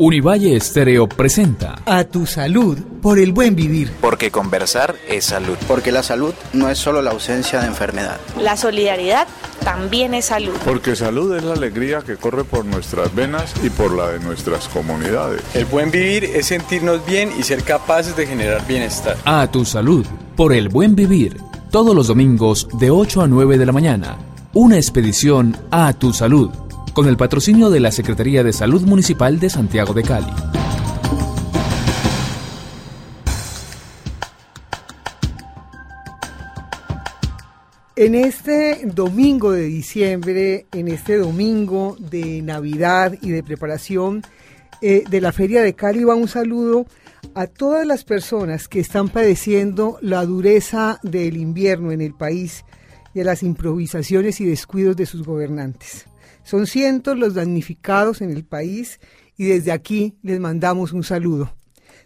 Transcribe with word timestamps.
Univalle 0.00 0.54
Estéreo 0.54 1.08
presenta 1.08 1.82
A 1.84 2.04
tu 2.04 2.24
salud, 2.24 2.78
por 3.02 3.18
el 3.18 3.32
buen 3.32 3.56
vivir. 3.56 3.90
Porque 4.00 4.30
conversar 4.30 4.94
es 5.08 5.24
salud. 5.24 5.56
Porque 5.66 5.90
la 5.90 6.04
salud 6.04 6.32
no 6.52 6.70
es 6.70 6.78
solo 6.78 7.02
la 7.02 7.10
ausencia 7.10 7.58
de 7.60 7.66
enfermedad. 7.66 8.20
La 8.40 8.56
solidaridad 8.56 9.26
también 9.64 10.14
es 10.14 10.26
salud. 10.26 10.54
Porque 10.64 10.94
salud 10.94 11.34
es 11.34 11.42
la 11.42 11.54
alegría 11.54 12.02
que 12.02 12.14
corre 12.14 12.44
por 12.44 12.64
nuestras 12.64 13.12
venas 13.12 13.52
y 13.64 13.70
por 13.70 13.92
la 13.92 14.10
de 14.10 14.20
nuestras 14.20 14.68
comunidades. 14.68 15.42
El 15.54 15.64
buen 15.64 15.90
vivir 15.90 16.22
es 16.22 16.46
sentirnos 16.46 17.04
bien 17.04 17.32
y 17.36 17.42
ser 17.42 17.64
capaces 17.64 18.14
de 18.14 18.28
generar 18.28 18.64
bienestar. 18.68 19.16
A 19.24 19.50
tu 19.50 19.64
salud, 19.64 20.06
por 20.36 20.52
el 20.52 20.68
buen 20.68 20.94
vivir. 20.94 21.40
Todos 21.72 21.96
los 21.96 22.06
domingos 22.06 22.68
de 22.78 22.92
8 22.92 23.22
a 23.22 23.26
9 23.26 23.58
de 23.58 23.66
la 23.66 23.72
mañana. 23.72 24.16
Una 24.54 24.76
expedición 24.76 25.56
a 25.72 25.92
tu 25.92 26.12
salud 26.12 26.50
con 26.92 27.08
el 27.08 27.16
patrocinio 27.16 27.70
de 27.70 27.80
la 27.80 27.92
Secretaría 27.92 28.42
de 28.42 28.52
Salud 28.52 28.82
Municipal 28.82 29.38
de 29.38 29.50
Santiago 29.50 29.94
de 29.94 30.02
Cali. 30.02 30.26
En 37.96 38.14
este 38.14 38.82
domingo 38.84 39.50
de 39.50 39.64
diciembre, 39.64 40.66
en 40.72 40.88
este 40.88 41.16
domingo 41.16 41.96
de 41.98 42.42
Navidad 42.42 43.14
y 43.20 43.30
de 43.30 43.42
preparación 43.42 44.22
eh, 44.80 45.02
de 45.10 45.20
la 45.20 45.32
Feria 45.32 45.62
de 45.62 45.74
Cali, 45.74 46.04
va 46.04 46.14
un 46.14 46.28
saludo 46.28 46.86
a 47.34 47.46
todas 47.46 47.86
las 47.86 48.04
personas 48.04 48.68
que 48.68 48.80
están 48.80 49.08
padeciendo 49.08 49.98
la 50.00 50.24
dureza 50.24 51.00
del 51.02 51.36
invierno 51.36 51.90
en 51.90 52.00
el 52.00 52.14
país 52.14 52.64
y 53.14 53.20
a 53.20 53.24
las 53.24 53.42
improvisaciones 53.42 54.40
y 54.40 54.44
descuidos 54.44 54.96
de 54.96 55.06
sus 55.06 55.24
gobernantes. 55.24 56.07
Son 56.48 56.66
cientos 56.66 57.18
los 57.18 57.34
damnificados 57.34 58.22
en 58.22 58.30
el 58.30 58.42
país 58.42 59.00
y 59.36 59.44
desde 59.44 59.70
aquí 59.70 60.16
les 60.22 60.40
mandamos 60.40 60.94
un 60.94 61.04
saludo. 61.04 61.52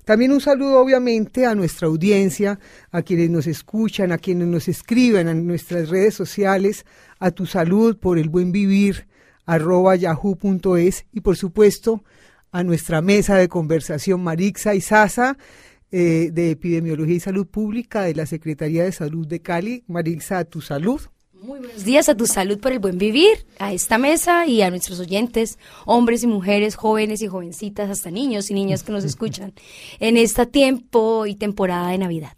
También 0.04 0.32
un 0.32 0.40
saludo 0.40 0.80
obviamente 0.80 1.46
a 1.46 1.54
nuestra 1.54 1.86
audiencia, 1.86 2.58
a 2.90 3.02
quienes 3.02 3.30
nos 3.30 3.46
escuchan, 3.46 4.10
a 4.10 4.18
quienes 4.18 4.48
nos 4.48 4.66
escriben 4.66 5.28
en 5.28 5.46
nuestras 5.46 5.90
redes 5.90 6.14
sociales, 6.14 6.84
a 7.20 7.30
tu 7.30 7.46
salud 7.46 7.96
por 7.98 8.18
el 8.18 8.28
buen 8.30 8.50
vivir, 8.50 9.06
arroba 9.46 9.94
yahoo.es 9.94 11.06
y 11.12 11.20
por 11.20 11.36
supuesto 11.36 12.02
a 12.50 12.64
nuestra 12.64 13.00
mesa 13.00 13.36
de 13.36 13.46
conversación 13.46 14.24
Marixa 14.24 14.74
y 14.74 14.80
Sasa 14.80 15.38
eh, 15.92 16.30
de 16.32 16.50
Epidemiología 16.50 17.14
y 17.14 17.20
Salud 17.20 17.46
Pública 17.46 18.02
de 18.02 18.16
la 18.16 18.26
Secretaría 18.26 18.82
de 18.82 18.90
Salud 18.90 19.24
de 19.24 19.40
Cali. 19.40 19.84
Marixa, 19.86 20.38
a 20.38 20.44
tu 20.44 20.60
salud. 20.60 21.00
Muy 21.42 21.58
buenos 21.58 21.84
días 21.84 22.08
a 22.08 22.16
tu 22.16 22.28
salud 22.28 22.60
por 22.60 22.70
el 22.70 22.78
buen 22.78 22.98
vivir, 22.98 23.46
a 23.58 23.72
esta 23.72 23.98
mesa 23.98 24.46
y 24.46 24.62
a 24.62 24.70
nuestros 24.70 25.00
oyentes, 25.00 25.58
hombres 25.86 26.22
y 26.22 26.28
mujeres, 26.28 26.76
jóvenes 26.76 27.20
y 27.20 27.26
jovencitas, 27.26 27.90
hasta 27.90 28.12
niños 28.12 28.48
y 28.52 28.54
niñas 28.54 28.84
que 28.84 28.92
nos 28.92 29.02
escuchan 29.12 29.52
en 29.98 30.16
este 30.16 30.46
tiempo 30.46 31.26
y 31.26 31.34
temporada 31.34 31.90
de 31.90 31.98
Navidad. 31.98 32.34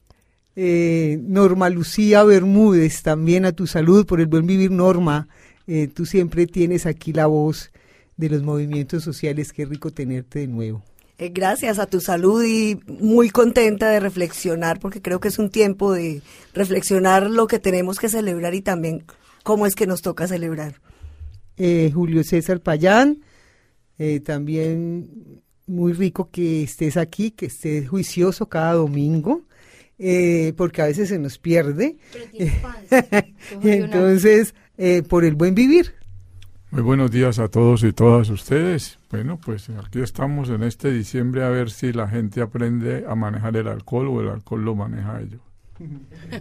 Eh, 0.56 1.18
Norma 1.20 1.68
Lucía 1.68 2.24
Bermúdez, 2.24 3.02
también 3.02 3.44
a 3.44 3.52
tu 3.52 3.66
salud 3.66 4.06
por 4.06 4.20
el 4.20 4.26
buen 4.26 4.46
vivir, 4.46 4.70
Norma. 4.70 5.28
Eh, 5.66 5.86
tú 5.88 6.06
siempre 6.06 6.46
tienes 6.46 6.86
aquí 6.86 7.12
la 7.12 7.26
voz 7.26 7.72
de 8.16 8.30
los 8.30 8.42
movimientos 8.42 9.04
sociales, 9.04 9.52
qué 9.52 9.66
rico 9.66 9.90
tenerte 9.90 10.38
de 10.38 10.46
nuevo. 10.46 10.82
Eh, 11.16 11.28
gracias 11.28 11.78
a 11.78 11.86
tu 11.86 12.00
salud 12.00 12.42
y 12.42 12.80
muy 12.88 13.30
contenta 13.30 13.88
de 13.88 14.00
reflexionar 14.00 14.80
porque 14.80 15.00
creo 15.00 15.20
que 15.20 15.28
es 15.28 15.38
un 15.38 15.48
tiempo 15.48 15.92
de 15.92 16.22
reflexionar 16.54 17.30
lo 17.30 17.46
que 17.46 17.60
tenemos 17.60 18.00
que 18.00 18.08
celebrar 18.08 18.54
y 18.54 18.62
también 18.62 19.04
cómo 19.44 19.66
es 19.66 19.76
que 19.76 19.86
nos 19.86 20.02
toca 20.02 20.26
celebrar. 20.26 20.80
Eh, 21.56 21.92
Julio 21.94 22.24
César 22.24 22.60
Payán, 22.60 23.22
eh, 23.96 24.18
también 24.18 25.40
muy 25.66 25.92
rico 25.92 26.30
que 26.32 26.64
estés 26.64 26.96
aquí, 26.96 27.30
que 27.30 27.46
estés 27.46 27.88
juicioso 27.88 28.48
cada 28.48 28.74
domingo. 28.74 29.42
porque 30.56 30.82
a 30.82 30.86
veces 30.86 31.08
se 31.10 31.20
nos 31.20 31.38
pierde. 31.38 31.96
Entonces, 33.62 34.52
por 35.08 35.24
el 35.24 35.36
buen 35.36 35.54
vivir. 35.54 35.94
Muy 36.72 36.82
buenos 36.82 37.12
días 37.12 37.38
a 37.38 37.46
todos 37.46 37.84
y 37.84 37.92
todas 37.92 38.28
ustedes. 38.30 38.98
Bueno, 39.14 39.38
pues 39.38 39.70
aquí 39.70 40.02
estamos 40.02 40.50
en 40.50 40.64
este 40.64 40.90
diciembre 40.90 41.44
a 41.44 41.48
ver 41.48 41.70
si 41.70 41.92
la 41.92 42.08
gente 42.08 42.40
aprende 42.40 43.04
a 43.08 43.14
manejar 43.14 43.56
el 43.56 43.68
alcohol 43.68 44.08
o 44.08 44.20
el 44.20 44.28
alcohol 44.28 44.64
lo 44.64 44.74
maneja 44.74 45.20
ellos. 45.20 45.40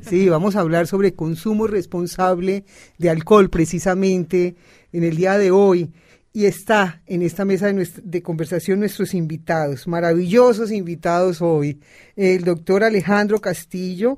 Sí, 0.02 0.28
vamos 0.28 0.56
a 0.56 0.62
hablar 0.62 0.88
sobre 0.88 1.14
consumo 1.14 1.68
responsable 1.68 2.66
de 2.98 3.12
alcohol 3.12 3.52
precisamente 3.52 4.56
en 4.92 5.04
el 5.04 5.16
día 5.16 5.38
de 5.38 5.52
hoy. 5.52 5.92
Y 6.34 6.46
está 6.46 7.04
en 7.06 7.22
esta 7.22 7.46
mesa 7.46 7.72
de, 7.72 7.88
de 8.04 8.22
conversación 8.24 8.80
nuestros 8.80 9.14
invitados, 9.14 9.88
maravillosos 9.88 10.72
invitados 10.72 11.44
hoy. 11.44 11.80
El 12.16 12.44
doctor 12.44 12.84
Alejandro 12.84 13.40
Castillo, 13.40 14.18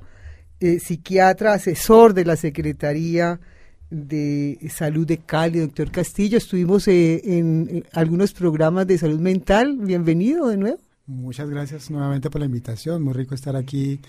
eh, 0.62 0.80
psiquiatra, 0.80 1.52
asesor 1.52 2.14
de 2.14 2.24
la 2.24 2.38
Secretaría 2.38 3.38
de 3.96 4.60
Salud 4.70 5.08
de 5.08 5.20
Cali, 5.20 5.60
doctor 5.60 5.90
Castillo. 5.92 6.38
Estuvimos 6.38 6.88
eh, 6.88 7.22
en, 7.38 7.86
algunos 7.94 8.34
programas 8.34 8.86
de 8.88 8.98
salud 8.98 9.20
mental. 9.20 9.78
Bienvenido 9.80 10.48
de 10.48 10.58
nuevo. 10.58 10.80
Muchas 11.08 11.50
gracias 11.50 11.90
nuevamente 11.90 12.30
por 12.30 12.40
la 12.40 12.46
invitación. 12.46 13.02
Muy 13.02 13.14
rico 13.14 13.36
estar 13.36 13.56
aquí 13.56 14.00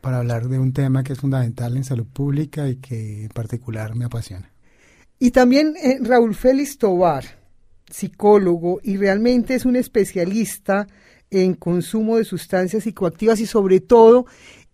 para 0.00 0.18
hablar 0.18 0.48
de 0.48 0.58
un 0.58 0.72
tema 0.72 1.04
que 1.04 1.12
es 1.12 1.20
fundamental 1.20 1.76
en 1.76 1.84
salud 1.84 2.06
pública 2.06 2.68
y 2.68 2.76
que 2.76 3.24
en 3.24 3.28
particular 3.28 3.94
me 3.94 4.06
apasiona. 4.06 4.50
Y 5.18 5.30
también 5.30 5.74
eh, 5.82 5.98
Raúl 6.00 6.34
Félix 6.34 6.78
Tobar, 6.78 7.24
psicólogo, 7.88 8.80
y 8.82 8.96
realmente 8.96 9.54
es 9.54 9.64
un 9.64 9.76
especialista 9.76 10.86
en 11.30 11.54
consumo 11.54 12.16
de 12.16 12.24
sustancias 12.24 12.82
psicoactivas 12.84 13.38
y 13.40 13.46
sobre 13.46 13.80
todo 13.80 14.26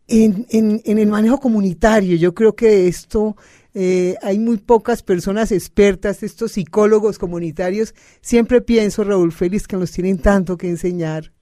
en, 0.08 0.46
en, 0.50 0.80
en 0.84 0.98
el 0.98 1.08
manejo 1.08 1.38
comunitario. 1.38 2.16
Yo 2.16 2.34
creo 2.34 2.54
que 2.54 2.88
esto 2.88 3.36
eh, 3.74 4.16
hay 4.22 4.38
muy 4.38 4.56
pocas 4.56 5.02
personas 5.02 5.52
expertas, 5.52 6.22
estos 6.22 6.52
psicólogos 6.52 7.18
comunitarios. 7.18 7.94
Siempre 8.20 8.62
pienso, 8.62 9.04
Raúl 9.04 9.32
Félix, 9.32 9.68
que 9.68 9.76
nos 9.76 9.92
tienen 9.92 10.18
tanto 10.18 10.56
que 10.56 10.68
enseñar. 10.68 11.32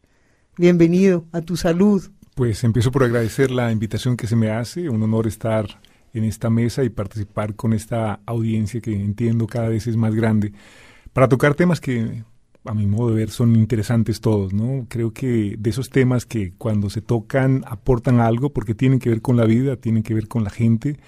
Bienvenido 0.56 1.26
a 1.32 1.42
tu 1.42 1.56
salud. 1.56 2.10
Pues 2.34 2.64
empiezo 2.64 2.90
por 2.90 3.04
agradecer 3.04 3.52
la 3.52 3.70
invitación 3.70 4.16
que 4.16 4.26
se 4.26 4.34
me 4.34 4.50
hace, 4.50 4.88
un 4.88 5.00
honor 5.02 5.28
estar 5.28 5.80
en 6.12 6.24
esta 6.24 6.50
mesa 6.50 6.82
y 6.82 6.88
participar 6.88 7.54
con 7.54 7.72
esta 7.72 8.20
audiencia 8.26 8.80
que 8.80 8.92
entiendo 8.92 9.46
cada 9.46 9.68
vez 9.68 9.86
es 9.86 9.96
más 9.96 10.14
grande, 10.14 10.52
para 11.12 11.28
tocar 11.28 11.54
temas 11.54 11.80
que 11.80 12.24
a 12.64 12.74
mi 12.74 12.86
modo 12.86 13.10
de 13.10 13.16
ver 13.16 13.30
son 13.30 13.56
interesantes 13.56 14.20
todos, 14.20 14.52
¿no? 14.54 14.86
Creo 14.88 15.12
que 15.12 15.56
de 15.58 15.70
esos 15.70 15.90
temas 15.90 16.24
que 16.24 16.52
cuando 16.56 16.88
se 16.90 17.02
tocan 17.02 17.62
aportan 17.66 18.20
algo 18.20 18.50
porque 18.50 18.74
tienen 18.74 18.98
que 18.98 19.10
ver 19.10 19.20
con 19.20 19.36
la 19.36 19.44
vida, 19.44 19.76
tienen 19.76 20.02
que 20.02 20.14
ver 20.14 20.28
con 20.28 20.44
la 20.44 20.50
gente 20.50 20.98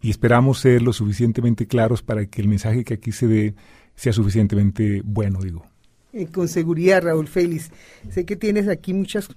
y 0.00 0.10
esperamos 0.10 0.60
ser 0.60 0.82
lo 0.82 0.92
suficientemente 0.92 1.66
claros 1.66 2.02
para 2.02 2.26
que 2.26 2.40
el 2.40 2.48
mensaje 2.48 2.84
que 2.84 2.94
aquí 2.94 3.12
se 3.12 3.26
dé 3.26 3.54
sea 3.96 4.12
suficientemente 4.12 5.02
bueno, 5.04 5.40
digo. 5.40 5.66
Eh, 6.12 6.26
con 6.26 6.48
seguridad, 6.48 7.02
Raúl 7.02 7.28
Félix. 7.28 7.70
Sé 8.10 8.24
que 8.24 8.36
tienes 8.36 8.68
aquí 8.68 8.94
muchas 8.94 9.28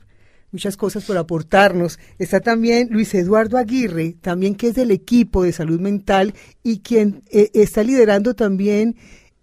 muchas 0.52 0.78
cosas 0.78 1.04
por 1.04 1.18
aportarnos. 1.18 2.00
Está 2.20 2.40
también 2.40 2.88
Luis 2.92 3.14
Eduardo 3.16 3.58
Aguirre, 3.58 4.16
también 4.22 4.54
que 4.56 4.68
es 4.68 4.76
del 4.76 4.92
equipo 4.92 5.44
de 5.44 5.52
salud 5.52 5.80
mental 5.80 6.36
y 6.62 6.80
quien 6.80 7.24
eh, 7.32 7.50
está 7.56 7.84
liderando 7.84 8.36
también 8.36 8.96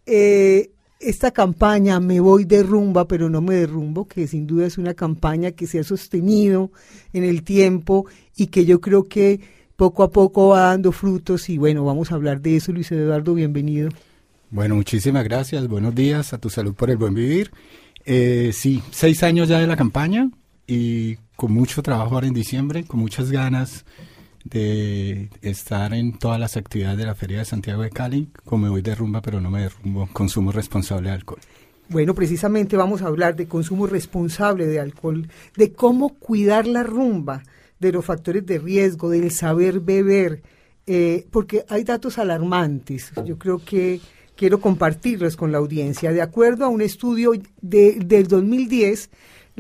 eh, 0.07 0.71
esta 1.01 1.31
campaña 1.31 1.99
Me 1.99 2.21
voy 2.21 2.45
de 2.45 2.63
rumba, 2.63 3.09
pero 3.09 3.29
no 3.29 3.41
me 3.41 3.55
derrumbo, 3.55 4.07
que 4.07 4.27
sin 4.27 4.47
duda 4.47 4.67
es 4.67 4.79
una 4.79 4.95
campaña 4.95 5.53
que 5.53 5.67
se 5.67 5.81
ha 5.81 5.85
sostenido 5.85 6.71
en 7.13 7.25
el 7.25 7.43
tiempo 7.43 8.07
y 8.37 8.49
que 8.49 8.65
yo 8.65 8.81
creo 8.81 9.09
que 9.09 9.41
poco 9.77 10.03
a 10.03 10.11
poco 10.11 10.49
va 10.49 10.61
dando 10.61 10.93
frutos 10.93 11.49
y 11.49 11.57
bueno, 11.57 11.85
vamos 11.85 12.13
a 12.13 12.15
hablar 12.15 12.43
de 12.43 12.57
eso. 12.57 12.73
Luis 12.73 12.93
Eduardo, 12.93 13.35
bienvenido. 13.35 13.89
Bueno, 14.51 14.75
muchísimas 14.75 15.25
gracias. 15.25 15.69
Buenos 15.69 15.95
días 15.95 16.33
a 16.33 16.39
tu 16.39 16.51
salud 16.51 16.75
por 16.75 16.91
el 16.91 16.99
buen 16.99 17.15
vivir. 17.15 17.51
Eh, 18.05 18.51
sí, 18.53 18.83
seis 18.91 19.23
años 19.23 19.49
ya 19.49 19.59
de 19.59 19.67
la 19.67 19.77
campaña 19.77 20.31
y 20.67 21.17
con 21.37 21.53
mucho 21.53 21.83
trabajo 21.83 22.15
ahora 22.15 22.27
en 22.27 22.35
diciembre, 22.35 22.85
con 22.85 23.01
muchas 23.01 23.31
ganas 23.31 23.85
de 24.45 25.31
estar 25.43 25.93
en 25.95 26.19
todas 26.19 26.41
las 26.41 26.57
actividades 26.57 26.99
de 26.99 27.07
la 27.07 27.15
Feria 27.15 27.39
de 27.39 27.45
Santiago 27.45 27.83
de 27.83 27.91
Cali, 27.91 28.29
como 28.45 28.65
me 28.65 28.71
voy 28.71 28.83
de 28.83 28.95
rumba, 28.95 29.21
pero 29.23 29.41
no 29.41 29.51
me 29.51 29.63
derrumbo, 29.63 30.09
consumo 30.13 30.53
responsable 30.53 31.09
de 31.09 31.15
alcohol. 31.15 31.41
Bueno, 31.89 32.15
precisamente 32.15 32.77
vamos 32.77 33.03
a 33.03 33.09
hablar 33.09 33.35
de 33.35 33.49
consumo 33.49 33.87
responsable 33.87 34.67
de 34.67 34.79
alcohol, 34.79 35.29
de 35.57 35.73
cómo 35.73 36.11
cuidar 36.21 36.67
la 36.67 36.85
rumba, 36.85 37.43
de 37.81 37.93
los 37.93 38.05
factores 38.05 38.47
de 38.47 38.59
riesgo, 38.59 39.11
del 39.11 39.33
saber 39.33 39.81
beber, 39.81 40.43
eh, 40.87 41.27
porque 41.33 41.65
hay 41.69 41.83
datos 41.83 42.19
alarmantes. 42.19 43.13
Yo 43.25 43.39
creo 43.39 43.59
que 43.59 44.01
quiero 44.37 44.61
compartirlos 44.61 45.37
con 45.37 45.51
la 45.51 45.59
audiencia. 45.59 46.13
De 46.13 46.23
acuerdo 46.23 46.65
a 46.65 46.69
un 46.69 46.81
estudio 46.81 47.33
de, 47.61 47.99
del 48.05 48.29
2010, 48.29 49.11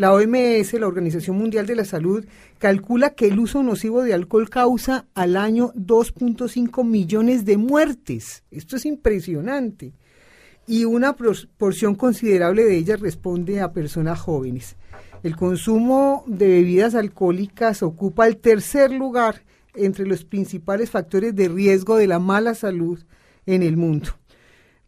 la 0.01 0.15
OMS, 0.15 0.73
la 0.81 0.87
Organización 0.87 1.37
Mundial 1.37 1.67
de 1.67 1.77
la 1.77 1.85
Salud, 1.85 2.25
calcula 2.57 3.11
que 3.11 3.27
el 3.27 3.39
uso 3.39 3.63
nocivo 3.63 4.03
de 4.03 4.15
alcohol 4.15 4.49
causa 4.49 5.05
al 5.13 5.37
año 5.37 5.75
2.5 5.75 6.87
millones 6.87 7.45
de 7.45 7.59
muertes. 7.59 8.43
Esto 8.51 8.77
es 8.77 8.87
impresionante 8.87 9.93
y 10.67 10.87
una 10.87 11.15
porción 11.59 11.97
considerable 11.97 12.65
de 12.65 12.79
ellas 12.79 13.01
responde 13.01 13.61
a 13.61 13.75
personas 13.75 14.19
jóvenes. 14.19 14.77
El 15.23 15.37
consumo 15.37 16.25
de 16.27 16.49
bebidas 16.49 16.95
alcohólicas 16.95 17.83
ocupa 17.83 18.27
el 18.27 18.39
tercer 18.39 18.93
lugar 18.93 19.43
entre 19.75 20.07
los 20.07 20.25
principales 20.25 20.89
factores 20.89 21.37
de 21.37 21.51
riesgo 21.51 21.99
de 21.99 22.07
la 22.07 22.19
mala 22.19 22.55
salud 22.55 23.05
en 23.45 23.63
el 23.63 23.77
mundo. 23.77 24.09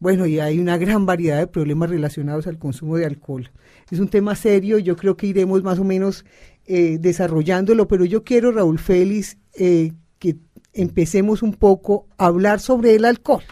Bueno, 0.03 0.27
y 0.27 0.41
hay 0.41 0.59
una 0.59 0.79
gran 0.79 1.07
variedad 1.07 1.39
de 1.39 1.47
problemas 1.47 1.89
relacionados 1.89 2.49
al 2.49 2.59
consumo 2.59 2.97
de 2.97 3.07
alcohol. 3.07 3.53
Es 3.89 4.01
un 4.01 4.09
tema 4.09 4.35
serio, 4.35 4.81
yo 4.81 4.97
creo 4.97 5.17
que 5.17 5.29
iremos 5.29 5.63
más 5.63 5.79
o 5.79 5.85
menos 5.85 6.25
eh, 6.67 6.99
desarrollándolo, 6.99 7.87
pero 7.87 8.05
yo 8.05 8.25
quiero, 8.25 8.51
Raúl 8.51 8.81
Félix, 8.81 9.37
eh, 9.55 9.93
que 10.19 10.39
empecemos 10.73 11.41
un 11.41 11.55
poco 11.55 12.09
a 12.19 12.27
hablar 12.27 12.59
sobre 12.59 12.97
el 12.97 13.05
alcohol. 13.05 13.45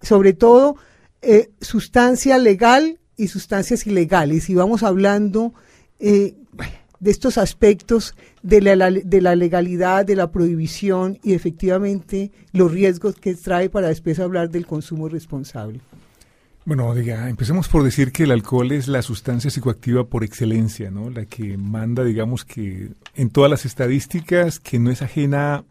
Sobre 0.00 0.32
todo, 0.32 0.76
eh, 1.20 1.50
sustancia 1.60 2.38
legal 2.38 2.98
y 3.18 3.28
sustancias 3.28 3.86
ilegales. 3.86 4.48
Y 4.48 4.54
vamos 4.54 4.82
hablando 4.84 5.52
eh, 5.98 6.34
de 7.02 7.10
estos 7.10 7.36
aspectos 7.36 8.14
de 8.44 8.60
la, 8.60 8.90
de 8.90 9.20
la 9.20 9.34
legalidad, 9.34 10.06
de 10.06 10.14
la 10.14 10.30
prohibición 10.30 11.18
y 11.24 11.32
efectivamente 11.32 12.30
los 12.52 12.70
riesgos 12.70 13.16
que 13.16 13.34
trae 13.34 13.68
para 13.68 13.88
después 13.88 14.20
hablar 14.20 14.50
del 14.50 14.66
consumo 14.66 15.08
responsable. 15.08 15.80
Bueno, 16.64 16.94
diga, 16.94 17.28
empecemos 17.28 17.66
por 17.66 17.82
decir 17.82 18.12
que 18.12 18.22
el 18.22 18.30
alcohol 18.30 18.70
es 18.70 18.86
la 18.86 19.02
sustancia 19.02 19.50
psicoactiva 19.50 20.04
por 20.04 20.22
excelencia, 20.22 20.92
¿no? 20.92 21.10
La 21.10 21.24
que 21.24 21.58
manda, 21.58 22.04
digamos 22.04 22.44
que 22.44 22.90
en 23.16 23.30
todas 23.30 23.50
las 23.50 23.66
estadísticas, 23.66 24.60
que 24.60 24.78
no 24.78 24.92
es 24.92 25.02
ajena 25.02 25.64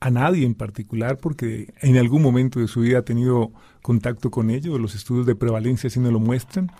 a 0.00 0.10
nadie 0.10 0.46
en 0.46 0.54
particular, 0.54 1.18
porque 1.18 1.74
en 1.82 1.98
algún 1.98 2.22
momento 2.22 2.58
de 2.58 2.68
su 2.68 2.80
vida 2.80 3.00
ha 3.00 3.02
tenido 3.02 3.52
contacto 3.82 4.30
con 4.30 4.48
ello, 4.48 4.78
los 4.78 4.94
estudios 4.94 5.26
de 5.26 5.34
prevalencia 5.34 5.88
así 5.88 6.00
nos 6.00 6.10
lo 6.10 6.20
muestran, 6.20 6.72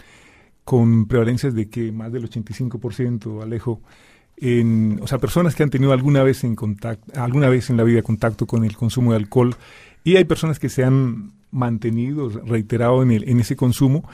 con 0.65 1.07
prevalencias 1.07 1.55
de 1.55 1.69
que 1.69 1.93
más 1.93 2.13
del 2.13 2.29
85%, 2.29 3.43
Alejo, 3.43 3.81
en, 4.37 4.99
o 5.03 5.07
sea, 5.07 5.19
personas 5.19 5.55
que 5.55 5.63
han 5.63 5.71
tenido 5.71 5.93
alguna 5.93 6.23
vez 6.23 6.45
en 6.45 6.57
contacto, 6.57 7.13
alguna 7.21 7.49
vez 7.49 7.71
en 7.71 7.77
la 7.77 7.85
vida 7.85 8.03
contacto 8.03 8.47
con 8.47 8.65
el 8.65 8.77
consumo 8.77 9.13
de 9.13 9.19
alcohol, 9.19 9.55
y 10.05 10.17
hay 10.17 10.25
personas 10.25 10.59
que 10.59 10.69
se 10.69 10.85
han 10.85 11.33
mantenido, 11.51 12.29
reiterado 12.29 13.03
en, 13.03 13.11
el, 13.11 13.29
en 13.29 13.41
ese 13.41 13.57
consumo, 13.57 14.09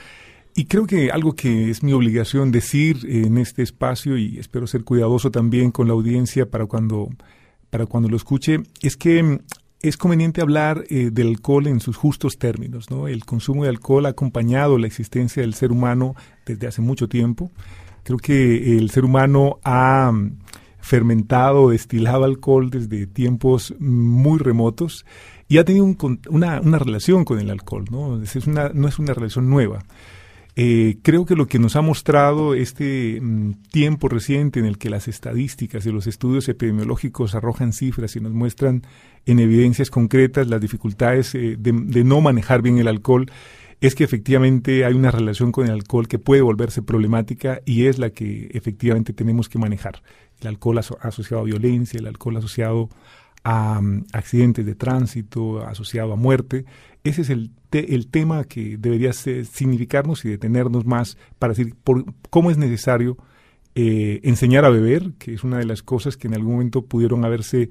y 0.55 0.65
creo 0.65 0.87
que 0.87 1.11
algo 1.11 1.35
que 1.35 1.71
es 1.71 1.83
mi 1.83 1.93
obligación 1.93 2.51
decir 2.51 3.01
en 3.09 3.39
este 3.39 3.63
espacio, 3.63 4.17
y 4.17 4.39
espero 4.39 4.67
ser 4.67 4.85
cuidadoso 4.85 5.31
también 5.31 5.71
con 5.71 5.87
la 5.87 5.93
audiencia 5.93 6.51
para 6.51 6.67
cuando, 6.67 7.11
para 7.71 7.87
cuando 7.87 8.09
lo 8.09 8.17
escuche, 8.17 8.61
es 8.81 8.97
que 8.97 9.41
es 9.81 9.97
conveniente 9.97 10.41
hablar 10.41 10.85
eh, 10.89 11.11
del 11.13 11.29
alcohol 11.29 11.67
en 11.67 11.81
sus 11.81 11.97
justos 11.97 12.39
términos. 12.39 12.91
¿no? 12.91 13.09
El 13.09 13.25
consumo 13.25 13.65
de 13.65 13.71
alcohol 13.71 14.07
ha 14.07 14.11
acompañado 14.11 14.79
la 14.79 14.87
existencia 14.87 15.43
del 15.43 15.55
ser 15.55 15.73
humano 15.73 16.15
desde 16.45 16.67
hace 16.67 16.83
mucho 16.83 17.09
tiempo. 17.09 17.51
Creo 18.03 18.19
que 18.19 18.79
el 18.79 18.91
ser 18.91 19.05
humano 19.05 19.59
ha 19.65 20.11
mm, 20.13 20.39
fermentado, 20.79 21.71
destilado 21.71 22.25
alcohol 22.25 22.71
desde 22.71 23.07
tiempos 23.07 23.75
muy 23.79 24.39
remotos 24.39 25.05
y 25.49 25.59
ha 25.59 25.65
tenido 25.65 25.85
una, 26.31 26.61
una, 26.61 26.79
relación 26.79 27.25
con 27.25 27.39
el 27.39 27.51
alcohol. 27.51 27.85
¿no? 27.91 28.19
No 28.19 28.89
es 28.89 28.99
una 28.99 29.15
relación 29.15 29.49
nueva. 29.51 29.85
Eh, 30.59 30.97
creo 31.03 31.27
que 31.27 31.37
lo 31.37 31.47
que 31.47 31.59
nos 31.59 31.77
ha 31.77 31.83
mostrado 31.83 32.55
este 32.55 33.21
mm, 33.21 33.65
tiempo 33.71 34.09
reciente 34.09 34.59
en 34.59 34.65
el 34.65 34.79
que 34.79 34.89
las 34.89 35.07
estadísticas 35.07 35.85
y 35.85 35.93
los 35.93 36.07
estudios 36.07 36.49
epidemiológicos 36.49 37.35
arrojan 37.35 37.75
cifras 37.75 38.17
y 38.17 38.21
nos 38.21 38.33
muestran 38.33 38.83
en 39.27 39.39
evidencias 39.39 39.91
concretas 39.91 40.49
las 40.49 40.63
dificultades 40.63 41.35
eh, 41.35 41.57
de, 41.59 42.05
no 42.05 42.23
manejar 42.23 42.63
bien 42.63 42.79
el 42.79 42.89
alcohol, 42.89 43.31
es 43.83 43.95
que 43.95 44.05
efectivamente 44.05 44.87
hay 44.87 44.95
una 44.95 45.11
relación 45.11 45.53
con 45.53 45.67
el 45.67 45.73
alcohol 45.73 46.09
que 46.09 46.19
puede 46.19 46.41
volverse 46.41 46.81
problemática 46.81 47.61
y 47.67 47.85
es 47.85 47.99
la 47.99 48.09
que 48.09 48.49
efectivamente 48.55 49.13
tenemos 49.13 49.51
que 49.51 49.59
manejar. 49.59 50.03
El 50.41 50.49
alcohol 50.49 50.79
asociado 50.79 51.43
a 51.43 51.45
violencia, 51.45 52.01
el 52.01 52.07
alcohol 52.07 52.39
asociado 52.39 52.89
a 53.49 53.81
mm, 53.81 54.07
accidentes 54.13 54.67
de 54.67 54.75
tránsito, 54.75 55.65
asociado 55.65 56.13
a 56.13 56.17
muerte. 56.17 56.65
Ese 57.05 57.23
es 57.23 57.31
el, 57.31 57.53
el 57.71 58.09
tema 58.09 58.43
que 58.43 58.77
debería 58.77 59.13
significarnos 59.13 60.25
y 60.25 60.31
detenernos 60.31 60.85
más 60.85 61.17
para 61.39 61.53
decir 61.53 61.77
por, 61.85 62.05
cómo 62.29 62.51
es 62.51 62.59
necesario 62.59 63.17
eh, 63.77 64.19
enseñar 64.25 64.65
a 64.65 64.71
beber, 64.71 65.13
que 65.21 65.33
es 65.33 65.45
una 65.45 65.59
de 65.59 65.65
las 65.65 65.85
cosas 65.85 66.17
que 66.17 66.27
en 66.27 66.35
algún 66.35 66.55
momento 66.55 66.87
pudieron 66.87 67.25
haberse 67.25 67.71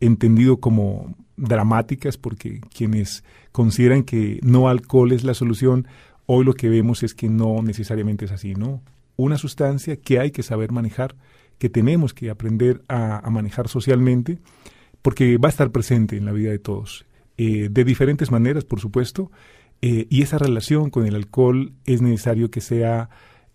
entendido 0.00 0.56
como 0.56 1.14
dramáticas, 1.36 2.16
porque 2.16 2.62
quienes 2.74 3.22
consideran 3.52 4.04
que 4.04 4.40
no 4.42 4.70
alcohol 4.70 5.12
es 5.12 5.22
la 5.22 5.34
solución, 5.34 5.86
hoy 6.24 6.46
lo 6.46 6.54
que 6.54 6.70
vemos 6.70 7.02
es 7.02 7.14
que 7.14 7.28
no 7.28 7.60
necesariamente 7.60 8.24
es 8.24 8.32
así, 8.32 8.54
¿no? 8.54 8.82
Una 9.16 9.36
sustancia 9.36 9.98
que 9.98 10.18
hay 10.18 10.30
que 10.30 10.42
saber 10.42 10.72
manejar, 10.72 11.14
que 11.58 11.68
tenemos 11.68 12.14
que 12.14 12.30
aprender 12.30 12.82
a 12.88 13.28
manejar 13.28 13.68
socialmente, 13.68 14.38
porque 15.02 15.38
va 15.38 15.48
a 15.48 15.50
estar 15.50 15.70
presente 15.70 16.16
en 16.16 16.24
la 16.24 16.32
vida 16.32 16.50
de 16.50 16.58
todos. 16.58 17.06
Eh, 17.36 17.68
de 17.70 17.84
diferentes 17.84 18.30
maneras, 18.30 18.64
por 18.64 18.80
supuesto, 18.80 19.30
eh, 19.82 20.06
y 20.10 20.22
esa 20.22 20.38
relación 20.38 20.90
con 20.90 21.06
el 21.06 21.14
alcohol 21.14 21.72
es 21.86 22.02
necesario 22.02 22.50
que 22.50 22.60
sea 22.60 23.08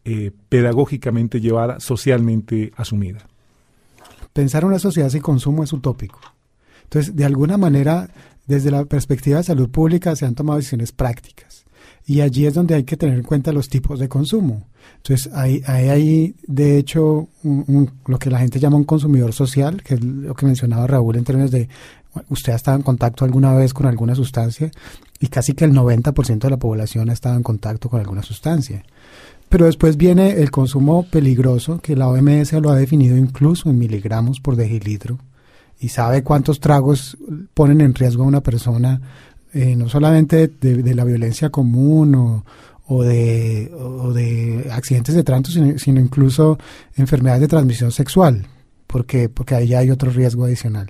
eh, 0.05 0.31
pedagógicamente 0.49 1.39
llevada, 1.39 1.79
socialmente 1.79 2.71
asumida. 2.75 3.27
Pensar 4.33 4.65
una 4.65 4.79
sociedad 4.79 5.09
sin 5.09 5.21
consumo 5.21 5.63
es 5.63 5.71
utópico. 5.71 6.19
Entonces, 6.83 7.15
de 7.15 7.25
alguna 7.25 7.57
manera, 7.57 8.09
desde 8.47 8.71
la 8.71 8.85
perspectiva 8.85 9.37
de 9.37 9.43
salud 9.43 9.69
pública 9.69 10.15
se 10.15 10.25
han 10.25 10.35
tomado 10.35 10.57
decisiones 10.57 10.91
prácticas. 10.91 11.64
Y 12.05 12.21
allí 12.21 12.45
es 12.45 12.53
donde 12.53 12.75
hay 12.75 12.83
que 12.83 12.97
tener 12.97 13.15
en 13.15 13.23
cuenta 13.23 13.51
los 13.51 13.67
tipos 13.67 13.99
de 13.99 14.07
consumo. 14.07 14.67
Entonces, 14.97 15.31
hay, 15.33 15.61
hay, 15.65 16.35
de 16.45 16.77
hecho, 16.77 17.27
lo 17.43 18.19
que 18.19 18.29
la 18.29 18.39
gente 18.39 18.59
llama 18.59 18.77
un 18.77 18.83
consumidor 18.83 19.33
social, 19.33 19.81
que 19.81 19.95
es 19.95 20.03
lo 20.03 20.35
que 20.35 20.45
mencionaba 20.45 20.85
Raúl 20.85 21.15
en 21.15 21.23
términos 21.23 21.51
de 21.51 21.67
usted 22.29 22.53
ha 22.53 22.55
estado 22.55 22.77
en 22.77 22.83
contacto 22.83 23.25
alguna 23.25 23.53
vez 23.53 23.73
con 23.73 23.87
alguna 23.87 24.15
sustancia 24.15 24.71
y 25.19 25.27
casi 25.27 25.53
que 25.53 25.65
el 25.65 25.73
90% 25.73 26.39
de 26.39 26.49
la 26.49 26.57
población 26.57 27.09
ha 27.09 27.13
estado 27.13 27.35
en 27.35 27.43
contacto 27.43 27.89
con 27.89 27.99
alguna 27.99 28.23
sustancia. 28.23 28.83
Pero 29.49 29.65
después 29.65 29.97
viene 29.97 30.41
el 30.41 30.51
consumo 30.51 31.05
peligroso, 31.09 31.79
que 31.79 31.95
la 31.95 32.07
OMS 32.07 32.53
lo 32.53 32.71
ha 32.71 32.75
definido 32.75 33.15
incluso 33.17 33.69
en 33.69 33.77
miligramos 33.77 34.39
por 34.39 34.55
decilitro, 34.55 35.19
y 35.79 35.89
sabe 35.89 36.23
cuántos 36.23 36.59
tragos 36.59 37.17
ponen 37.53 37.81
en 37.81 37.93
riesgo 37.93 38.23
a 38.23 38.27
una 38.27 38.41
persona, 38.41 39.01
eh, 39.55 39.73
no 39.77 39.87
solamente 39.87 40.49
de, 40.49 40.93
la 40.93 41.05
violencia 41.05 41.49
común 41.49 42.13
o, 42.13 42.45
o, 42.87 43.03
de, 43.03 43.71
o 43.73 44.11
de 44.11 44.67
accidentes 44.69 45.15
de 45.15 45.23
tránsito, 45.23 45.63
sino, 45.63 45.79
sino, 45.79 46.01
incluso 46.01 46.57
enfermedades 46.97 47.39
de 47.39 47.47
transmisión 47.47 47.93
sexual, 47.93 48.45
porque, 48.85 49.29
porque 49.29 49.55
ahí 49.55 49.73
hay 49.73 49.91
otro 49.91 50.11
riesgo 50.11 50.43
adicional. 50.43 50.89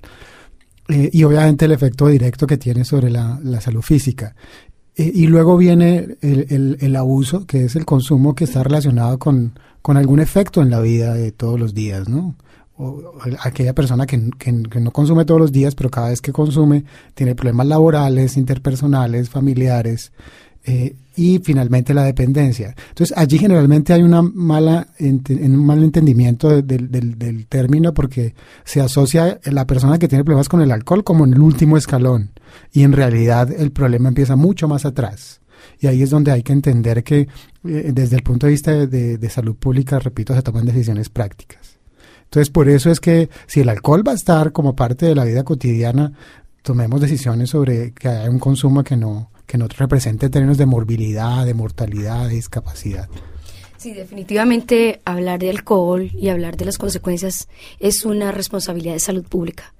Eh, 0.87 1.11
y 1.13 1.23
obviamente 1.23 1.65
el 1.65 1.73
efecto 1.73 2.07
directo 2.07 2.47
que 2.47 2.57
tiene 2.57 2.85
sobre 2.85 3.11
la, 3.11 3.39
salud 3.61 3.83
física. 3.83 4.35
Eh, 4.95 5.11
y 5.13 5.27
luego 5.27 5.57
viene 5.57 6.17
el, 6.21 6.77
el, 6.81 6.95
abuso, 6.95 7.45
que 7.45 7.65
es 7.65 7.75
el 7.75 7.85
consumo 7.85 8.33
que 8.33 8.45
está 8.45 8.63
relacionado 8.63 9.19
con, 9.19 9.59
con 9.83 9.95
algún 9.95 10.19
efecto 10.19 10.63
en 10.63 10.71
la 10.71 10.79
vida 10.79 11.13
de 11.13 11.31
todos 11.31 11.59
los 11.59 11.75
días, 11.75 12.09
¿no? 12.09 12.35
O, 12.77 13.13
aquella 13.41 13.73
persona 13.73 14.05
que, 14.05 14.17
no 14.17 14.91
consume 14.91 15.25
todos 15.25 15.39
los 15.39 15.51
días, 15.51 15.75
pero 15.75 15.89
cada 15.89 16.09
vez 16.09 16.21
que 16.21 16.33
consume 16.33 16.83
tiene 17.13 17.35
problemas 17.35 17.67
laborales, 17.67 18.35
interpersonales, 18.37 19.29
familiares, 19.29 20.11
eh, 20.65 20.95
y 21.15 21.39
finalmente 21.39 21.93
la 21.93 22.03
dependencia. 22.03 22.75
Entonces 22.89 23.15
allí 23.17 23.37
generalmente 23.37 23.93
hay 23.93 24.01
una 24.01 24.21
mala 24.21 24.87
un 24.99 25.65
mal 25.65 25.83
entendimiento 25.83 26.61
del, 26.61 27.45
término 27.47 27.93
porque 27.93 28.35
se 28.63 28.81
asocia 28.81 29.39
la 29.45 29.65
persona 29.65 29.97
que 29.97 30.07
tiene 30.07 30.23
problemas 30.23 30.49
con 30.49 30.61
el 30.61 30.71
alcohol 30.71 31.03
como 31.03 31.25
en 31.25 31.33
el 31.33 31.39
último 31.39 31.77
escalón 31.77 32.31
y 32.73 32.83
en 32.83 32.91
realidad 32.91 33.51
el 33.51 33.71
problema 33.71 34.09
empieza 34.09 34.35
mucho 34.35 34.67
más 34.67 34.85
atrás. 34.85 35.41
Y 35.79 35.87
ahí 35.87 36.01
es 36.01 36.09
donde 36.09 36.31
hay 36.31 36.43
que 36.43 36.53
entender 36.53 37.03
que 37.03 37.21
eh, 37.21 37.91
desde 37.93 38.15
el 38.15 38.23
punto 38.23 38.45
de 38.47 38.51
vista 38.51 38.85
de, 38.85 39.29
salud 39.29 39.55
pública, 39.55 39.99
repito, 39.99 40.33
se 40.33 40.41
toman 40.41 40.65
decisiones 40.65 41.09
prácticas. 41.09 41.64
Entonces, 42.25 42.49
por 42.49 42.69
eso 42.69 42.91
es 42.91 42.99
que 42.99 43.29
si 43.47 43.61
el 43.61 43.69
alcohol 43.69 44.05
va 44.05 44.11
a 44.11 44.15
estar 44.15 44.51
como 44.51 44.75
parte 44.75 45.05
de 45.05 45.15
la 45.15 45.23
vida 45.23 45.43
cotidiana, 45.43 46.13
tomemos 46.61 46.99
decisiones 46.99 47.51
sobre 47.51 47.93
que 47.93 48.09
haya 48.09 48.29
un 48.29 48.39
consumo 48.39 48.83
que 48.83 48.97
no, 48.97 49.29
que 49.45 49.57
no 49.57 49.67
represente 49.67 50.29
términos 50.29 50.57
de 50.57 50.65
morbilidad, 50.65 51.45
de 51.45 51.53
mortalidad, 51.53 52.27
de 52.27 52.35
discapacidad. 52.35 53.07
Sí, 53.77 53.93
definitivamente 53.93 55.01
hablar 55.05 55.39
de 55.39 55.51
alcohol 55.51 56.09
y 56.11 56.29
hablar 56.29 56.57
de 56.57 56.65
las 56.65 56.77
consecuencias 56.77 57.47
es 57.79 58.03
una 58.03 58.31
responsabilidad 58.31 58.93
de 58.93 58.99
salud 58.99 59.23
pública 59.23 59.74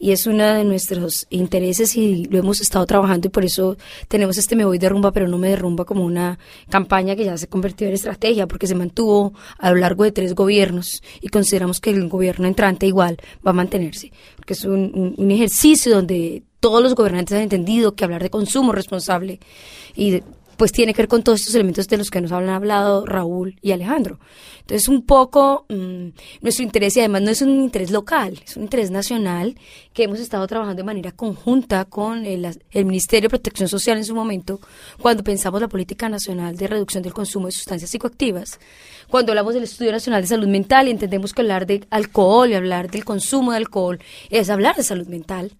y 0.00 0.12
es 0.12 0.26
uno 0.26 0.44
de 0.54 0.64
nuestros 0.64 1.26
intereses 1.28 1.94
y 1.94 2.24
lo 2.24 2.38
hemos 2.38 2.60
estado 2.60 2.86
trabajando 2.86 3.28
y 3.28 3.30
por 3.30 3.44
eso 3.44 3.76
tenemos 4.08 4.38
este 4.38 4.56
Me 4.56 4.64
Voy 4.64 4.78
de 4.78 4.88
Rumba, 4.88 5.12
pero 5.12 5.28
no 5.28 5.36
me 5.36 5.50
derrumba 5.50 5.84
como 5.84 6.04
una 6.04 6.38
campaña 6.70 7.14
que 7.14 7.26
ya 7.26 7.36
se 7.36 7.46
convirtió 7.46 7.86
en 7.86 7.92
estrategia 7.92 8.48
porque 8.48 8.66
se 8.66 8.74
mantuvo 8.74 9.34
a 9.58 9.70
lo 9.70 9.76
largo 9.76 10.04
de 10.04 10.12
tres 10.12 10.34
gobiernos 10.34 11.02
y 11.20 11.28
consideramos 11.28 11.80
que 11.80 11.90
el 11.90 12.08
gobierno 12.08 12.48
entrante 12.48 12.86
igual 12.86 13.18
va 13.46 13.50
a 13.50 13.54
mantenerse, 13.54 14.10
porque 14.36 14.54
es 14.54 14.64
un, 14.64 15.14
un 15.16 15.30
ejercicio 15.30 15.94
donde 15.94 16.42
todos 16.60 16.82
los 16.82 16.94
gobernantes 16.94 17.36
han 17.36 17.42
entendido 17.42 17.94
que 17.94 18.04
hablar 18.04 18.22
de 18.22 18.30
consumo 18.30 18.72
responsable 18.72 19.40
y 19.94 20.22
pues 20.60 20.72
tiene 20.72 20.92
que 20.92 21.00
ver 21.00 21.08
con 21.08 21.22
todos 21.22 21.40
estos 21.40 21.54
elementos 21.54 21.88
de 21.88 21.96
los 21.96 22.10
que 22.10 22.20
nos 22.20 22.32
han 22.32 22.50
hablado 22.50 23.06
Raúl 23.06 23.56
y 23.62 23.72
Alejandro. 23.72 24.20
Entonces, 24.58 24.88
un 24.88 25.06
poco 25.06 25.64
mm, 25.70 26.08
nuestro 26.42 26.62
interés, 26.62 26.94
y 26.98 27.00
además 27.00 27.22
no 27.22 27.30
es 27.30 27.40
un 27.40 27.62
interés 27.62 27.90
local, 27.90 28.38
es 28.44 28.58
un 28.58 28.64
interés 28.64 28.90
nacional 28.90 29.56
que 29.94 30.02
hemos 30.02 30.20
estado 30.20 30.46
trabajando 30.46 30.76
de 30.76 30.84
manera 30.84 31.12
conjunta 31.12 31.86
con 31.86 32.26
el, 32.26 32.46
el 32.72 32.84
Ministerio 32.84 33.30
de 33.30 33.30
Protección 33.30 33.70
Social 33.70 33.96
en 33.96 34.04
su 34.04 34.14
momento, 34.14 34.60
cuando 35.00 35.24
pensamos 35.24 35.62
la 35.62 35.68
política 35.68 36.10
nacional 36.10 36.54
de 36.58 36.66
reducción 36.66 37.02
del 37.02 37.14
consumo 37.14 37.46
de 37.46 37.52
sustancias 37.52 37.88
psicoactivas, 37.88 38.60
cuando 39.08 39.32
hablamos 39.32 39.54
del 39.54 39.62
Estudio 39.62 39.92
Nacional 39.92 40.20
de 40.20 40.28
Salud 40.28 40.46
Mental 40.46 40.88
y 40.88 40.90
entendemos 40.90 41.32
que 41.32 41.40
hablar 41.40 41.64
de 41.64 41.86
alcohol 41.88 42.50
y 42.50 42.54
hablar 42.54 42.90
del 42.90 43.06
consumo 43.06 43.52
de 43.52 43.56
alcohol 43.56 43.98
es 44.28 44.50
hablar 44.50 44.76
de 44.76 44.82
salud 44.82 45.06
mental 45.06 45.52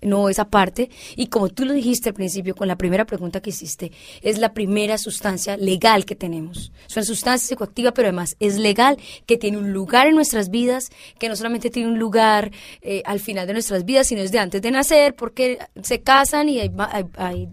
no 0.00 0.28
esa 0.28 0.48
parte. 0.48 0.90
Y 1.16 1.26
como 1.26 1.48
tú 1.48 1.64
lo 1.64 1.72
dijiste 1.72 2.10
al 2.10 2.14
principio 2.14 2.54
con 2.54 2.68
la 2.68 2.76
primera 2.76 3.04
pregunta 3.04 3.40
que 3.40 3.50
hiciste, 3.50 3.92
es 4.22 4.38
la 4.38 4.52
primera 4.52 4.98
sustancia 4.98 5.56
legal 5.56 6.04
que 6.04 6.14
tenemos. 6.14 6.72
Es 6.88 6.96
una 6.96 7.04
sustancia 7.04 7.48
psicoactiva, 7.48 7.92
pero 7.92 8.08
además 8.08 8.36
es 8.38 8.58
legal, 8.58 8.98
que 9.26 9.36
tiene 9.36 9.58
un 9.58 9.72
lugar 9.72 10.06
en 10.06 10.14
nuestras 10.14 10.50
vidas, 10.50 10.90
que 11.18 11.28
no 11.28 11.36
solamente 11.36 11.70
tiene 11.70 11.88
un 11.88 11.98
lugar 11.98 12.50
eh, 12.82 13.02
al 13.04 13.20
final 13.20 13.46
de 13.46 13.52
nuestras 13.54 13.84
vidas, 13.84 14.06
sino 14.08 14.22
desde 14.22 14.38
antes 14.38 14.62
de 14.62 14.70
nacer, 14.70 15.14
porque 15.14 15.58
se 15.82 16.00
casan 16.00 16.48
y 16.48 16.60
hay, 16.60 16.70
hay, 17.16 17.48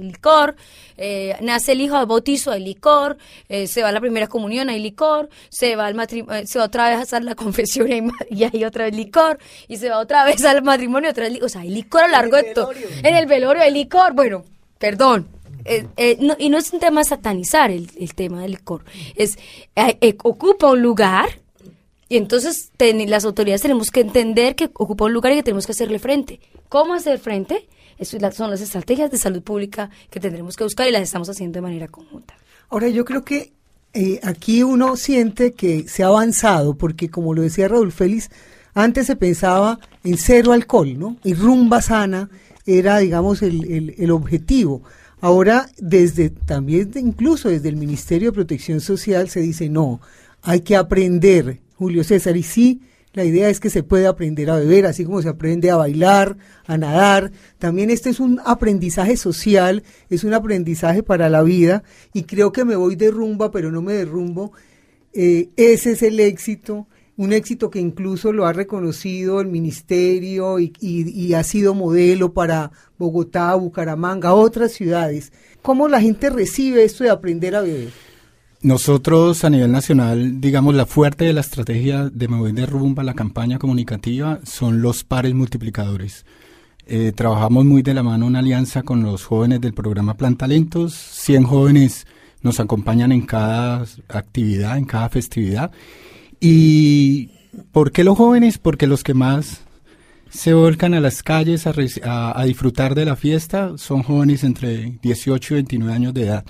licor, 0.00 0.56
eh, 0.96 1.36
nace 1.40 1.72
el 1.72 1.80
hijo 1.80 1.96
al 1.96 2.06
bautizo, 2.06 2.52
hay 2.52 2.62
licor, 2.62 3.16
eh, 3.48 3.66
se 3.66 3.82
va 3.82 3.88
a 3.88 3.92
la 3.92 4.00
primera 4.00 4.28
comunión, 4.28 4.68
hay 4.68 4.80
licor, 4.80 5.28
se 5.48 5.76
va 5.76 5.86
al 5.86 5.94
matrimonio, 5.94 6.46
se 6.46 6.58
va 6.58 6.66
otra 6.66 6.88
vez 6.88 6.98
a 6.98 7.02
hacer 7.02 7.24
la 7.24 7.34
confesión 7.40 7.88
y 8.30 8.44
hay, 8.44 8.64
otra 8.64 8.84
vez 8.84 8.94
licor, 8.94 9.38
y 9.68 9.76
se 9.76 9.88
va 9.90 9.98
otra 9.98 10.24
vez 10.24 10.44
al 10.44 10.62
matrimonio, 10.62 11.10
otra 11.10 11.28
vez 11.28 11.42
o 11.42 11.48
sea, 11.48 11.62
hay 11.62 11.70
licor 11.70 11.79
a 11.92 12.06
lo 12.06 12.08
largo 12.08 12.36
de 12.36 12.54
todo. 12.54 12.72
En 13.02 13.16
el 13.16 13.26
velorio 13.26 13.62
hay 13.62 13.72
licor. 13.72 14.14
Bueno, 14.14 14.44
perdón. 14.78 15.28
Eh, 15.64 15.86
eh, 15.96 16.18
y 16.38 16.48
no 16.48 16.58
es 16.58 16.72
un 16.72 16.80
tema 16.80 17.04
satanizar 17.04 17.70
el, 17.70 18.14
tema 18.14 18.42
del 18.42 18.52
licor. 18.52 18.84
Es, 19.14 19.38
eh, 19.76 20.16
ocupa 20.22 20.70
un 20.70 20.82
lugar 20.82 21.28
y 22.08 22.16
entonces 22.16 22.72
las 22.78 23.24
autoridades 23.24 23.62
tenemos 23.62 23.90
que 23.90 24.00
entender 24.00 24.56
que 24.56 24.70
ocupa 24.74 25.04
un 25.04 25.12
lugar 25.12 25.32
y 25.32 25.36
que 25.36 25.42
tenemos 25.42 25.66
que 25.66 25.72
hacerle 25.72 25.98
frente. 25.98 26.40
¿Cómo 26.68 26.94
hacer 26.94 27.18
frente? 27.18 27.68
Eso 27.98 28.18
son 28.32 28.50
las 28.50 28.60
estrategias 28.62 29.10
de 29.10 29.18
salud 29.18 29.42
pública 29.42 29.90
que 30.08 30.18
tendremos 30.18 30.56
que 30.56 30.64
buscar 30.64 30.88
y 30.88 30.92
las 30.92 31.02
estamos 31.02 31.28
haciendo 31.28 31.58
de 31.58 31.62
manera 31.62 31.88
conjunta. 31.88 32.34
Ahora, 32.70 32.88
yo 32.88 33.04
creo 33.04 33.24
que 33.24 33.52
aquí 34.22 34.62
uno 34.62 34.96
siente 34.96 35.52
que 35.52 35.86
se 35.88 36.02
ha 36.02 36.06
avanzado 36.06 36.74
porque, 36.74 37.10
como 37.10 37.34
lo 37.34 37.42
decía 37.42 37.68
Raúl 37.68 37.92
Félix, 37.92 38.30
antes 38.74 39.06
se 39.06 39.16
pensaba 39.16 39.78
en 40.04 40.16
cero 40.16 40.52
alcohol, 40.52 40.98
¿no? 40.98 41.16
Y 41.24 41.34
rumba 41.34 41.82
sana 41.82 42.30
era, 42.66 42.98
digamos, 42.98 43.42
el, 43.42 43.94
el, 43.96 44.10
objetivo. 44.10 44.82
Ahora, 45.20 45.68
desde 45.78 46.30
también, 46.30 46.90
incluso 46.94 47.48
desde 47.48 47.68
el 47.68 47.76
Ministerio 47.76 48.30
de 48.30 48.36
Protección 48.36 48.80
Social, 48.80 49.28
se 49.28 49.40
dice, 49.40 49.68
no, 49.68 50.00
hay 50.42 50.60
que 50.60 50.76
aprender, 50.76 51.60
Julio 51.76 52.04
César, 52.04 52.36
y 52.36 52.42
sí, 52.42 52.80
la 53.12 53.24
idea 53.24 53.48
es 53.48 53.58
que 53.58 53.70
se 53.70 53.82
puede 53.82 54.06
aprender 54.06 54.50
a 54.50 54.56
beber, 54.56 54.86
así 54.86 55.04
como 55.04 55.20
se 55.20 55.28
aprende 55.28 55.70
a 55.70 55.76
bailar, 55.76 56.36
a 56.66 56.78
nadar. 56.78 57.32
También 57.58 57.90
este 57.90 58.08
es 58.08 58.20
un 58.20 58.40
aprendizaje 58.44 59.16
social, 59.16 59.82
es 60.10 60.22
un 60.22 60.32
aprendizaje 60.32 61.02
para 61.02 61.28
la 61.28 61.42
vida, 61.42 61.82
y 62.12 62.22
creo 62.22 62.52
que 62.52 62.64
me 62.64 62.76
voy 62.76 62.94
de 62.94 63.10
rumba, 63.10 63.50
pero 63.50 63.72
no 63.72 63.82
me 63.82 63.94
derrumbo. 63.94 64.52
Eh, 65.12 65.48
ese 65.56 65.92
es 65.92 66.02
el 66.04 66.20
éxito 66.20 66.86
un 67.20 67.34
éxito 67.34 67.68
que 67.68 67.80
incluso 67.80 68.32
lo 68.32 68.46
ha 68.46 68.54
reconocido 68.54 69.42
el 69.42 69.48
ministerio 69.48 70.58
y, 70.58 71.34
ha 71.34 71.44
sido 71.44 71.74
modelo 71.74 72.32
para 72.32 72.72
Bogotá, 72.96 73.54
Bucaramanga, 73.56 74.32
otras 74.32 74.72
ciudades. 74.72 75.30
¿Cómo 75.60 75.86
la 75.86 76.00
gente 76.00 76.30
recibe 76.30 76.82
esto 76.82 77.04
de 77.04 77.10
aprender 77.10 77.54
a 77.56 77.60
beber? 77.60 77.90
Nosotros 78.62 79.44
a 79.44 79.50
nivel 79.50 79.70
nacional, 79.70 80.40
digamos, 80.40 80.74
la 80.74 80.86
fuerte 80.86 81.26
de 81.26 81.34
la 81.34 81.42
estrategia 81.42 82.08
de 82.08 82.26
Me 82.26 82.52
de 82.54 82.64
Rumba, 82.64 83.02
la 83.02 83.12
campaña 83.12 83.58
comunicativa, 83.58 84.40
son 84.42 84.80
los 84.80 85.04
pares 85.04 85.34
multiplicadores. 85.34 86.24
Eh, 86.86 87.12
trabajamos 87.14 87.66
muy 87.66 87.82
de 87.82 87.92
la 87.92 88.02
mano 88.02 88.28
en 88.28 88.36
alianza 88.36 88.82
con 88.82 89.02
los 89.02 89.26
jóvenes 89.26 89.60
del 89.60 89.74
programa 89.74 90.16
Plan 90.16 90.36
Talentos. 90.36 90.94
100 90.94 91.44
jóvenes 91.44 92.06
nos 92.40 92.60
acompañan 92.60 93.12
en 93.12 93.26
cada 93.26 93.84
actividad, 94.08 94.78
en 94.78 94.86
cada 94.86 95.10
festividad. 95.10 95.70
¿Y 96.40 97.30
por 97.72 97.92
qué 97.92 98.02
los 98.02 98.16
jóvenes? 98.16 98.58
Porque 98.58 98.86
los 98.86 99.04
que 99.04 99.14
más 99.14 99.60
se 100.30 100.54
volcan 100.54 100.94
a 100.94 101.00
las 101.00 101.22
calles 101.22 101.66
a, 101.66 102.44
disfrutar 102.44 102.94
de 102.94 103.04
la 103.04 103.16
fiesta 103.16 103.72
son 103.76 104.02
jóvenes 104.02 104.44
entre 104.44 104.98
18 105.02 105.54
y 105.54 105.56
29 105.56 105.92
años 105.92 106.14
de 106.14 106.22
edad. 106.22 106.44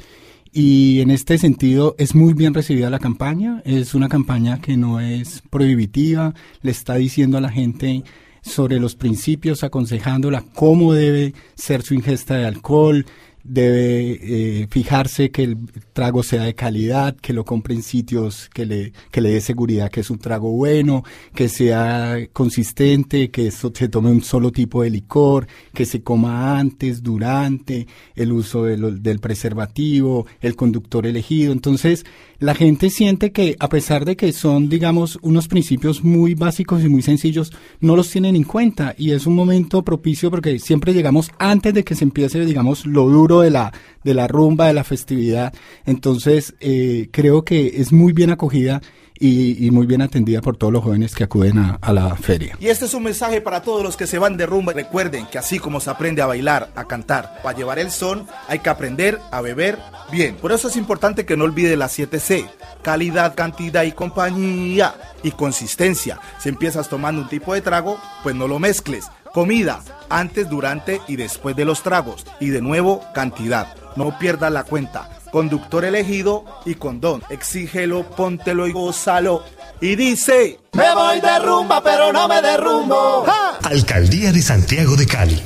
Y 0.53 1.01
en 1.01 1.11
este 1.11 1.39
sentido 1.39 1.95
es 1.99 2.15
muy 2.15 2.35
bien 2.35 2.55
recibida 2.55 2.91
la 2.91 2.99
campaña, 2.99 3.63
es 3.65 3.95
una 3.95 4.09
campaña 4.09 4.61
que 4.61 4.77
no 4.77 5.01
es 5.01 5.43
prohibitiva, 5.49 6.35
le 6.61 6.71
está 6.71 6.97
diciendo 6.97 7.39
a 7.39 7.41
la 7.41 7.51
gente 7.51 8.03
sobre 8.43 8.81
los 8.81 8.97
principios, 8.97 9.65
aconsejándola 9.65 10.45
cómo 10.55 10.93
debe 10.93 11.35
ser 11.55 11.83
su 11.83 11.95
ingesta 11.95 12.37
de 12.37 12.47
alcohol, 12.47 13.07
debe 13.45 14.19
eh, 14.63 14.67
fijarse 14.71 15.31
que 15.31 15.45
el 15.45 15.57
trago 15.93 16.23
sea 16.23 16.45
de 16.45 16.55
calidad, 16.55 17.17
que 17.17 17.33
lo 17.33 17.45
compre 17.45 17.75
en 17.75 17.83
sitios 17.83 18.49
que 18.53 18.67
le, 18.67 18.93
que 19.11 19.21
le 19.21 19.31
dé 19.31 19.41
seguridad 19.41 19.91
que 19.91 20.01
es 20.01 20.11
un 20.11 20.19
trago 20.19 20.51
bueno, 20.53 21.05
que 21.35 21.49
sea 21.49 22.17
consistente, 22.33 23.31
que 23.31 23.51
se 23.51 23.89
tome 23.89 24.11
un 24.11 24.23
solo 24.23 24.53
tipo 24.53 24.83
de 24.83 24.91
licor, 24.91 25.47
que 25.75 25.87
se 25.87 26.03
coma 26.03 26.59
antes, 26.59 27.03
durante, 27.03 27.87
el 28.15 28.33
uso 28.33 28.65
del 28.65 29.21
preservativo, 29.21 30.27
el 30.41 30.57
conductor 30.57 31.07
elegido. 31.07 31.53
Entonces, 31.53 32.05
la 32.41 32.55
gente 32.55 32.89
siente 32.89 33.33
que 33.33 33.55
a 33.61 33.69
pesar 33.69 34.07
de 34.07 34.17
que 34.17 34.33
son, 34.33 34.71
digamos, 34.71 35.19
unos 35.21 35.47
principios 35.47 36.03
muy 36.03 36.35
básicos 36.35 36.83
y 36.83 36.89
muy 36.89 37.03
sencillos, 37.03 37.53
no 37.81 37.95
los 37.95 38.11
tienen 38.11 38.35
en 38.35 38.45
cuenta 38.45 38.95
y 38.97 39.13
es 39.13 39.27
un 39.27 39.35
momento 39.35 39.83
propicio 39.83 40.31
porque 40.31 40.59
siempre 40.59 40.95
llegamos 40.95 41.31
antes 41.39 41.75
de 41.75 41.85
que 41.85 41.95
se 41.95 42.05
empiece, 42.05 42.45
digamos, 42.45 42.87
lo 42.87 43.07
duro 43.09 43.43
de 43.43 43.51
la, 43.51 43.73
de 44.03 44.15
la 44.15 44.27
rumba, 44.27 44.69
de 44.69 44.73
la 44.73 44.85
festividad. 44.85 45.53
Entonces, 45.85 46.55
eh, 46.61 47.09
creo 47.13 47.45
que 47.45 47.75
es 47.77 47.93
muy 47.93 48.15
bien 48.15 48.31
acogida 48.31 48.81
y, 49.21 49.71
muy 49.71 49.87
bien 49.87 50.01
atendida 50.01 50.41
por 50.41 50.57
todos 50.57 50.73
los 50.73 50.83
jóvenes 50.83 51.15
que 51.15 51.25
acuden 51.25 51.59
a, 51.59 51.93
la 51.93 52.17
feria. 52.17 52.57
Y 52.59 52.69
este 52.69 52.87
es 52.87 52.95
un 52.95 53.03
mensaje 53.03 53.43
para 53.43 53.61
todos 53.61 53.83
los 53.83 53.97
que 53.97 54.07
se 54.07 54.19
van 54.19 54.39
de 54.39 54.47
rumba. 54.47 54.73
Recuerden 54.73 55.27
que 55.27 55.39
así 55.39 55.59
como 55.59 55.81
se 55.81 55.91
aprende 55.91 56.23
a 56.23 56.27
bailar, 56.27 56.71
a 56.75 56.87
cantar, 56.87 57.41
para 57.43 57.57
llevar 57.57 57.79
el 57.79 57.91
son, 57.91 58.27
hay 58.49 58.61
que 58.61 58.71
aprender 58.71 59.21
a 59.31 59.43
beber 59.43 59.79
bien. 60.11 60.37
Por 60.37 60.53
eso 60.53 60.69
es 60.69 60.77
importante 60.77 61.27
que 61.27 61.37
no 61.37 61.45
olvide 61.45 61.77
las 61.77 61.99
7C. 61.99 62.49
Calidad, 62.83 63.35
cantidad 63.35 63.83
y 63.83 63.93
compañía. 63.93 64.95
Y 65.23 65.33
consistencia. 65.33 66.19
Si 66.39 66.49
empiezas 66.49 66.89
tomando 66.89 67.21
un 67.21 67.29
tipo 67.29 67.53
de 67.53 67.61
trago, 67.61 68.01
pues 68.23 68.35
no 68.35 68.49
lo 68.49 68.59
mezcles. 68.59 69.05
Comida, 69.35 69.83
antes, 70.09 70.49
durante 70.49 71.03
y 71.09 71.17
después 71.17 71.55
de 71.55 71.67
los 71.67 71.83
tragos. 71.83 72.25
Y 72.41 72.49
de 72.49 72.63
nuevo, 72.63 73.05
cantidad. 73.15 73.77
No 73.97 74.19
pierdas 74.19 74.51
la 74.51 74.65
cuenta 74.65 75.20
conductor 75.31 75.85
elegido 75.85 76.45
y 76.65 76.75
condón. 76.75 77.23
Exígelo, 77.31 78.05
póntelo 78.11 78.67
y 78.67 78.73
gózalo. 78.73 79.45
Y 79.81 79.97
dice, 79.97 80.59
me 80.73 80.95
voy 80.95 81.21
de 81.21 81.39
rumba, 81.39 81.83
pero 81.83 82.13
no 82.13 82.29
me 82.29 82.43
derrumbo. 82.43 83.25
Alcaldía 83.63 84.33
de 84.33 84.43
Santiago 84.43 84.97
de 84.97 85.07
Cali. 85.07 85.43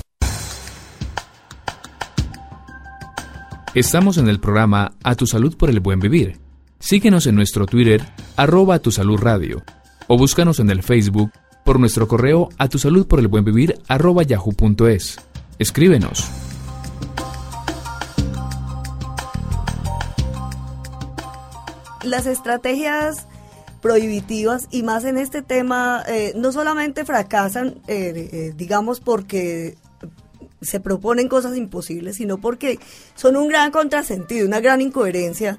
Estamos 3.75 4.19
en 4.19 4.29
el 4.29 4.41
programa 4.41 4.93
A 5.03 5.15
Tu 5.15 5.27
Salud 5.27 5.57
por 5.57 5.69
el 5.69 5.81
Buen 5.81 5.99
Vivir. 5.99 6.39
Síguenos 6.79 7.27
en 7.27 7.35
nuestro 7.35 7.67
Twitter, 7.67 8.07
arroba 8.37 8.79
Tu 8.79 8.93
Salud 8.93 9.19
Radio, 9.19 9.65
o 10.07 10.19
búscanos 10.19 10.61
en 10.61 10.71
el 10.71 10.83
Facebook 10.83 11.33
por 11.65 11.81
nuestro 11.81 12.07
correo 12.07 12.51
a 12.59 12.69
tu 12.69 12.79
salud 12.79 13.07
por 13.07 13.19
el 13.19 13.29
buen 13.29 13.45
vivir 13.45 13.81
arroba 13.89 14.23
yahoo.es. 14.23 15.19
Escríbenos. 15.59 16.25
Las 22.05 22.27
estrategias 22.27 23.27
prohibitivas 23.85 24.67
y 24.71 24.83
más 24.83 25.05
en 25.05 25.19
este 25.19 25.43
tema 25.43 26.03
eh, 26.09 26.33
no 26.37 26.53
solamente 26.53 27.05
fracasan, 27.05 27.83
eh, 27.87 28.31
eh, 28.33 28.53
digamos, 28.57 29.01
porque 29.01 29.77
se 30.63 30.81
proponen 30.81 31.29
cosas 31.29 31.55
imposibles, 31.55 32.17
sino 32.17 32.39
porque 32.39 32.79
son 33.15 33.37
un 33.37 33.49
gran 33.49 33.71
contrasentido, 33.71 34.47
una 34.47 34.61
gran 34.61 34.81
incoherencia. 34.81 35.59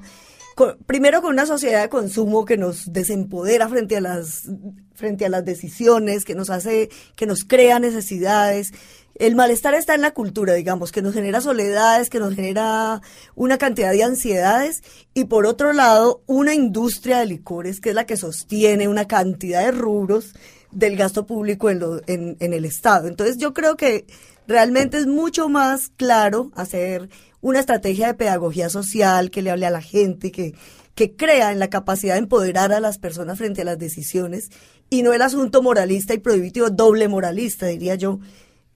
primero 0.87 1.21
con 1.21 1.33
una 1.33 1.45
sociedad 1.45 1.83
de 1.83 1.89
consumo 1.89 2.45
que 2.45 2.57
nos 2.57 2.91
desempodera 2.91 3.69
frente 3.69 3.97
a 3.97 4.01
las 4.01 4.49
frente 4.95 5.25
a 5.25 5.29
las 5.29 5.45
decisiones, 5.45 6.25
que 6.25 6.33
nos 6.33 6.49
hace, 6.49 6.89
que 7.15 7.27
nos 7.27 7.43
crea 7.43 7.79
necesidades, 7.79 8.71
el 9.15 9.35
malestar 9.35 9.73
está 9.73 9.95
en 9.95 10.01
la 10.01 10.13
cultura, 10.13 10.53
digamos, 10.53 10.91
que 10.91 11.01
nos 11.01 11.13
genera 11.13 11.41
soledades, 11.41 12.09
que 12.09 12.19
nos 12.19 12.35
genera 12.35 13.01
una 13.35 13.57
cantidad 13.57 13.91
de 13.91 14.03
ansiedades 14.03 14.83
y 15.13 15.25
por 15.25 15.45
otro 15.45 15.73
lado 15.73 16.21
una 16.25 16.53
industria 16.53 17.19
de 17.19 17.25
licores 17.25 17.79
que 17.79 17.89
es 17.89 17.95
la 17.95 18.05
que 18.05 18.17
sostiene 18.17 18.87
una 18.87 19.05
cantidad 19.05 19.63
de 19.63 19.71
rubros 19.71 20.33
del 20.71 20.97
gasto 20.97 21.25
público 21.25 21.69
en, 21.69 21.81
en, 22.07 22.37
en 22.39 22.53
el 22.53 22.65
Estado. 22.65 23.07
Entonces 23.07 23.37
yo 23.37 23.53
creo 23.53 23.77
que 23.77 24.05
realmente 24.47 24.97
es 24.97 25.07
mucho 25.07 25.47
más 25.47 25.91
claro 25.95 26.51
hacer 26.55 27.09
una 27.39 27.59
estrategia 27.59 28.07
de 28.07 28.13
pedagogía 28.15 28.69
social 28.69 29.31
que 29.31 29.41
le 29.41 29.51
hable 29.51 29.65
a 29.65 29.71
la 29.71 29.81
gente, 29.81 30.31
que, 30.31 30.55
que 30.93 31.15
crea 31.15 31.51
en 31.51 31.59
la 31.59 31.69
capacidad 31.69 32.15
de 32.15 32.19
empoderar 32.19 32.73
a 32.73 32.79
las 32.79 32.97
personas 32.97 33.37
frente 33.37 33.61
a 33.61 33.65
las 33.65 33.79
decisiones 33.79 34.49
y 34.89 35.03
no 35.03 35.13
el 35.13 35.21
asunto 35.21 35.61
moralista 35.61 36.13
y 36.13 36.19
prohibitivo, 36.19 36.69
doble 36.69 37.07
moralista, 37.07 37.67
diría 37.67 37.95
yo, 37.95 38.19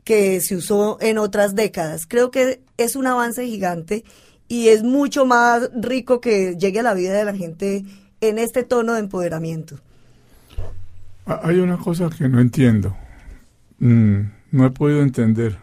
que 0.04 0.42
se 0.42 0.56
usó 0.56 0.98
en 1.02 1.18
otras 1.18 1.56
décadas. 1.56 2.06
Creo 2.08 2.32
que 2.32 2.62
es 2.78 2.96
un 2.96 3.08
avance 3.08 3.46
gigante 3.46 4.04
y 4.48 4.70
es 4.70 4.84
mucho 4.84 5.26
más 5.26 5.70
rico 5.80 6.20
que 6.20 6.56
llegue 6.58 6.80
a 6.80 6.84
la 6.84 6.94
vida 6.94 7.14
de 7.14 7.26
la 7.26 7.36
gente 7.36 7.86
en 8.22 8.40
este 8.40 8.64
tono 8.64 8.94
de 8.94 9.00
empoderamiento. 9.00 9.80
Ah, 11.26 11.42
hay 11.44 11.60
una 11.60 11.78
cosa 11.78 12.10
que 12.10 12.28
no 12.28 12.40
entiendo, 12.40 12.96
mm, 13.78 14.20
no 14.52 14.66
he 14.66 14.72
podido 14.72 15.02
entender. 15.02 15.60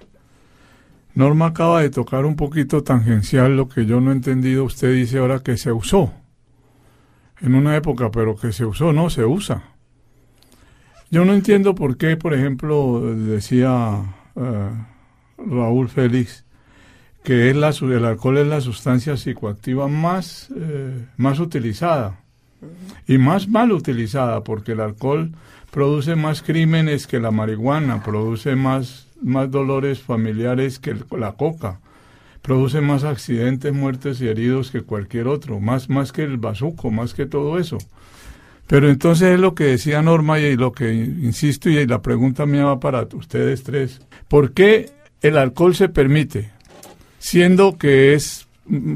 Norma 1.14 1.46
acaba 1.46 1.80
de 1.80 1.90
tocar 1.90 2.24
un 2.24 2.36
poquito 2.36 2.82
tangencial 2.82 3.56
lo 3.56 3.68
que 3.68 3.86
yo 3.86 4.00
no 4.00 4.12
he 4.12 4.14
entendido. 4.14 4.64
Usted 4.64 4.92
dice 4.92 5.18
ahora 5.18 5.40
que 5.40 5.56
se 5.56 5.72
usó 5.72 6.12
en 7.40 7.54
una 7.54 7.74
época, 7.74 8.10
pero 8.10 8.36
que 8.36 8.52
se 8.52 8.64
usó, 8.64 8.92
no 8.92 9.10
se 9.10 9.24
usa. 9.24 9.64
Yo 11.10 11.24
no 11.24 11.32
entiendo 11.32 11.74
por 11.74 11.96
qué, 11.96 12.16
por 12.16 12.34
ejemplo, 12.34 13.14
decía 13.14 14.15
eh, 14.36 14.70
Raúl 15.38 15.88
Félix, 15.88 16.44
que 17.22 17.50
es 17.50 17.56
el 17.56 18.04
alcohol 18.04 18.38
es 18.38 18.46
la 18.46 18.60
sustancia 18.60 19.16
psicoactiva 19.16 19.88
más, 19.88 20.48
eh, 20.56 21.06
más 21.16 21.40
utilizada 21.40 22.20
y 23.06 23.18
más 23.18 23.48
mal 23.48 23.72
utilizada, 23.72 24.44
porque 24.44 24.72
el 24.72 24.80
alcohol 24.80 25.32
produce 25.70 26.16
más 26.16 26.42
crímenes 26.42 27.06
que 27.06 27.20
la 27.20 27.30
marihuana, 27.30 28.02
produce 28.02 28.56
más, 28.56 29.08
más 29.20 29.50
dolores 29.50 30.00
familiares 30.00 30.78
que 30.78 30.96
la 31.18 31.32
coca, 31.32 31.80
produce 32.42 32.80
más 32.80 33.04
accidentes, 33.04 33.74
muertes 33.74 34.20
y 34.20 34.28
heridos 34.28 34.70
que 34.70 34.82
cualquier 34.82 35.26
otro, 35.26 35.58
más, 35.58 35.88
más 35.88 36.12
que 36.12 36.22
el 36.22 36.36
bazuco, 36.36 36.90
más 36.90 37.12
que 37.12 37.26
todo 37.26 37.58
eso. 37.58 37.78
Pero 38.66 38.90
entonces 38.90 39.34
es 39.34 39.40
lo 39.40 39.54
que 39.54 39.64
decía 39.64 40.02
Norma 40.02 40.40
y 40.40 40.56
lo 40.56 40.72
que 40.72 40.92
insisto 40.92 41.70
y 41.70 41.86
la 41.86 42.02
pregunta 42.02 42.46
mía 42.46 42.64
va 42.64 42.80
para 42.80 43.06
ustedes 43.12 43.62
tres. 43.62 44.00
¿Por 44.28 44.52
qué 44.52 44.90
el 45.22 45.38
alcohol 45.38 45.74
se 45.74 45.88
permite? 45.88 46.50
Siendo 47.18 47.78
que 47.78 48.14
es 48.14 48.46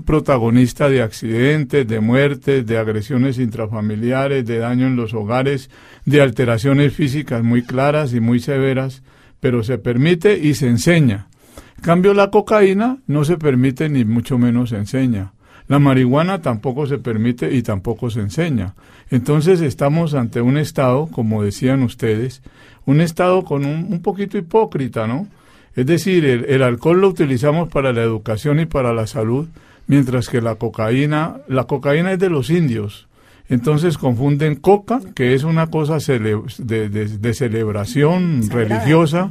protagonista 0.05 0.89
de 0.89 1.03
accidentes, 1.03 1.87
de 1.87 2.01
muertes, 2.01 2.67
de 2.67 2.79
agresiones 2.79 3.39
intrafamiliares, 3.39 4.45
de 4.45 4.59
daño 4.59 4.87
en 4.87 4.97
los 4.97 5.15
hogares, 5.15 5.71
de 6.05 6.21
alteraciones 6.21 6.93
físicas 6.93 7.45
muy 7.45 7.63
claras 7.63 8.13
y 8.13 8.21
muy 8.21 8.41
severas, 8.41 9.03
pero 9.39 9.63
se 9.63 9.79
permite 9.79 10.39
y 10.39 10.55
se 10.55 10.67
enseña. 10.67 11.29
En 11.77 11.85
cambio, 11.85 12.13
la 12.15 12.31
cocaína 12.31 12.99
no 13.07 13.25
se 13.25 13.39
permite 13.39 13.89
ni 13.89 14.05
mucho 14.05 14.39
menos 14.39 14.71
se 14.71 14.77
enseña. 14.77 15.33
La 15.71 15.79
marihuana 15.79 16.43
tampoco 16.43 16.85
se 16.89 16.99
permite 16.99 17.55
y 17.55 17.63
tampoco 17.63 18.11
se 18.11 18.19
enseña. 18.19 18.75
Entonces 19.09 19.61
estamos 19.61 20.15
ante 20.15 20.41
un 20.41 20.57
Estado, 20.59 21.07
como 21.07 21.45
decían 21.45 21.85
ustedes, 21.85 22.43
un 22.87 23.01
Estado 23.01 23.45
con 23.45 23.65
un, 23.65 24.03
poquito 24.03 24.37
hipócrita, 24.37 25.07
¿no? 25.07 25.29
Es 25.77 25.87
decir, 25.87 26.25
el, 26.25 26.63
alcohol 26.65 27.01
lo 27.01 27.09
utilizamos 27.09 27.69
para 27.69 27.93
la 27.93 28.03
educación 28.03 28.59
y 28.59 28.67
para 28.67 28.93
la 28.93 29.07
salud, 29.07 29.47
mientras 29.87 30.29
que 30.29 30.41
la 30.41 30.57
cocaína, 30.57 31.37
la 31.47 31.63
cocaína 31.63 32.11
es 32.11 32.19
de 32.19 32.31
los 32.31 32.51
indios. 32.51 33.07
Entonces 33.49 33.97
confunden 33.97 34.57
coca, 34.57 34.99
que 35.15 35.35
es 35.35 35.45
una 35.45 35.69
cosa 35.69 35.99
de, 35.99 37.33
celebración 37.33 38.51
religiosa, 38.51 39.31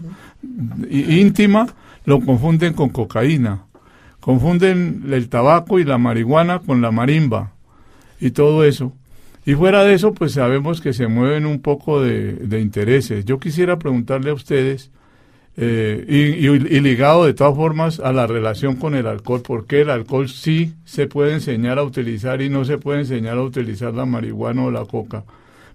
íntima, 0.90 1.68
lo 2.06 2.22
confunden 2.22 2.72
con 2.72 2.88
cocaína. 2.92 3.66
Confunden 4.20 5.06
el 5.12 5.30
tabaco 5.30 5.80
y 5.80 5.86
la 5.86 5.98
marihuana 5.98 6.60
con 6.60 6.82
la 6.82 6.92
marimba 6.92 7.54
y 8.20 8.32
todo 8.32 8.64
eso. 8.64 8.94
Y 9.46 9.56
fuera 9.56 9.84
de 9.84 9.94
eso, 9.94 10.14
pues 10.14 10.34
sabemos 10.34 10.82
que 10.82 10.94
se 10.94 11.08
mueven 11.08 11.46
un 11.46 11.62
poco 11.62 12.02
de, 12.02 12.60
intereses. 12.60 13.26
Yo 13.26 13.40
quisiera 13.40 13.80
preguntarle 13.80 14.32
a 14.32 14.34
ustedes, 14.34 14.92
eh, 15.58 16.06
y, 16.08 16.80
ligado 16.80 17.26
de 17.26 17.34
todas 17.34 17.56
formas 17.56 18.00
a 18.00 18.14
la 18.14 18.28
relación 18.28 18.76
con 18.76 18.96
el 18.96 19.08
alcohol, 19.08 19.42
¿por 19.42 19.66
qué 19.66 19.82
el 19.82 19.90
alcohol 19.90 20.30
sí 20.30 20.74
se 20.86 21.08
puede 21.08 21.34
enseñar 21.34 21.80
a 21.80 21.84
utilizar 21.84 22.42
y 22.42 22.50
no 22.50 22.64
se 22.64 22.78
puede 22.78 23.00
enseñar 23.00 23.38
a 23.38 23.42
utilizar 23.42 23.94
la 23.94 24.06
marihuana 24.06 24.66
o 24.66 24.72
la 24.72 24.86
coca? 24.86 25.24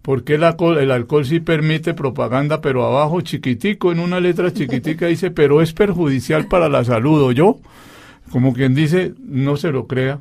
¿Por 0.02 0.22
qué 0.22 0.34
el 0.34 0.44
alcohol, 0.44 0.78
el 0.78 0.90
alcohol 0.90 1.24
sí 1.24 1.40
permite 1.40 1.94
propaganda, 1.94 2.60
pero 2.60 2.86
abajo 2.86 3.22
chiquitico, 3.22 3.90
en 3.90 4.00
una 4.00 4.20
letra 4.20 4.52
chiquitica 4.52 5.06
dice, 5.06 5.30
pero 5.30 5.62
es 5.62 5.72
perjudicial 5.72 6.46
para 6.46 6.68
la 6.68 6.84
salud, 6.84 7.22
o 7.22 7.32
yo? 7.32 7.58
Como 8.30 8.52
quien 8.52 8.74
dice, 8.74 9.14
no 9.18 9.56
se 9.56 9.70
lo 9.70 9.86
crea. 9.86 10.20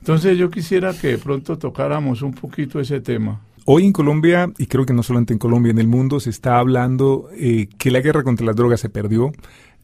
Entonces 0.00 0.38
yo 0.38 0.50
quisiera 0.50 0.92
que 0.94 1.08
de 1.08 1.18
pronto 1.18 1.58
tocáramos 1.58 2.22
un 2.22 2.32
poquito 2.32 2.80
ese 2.80 3.00
tema. 3.00 3.40
Hoy 3.64 3.84
en 3.84 3.92
Colombia, 3.92 4.50
y 4.56 4.66
creo 4.66 4.86
que 4.86 4.94
no 4.94 5.02
solamente 5.02 5.34
en 5.34 5.38
Colombia, 5.38 5.70
en 5.70 5.78
el 5.78 5.88
mundo 5.88 6.20
se 6.20 6.30
está 6.30 6.58
hablando 6.58 7.28
eh, 7.36 7.68
que 7.78 7.90
la 7.90 8.00
guerra 8.00 8.22
contra 8.22 8.46
las 8.46 8.56
drogas 8.56 8.80
se 8.80 8.88
perdió 8.88 9.32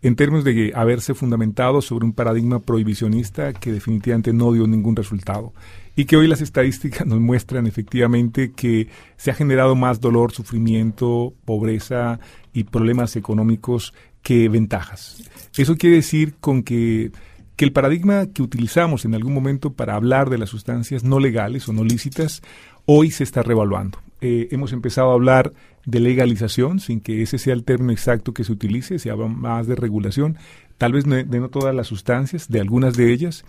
en 0.05 0.17
términos 0.17 0.45
de 0.45 0.73
haberse 0.75 1.15
fundamentado 1.15 1.81
sobre 1.81 2.05
un 2.05 2.13
paradigma 2.13 2.61
prohibicionista 2.61 3.55
que 3.55 3.73
definitivamente 3.73 4.35
no 4.35 4.53
dio 4.53 4.67
ningún 4.67 4.97
resultado. 4.97 5.55
Y 5.97 6.05
que 6.05 6.17
hoy 6.17 6.29
las 6.29 6.43
estadísticas 6.43 7.07
nos 7.07 7.21
muestran 7.21 7.67
efectivamente 7.67 8.53
que 8.53 8.89
se 9.17 9.31
ha 9.31 9.35
generado 9.35 9.75
más 9.77 10.01
dolor, 10.01 10.33
sufrimiento, 10.33 11.33
pobreza 11.45 12.21
y 12.53 12.65
problemas 12.65 13.17
económicos 13.17 13.95
que 14.23 14.49
ventajas. 14.51 15.23
Eso 15.57 15.77
quiere 15.77 15.97
decir 15.97 16.35
con 16.41 16.63
que 16.63 17.11
que 17.57 17.65
el 17.65 17.73
paradigma 17.73 18.27
que 18.27 18.43
utilizamos 18.43 19.05
en 19.05 19.15
algún 19.15 19.35
momento 19.35 19.73
para 19.73 19.95
hablar 19.95 20.31
de 20.31 20.39
las 20.39 20.51
sustancias 20.51 21.05
no 21.05 21.21
legales 21.21 21.69
o 21.69 21.73
no 21.73 21.85
lícitas, 21.85 22.43
hoy 22.87 23.11
se 23.11 23.25
está 23.25 23.43
revaluando. 23.43 23.99
Eh, 24.21 24.49
hemos 24.51 24.73
empezado 24.73 25.11
a 25.11 25.15
hablar 25.15 25.53
de 25.87 26.01
legalización, 26.01 26.81
sin 26.81 27.01
que 27.01 27.23
ese 27.23 27.39
sea 27.39 27.55
el 27.55 27.65
término 27.65 27.93
exacto 27.93 28.33
que 28.33 28.45
se 28.45 28.53
utilice, 28.53 28.99
se 28.99 29.11
habla 29.11 29.29
más 29.29 29.67
de 29.67 29.77
regulación, 29.77 30.39
tal 30.79 30.93
vez 30.93 31.05
de, 31.05 31.25
no 31.25 31.49
todas 31.49 31.75
las 31.75 31.87
sustancias, 31.87 32.49
de 32.49 32.61
algunas 32.61 32.97
de 32.97 33.13
ellas. 33.13 33.45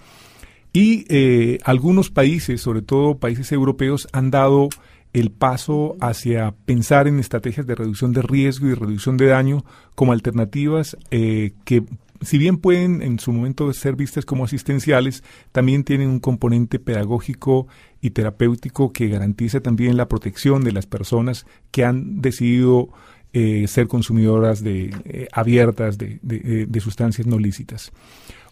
Y 0.73 1.05
eh, 1.07 1.59
algunos 1.63 2.09
países, 2.09 2.61
sobre 2.61 2.81
todo 2.81 3.17
países 3.17 3.51
europeos, 3.51 4.07
han 4.11 4.31
dado 4.31 4.69
el 5.13 5.31
paso 5.31 5.95
hacia 6.01 6.53
pensar 6.65 7.07
en 7.07 7.19
estrategias 7.19 7.65
de 7.65 7.75
reducción 7.75 8.11
de 8.11 8.21
riesgo 8.21 8.67
y 8.67 8.73
reducción 8.73 9.15
de 9.15 9.27
daño 9.27 9.63
como 9.95 10.11
alternativas 10.11 10.97
eh, 11.09 11.53
que 11.63 11.85
si 12.21 12.37
bien 12.37 12.57
pueden 12.57 13.01
en 13.01 13.19
su 13.19 13.31
momento 13.31 13.71
ser 13.73 13.95
vistas 13.95 14.25
como 14.25 14.45
asistenciales, 14.45 15.23
también 15.51 15.83
tienen 15.83 16.09
un 16.09 16.19
componente 16.19 16.79
pedagógico 16.79 17.67
y 18.01 18.11
terapéutico 18.11 18.93
que 18.93 19.07
garantiza 19.07 19.59
también 19.59 19.97
la 19.97 20.07
protección 20.07 20.63
de 20.63 20.71
las 20.71 20.85
personas 20.85 21.45
que 21.71 21.83
han 21.83 22.21
decidido 22.21 22.89
eh, 23.33 23.67
ser 23.67 23.87
consumidoras 23.87 24.63
de, 24.63 24.93
eh, 25.03 25.27
abiertas 25.33 25.97
de, 25.97 26.19
de, 26.21 26.79
sustancias 26.79 27.27
no 27.27 27.37
lícitas. 27.37 27.91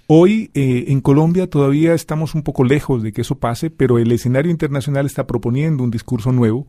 Hoy 0.08 0.52
eh, 0.54 0.86
en 0.90 1.00
Colombia 1.00 1.50
todavía 1.50 1.94
estamos 1.94 2.36
un 2.36 2.44
poco 2.44 2.66
lejos 2.66 3.02
de 3.02 3.14
que 3.14 3.22
eso 3.22 3.36
pase, 3.36 3.70
pero 3.70 3.98
el 3.98 4.12
escenario 4.12 4.52
internacional 4.52 5.06
está 5.06 5.26
proponiendo 5.26 5.84
un 5.84 5.92
discurso 5.92 6.34
nuevo 6.34 6.68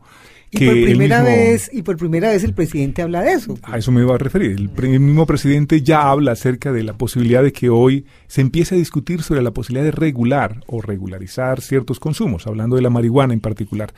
y 0.51 0.65
por 0.65 0.73
primera 0.73 1.23
vez 1.23 1.69
y 1.73 1.81
por 1.81 1.97
primera 1.97 2.29
vez 2.29 2.43
el 2.43 2.53
presidente 2.53 3.01
habla 3.01 3.21
de 3.21 3.33
eso. 3.33 3.57
A 3.63 3.77
eso 3.77 3.91
me 3.91 4.01
iba 4.01 4.15
a 4.15 4.17
referir. 4.17 4.51
El, 4.51 4.99
mismo 4.99 5.25
presidente 5.25 5.81
ya 5.81 6.09
habla 6.09 6.31
acerca 6.31 6.71
de 6.71 6.83
la 6.83 6.93
posibilidad 6.93 7.43
de 7.43 7.51
que 7.51 7.69
hoy 7.69 8.05
se 8.27 8.41
empiece 8.41 8.75
a 8.75 8.77
discutir 8.77 9.21
sobre 9.21 9.41
la 9.41 9.51
posibilidad 9.51 9.85
de 9.85 9.91
regular 9.91 10.61
o 10.67 10.81
regularizar 10.81 11.61
ciertos 11.61 11.99
consumos, 11.99 12.47
hablando 12.47 12.75
de 12.75 12.81
la 12.81 12.89
marihuana 12.89 13.33
en 13.33 13.41
particular. 13.41 13.93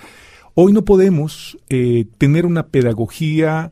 Hoy 0.56 0.74
no 0.74 0.84
podemos 0.86 1.58
eh, 1.70 2.06
tener 2.18 2.46
una 2.46 2.68
pedagogía 2.68 3.72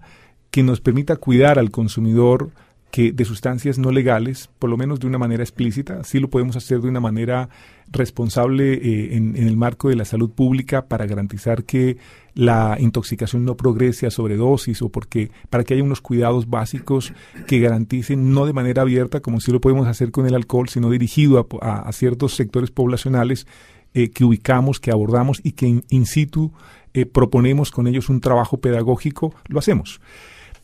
que 0.52 0.64
nos 0.64 0.82
permita 0.82 1.16
cuidar 1.16 1.60
al 1.60 1.72
consumidor 1.72 2.52
que 2.96 3.12
de 3.12 3.26
sustancias 3.26 3.78
no 3.78 3.92
legales, 3.92 4.50
por 4.58 4.70
lo 4.70 4.78
menos 4.78 5.02
de 5.02 5.08
una 5.08 5.18
manera 5.18 5.44
explícita, 5.44 6.06
sí 6.06 6.22
lo 6.22 6.30
podemos 6.30 6.56
hacer 6.56 6.80
de 6.80 6.88
una 6.88 7.02
manera 7.02 7.50
responsable 7.92 8.72
eh, 8.72 9.18
en, 9.18 9.36
el 9.36 9.58
marco 9.58 9.90
de 9.90 9.98
la 9.98 10.06
salud 10.06 10.32
pública 10.32 10.86
para 10.88 11.06
garantizar 11.06 11.66
que 11.66 11.98
la 12.36 12.78
intoxicación 12.80 13.44
no 13.44 13.58
progrese 13.58 14.08
a 14.08 14.12
sobredosis 14.12 14.82
o 14.82 14.88
porque 14.88 15.30
para 15.50 15.66
que 15.66 15.74
haya 15.74 15.84
unos 15.84 16.00
cuidados 16.00 16.50
básicos 16.50 17.12
que 17.48 17.60
garanticen 17.60 18.32
no 18.32 18.46
de 18.46 18.54
manera 18.54 18.84
abierta 18.84 19.20
como 19.20 19.42
sí 19.42 19.52
lo 19.52 19.60
podemos 19.60 19.90
hacer 19.90 20.12
con 20.12 20.26
el 20.26 20.34
alcohol, 20.34 20.70
sino 20.70 20.90
dirigido 20.90 21.46
a, 21.62 21.92
ciertos 21.92 22.34
sectores 22.36 22.72
poblacionales 22.72 23.46
eh, 23.94 24.10
que 24.10 24.24
ubicamos, 24.24 24.80
que 24.80 24.92
abordamos 24.92 25.42
y 25.44 25.52
que 25.52 25.82
in, 25.90 26.06
situ 26.06 26.54
eh, 26.94 27.06
proponemos 27.06 27.72
con 27.72 27.88
ellos 27.88 28.08
un 28.08 28.22
trabajo 28.22 28.56
pedagógico, 28.62 29.36
lo 29.50 29.60
hacemos 29.60 30.00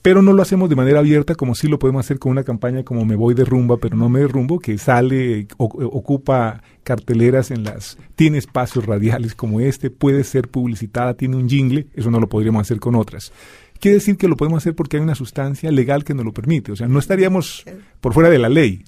pero 0.01 0.21
no 0.21 0.33
lo 0.33 0.41
hacemos 0.41 0.69
de 0.69 0.75
manera 0.75 0.99
abierta 0.99 1.35
como 1.35 1.53
sí 1.53 1.67
lo 1.67 1.77
podemos 1.77 2.05
hacer 2.05 2.17
con 2.17 2.31
una 2.31 2.43
campaña 2.43 2.83
como 2.83 3.05
Me 3.05 3.15
voy 3.15 3.33
de 3.33 3.45
rumba, 3.45 3.77
pero 3.77 3.95
no 3.95 4.09
me 4.09 4.19
derrumbo, 4.19 4.59
que 4.59 4.77
sale, 4.77 5.47
ocupa 5.57 6.63
carteleras 6.83 7.51
en 7.51 7.63
las, 7.63 7.97
tiene 8.15 8.37
espacios 8.37 8.85
radiales 8.85 9.35
como 9.35 9.59
este, 9.59 9.89
puede 9.89 10.23
ser 10.23 10.49
publicitada, 10.49 11.13
tiene 11.13 11.35
un 11.35 11.47
jingle, 11.47 11.87
eso 11.93 12.09
no 12.09 12.19
lo 12.19 12.29
podríamos 12.29 12.61
hacer 12.61 12.79
con 12.79 12.95
otras. 12.95 13.31
Quiere 13.79 13.95
decir 13.95 14.17
que 14.17 14.27
lo 14.27 14.37
podemos 14.37 14.57
hacer 14.57 14.75
porque 14.75 14.97
hay 14.97 15.03
una 15.03 15.15
sustancia 15.15 15.71
legal 15.71 16.03
que 16.03 16.13
nos 16.13 16.25
lo 16.25 16.33
permite, 16.33 16.71
o 16.71 16.75
sea, 16.75 16.87
no 16.87 16.99
estaríamos 16.99 17.65
por 17.99 18.13
fuera 18.13 18.29
de 18.29 18.39
la 18.39 18.49
ley. 18.49 18.83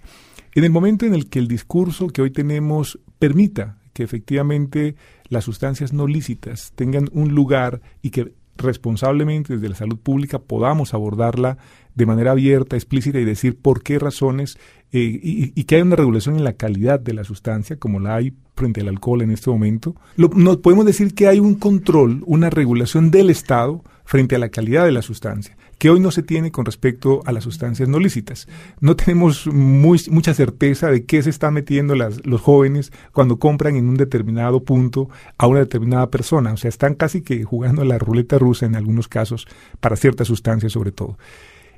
En 0.55 0.63
el 0.63 0.71
momento 0.71 1.05
en 1.05 1.15
el 1.15 1.29
que 1.29 1.39
el 1.39 1.47
discurso 1.47 2.07
que 2.07 2.21
hoy 2.21 2.31
tenemos 2.31 2.99
permita 3.17 3.77
que 3.93 4.03
efectivamente 4.03 4.95
las 5.29 5.45
sustancias 5.45 5.93
no 5.93 6.07
lícitas 6.07 6.73
tengan 6.75 7.09
un 7.11 7.33
lugar 7.33 7.81
y 8.01 8.09
que 8.09 8.33
responsablemente 8.57 9.53
desde 9.53 9.69
la 9.69 9.75
salud 9.75 9.97
pública 9.97 10.39
podamos 10.39 10.93
abordarla 10.93 11.57
de 11.95 12.05
manera 12.05 12.31
abierta, 12.31 12.75
explícita 12.75 13.19
y 13.19 13.25
decir 13.25 13.57
por 13.57 13.83
qué 13.83 13.99
razones 13.99 14.57
eh, 14.91 15.19
y, 15.21 15.63
que 15.63 15.75
hay 15.75 15.81
una 15.81 15.95
regulación 15.95 16.35
en 16.35 16.43
la 16.43 16.53
calidad 16.53 16.99
de 16.99 17.13
la 17.13 17.23
sustancia, 17.23 17.77
como 17.77 17.99
la 17.99 18.15
hay 18.15 18.33
frente 18.55 18.81
al 18.81 18.89
alcohol 18.89 19.21
en 19.21 19.31
este 19.31 19.49
momento. 19.49 19.95
no, 20.17 20.59
podemos 20.59 20.85
decir 20.85 21.13
que 21.13 21.27
hay 21.27 21.39
un 21.39 21.55
control, 21.55 22.23
una 22.25 22.49
regulación 22.49 23.11
del 23.11 23.29
Estado 23.29 23.83
frente 24.05 24.35
a 24.35 24.39
la 24.39 24.49
calidad 24.49 24.85
de 24.85 24.91
la 24.91 25.01
sustancia 25.01 25.57
que 25.77 25.89
hoy 25.89 25.99
no 25.99 26.11
se 26.11 26.23
tiene 26.23 26.51
con 26.51 26.65
respecto 26.65 27.21
a 27.25 27.31
las 27.31 27.43
sustancias 27.43 27.89
no 27.89 27.99
lícitas. 27.99 28.47
No 28.79 28.95
tenemos 28.95 29.47
mucha 29.47 30.33
certeza 30.33 30.89
de 30.89 31.05
qué 31.05 31.21
se 31.21 31.29
están 31.29 31.53
metiendo 31.53 31.95
las, 31.95 32.25
los 32.25 32.41
jóvenes 32.41 32.91
cuando 33.11 33.39
compran 33.39 33.75
en 33.75 33.89
un 33.89 33.95
determinado 33.95 34.63
punto 34.63 35.09
a 35.37 35.47
una 35.47 35.59
determinada 35.59 36.09
persona. 36.09 36.53
O 36.53 36.57
sea, 36.57 36.69
están 36.69 36.95
casi 36.95 37.21
que 37.21 37.43
jugando 37.43 37.81
a 37.81 37.85
la 37.85 37.97
ruleta 37.97 38.37
rusa 38.37 38.65
en 38.65 38.75
algunos 38.75 39.07
casos 39.07 39.47
para 39.79 39.95
ciertas 39.95 40.27
sustancias 40.27 40.71
sobre 40.71 40.91
todo. 40.91 41.17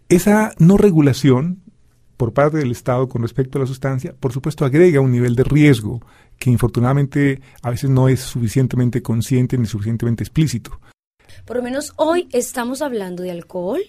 Esa 0.08 0.53
no 0.60 0.77
regulación 0.77 1.62
por 2.17 2.34
parte 2.34 2.58
del 2.58 2.71
Estado 2.71 3.10
con 3.10 3.21
respecto 3.21 3.58
a 3.58 3.62
la 3.62 3.67
sustancia, 3.67 4.15
por 4.19 4.31
supuesto, 4.31 4.65
agrega 4.65 5.01
un 5.01 5.12
nivel 5.12 5.36
de 5.36 5.43
riesgo 5.43 6.01
que 6.38 6.49
infortunadamente 6.49 7.41
a 7.62 7.69
veces 7.69 7.89
no 7.89 8.08
es 8.08 8.21
suficientemente 8.21 9.01
consciente 9.01 9.58
ni 9.58 9.65
suficientemente 9.65 10.23
explícito. 10.23 10.79
Por 11.43 11.58
lo 11.58 11.63
menos 11.63 11.93
hoy 11.98 12.30
estamos 12.32 12.82
hablando 12.82 13.24
de 13.24 13.32
alcohol 13.32 13.82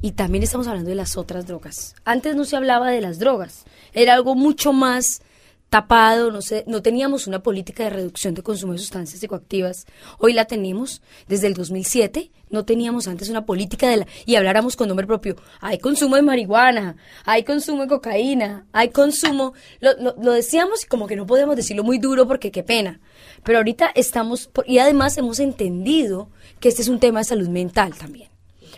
y 0.00 0.12
también 0.12 0.44
estamos 0.44 0.68
hablando 0.68 0.90
de 0.90 0.96
las 0.96 1.16
otras 1.16 1.46
drogas. 1.46 1.94
Antes 2.04 2.36
no 2.36 2.44
se 2.44 2.56
hablaba 2.56 2.90
de 2.90 3.00
las 3.00 3.18
drogas, 3.18 3.64
era 3.92 4.14
algo 4.14 4.34
mucho 4.34 4.72
más 4.72 5.22
tapado, 5.70 6.32
no 6.32 6.42
sé, 6.42 6.64
no 6.66 6.82
teníamos 6.82 7.28
una 7.28 7.44
política 7.44 7.84
de 7.84 7.90
reducción 7.90 8.34
de 8.34 8.42
consumo 8.42 8.72
de 8.72 8.80
sustancias 8.80 9.20
psicoactivas. 9.20 9.86
Hoy 10.18 10.32
la 10.32 10.44
tenemos 10.46 11.00
desde 11.28 11.46
el 11.46 11.54
2007, 11.54 12.32
no 12.50 12.64
teníamos 12.64 13.06
antes 13.06 13.28
una 13.28 13.46
política 13.46 13.88
de 13.88 13.98
la 13.98 14.06
y 14.26 14.34
habláramos 14.34 14.74
con 14.74 14.88
nombre 14.88 15.06
propio. 15.06 15.36
Hay 15.60 15.78
consumo 15.78 16.16
de 16.16 16.22
marihuana, 16.22 16.96
hay 17.24 17.44
consumo 17.44 17.82
de 17.82 17.88
cocaína, 17.88 18.66
hay 18.72 18.90
consumo, 18.90 19.54
lo, 19.78 19.92
lo, 19.98 20.16
lo 20.20 20.32
decíamos 20.32 20.84
como 20.86 21.06
que 21.06 21.14
no 21.14 21.24
podemos 21.24 21.54
decirlo 21.54 21.84
muy 21.84 21.98
duro 21.98 22.26
porque 22.26 22.50
qué 22.50 22.64
pena. 22.64 23.00
Pero 23.44 23.58
ahorita 23.58 23.90
estamos 23.94 24.50
y 24.66 24.78
además 24.78 25.16
hemos 25.18 25.40
entendido 25.40 26.28
que 26.60 26.68
este 26.68 26.82
es 26.82 26.88
un 26.88 27.00
tema 27.00 27.20
de 27.20 27.24
salud 27.24 27.48
mental 27.48 27.94
también. 27.94 28.30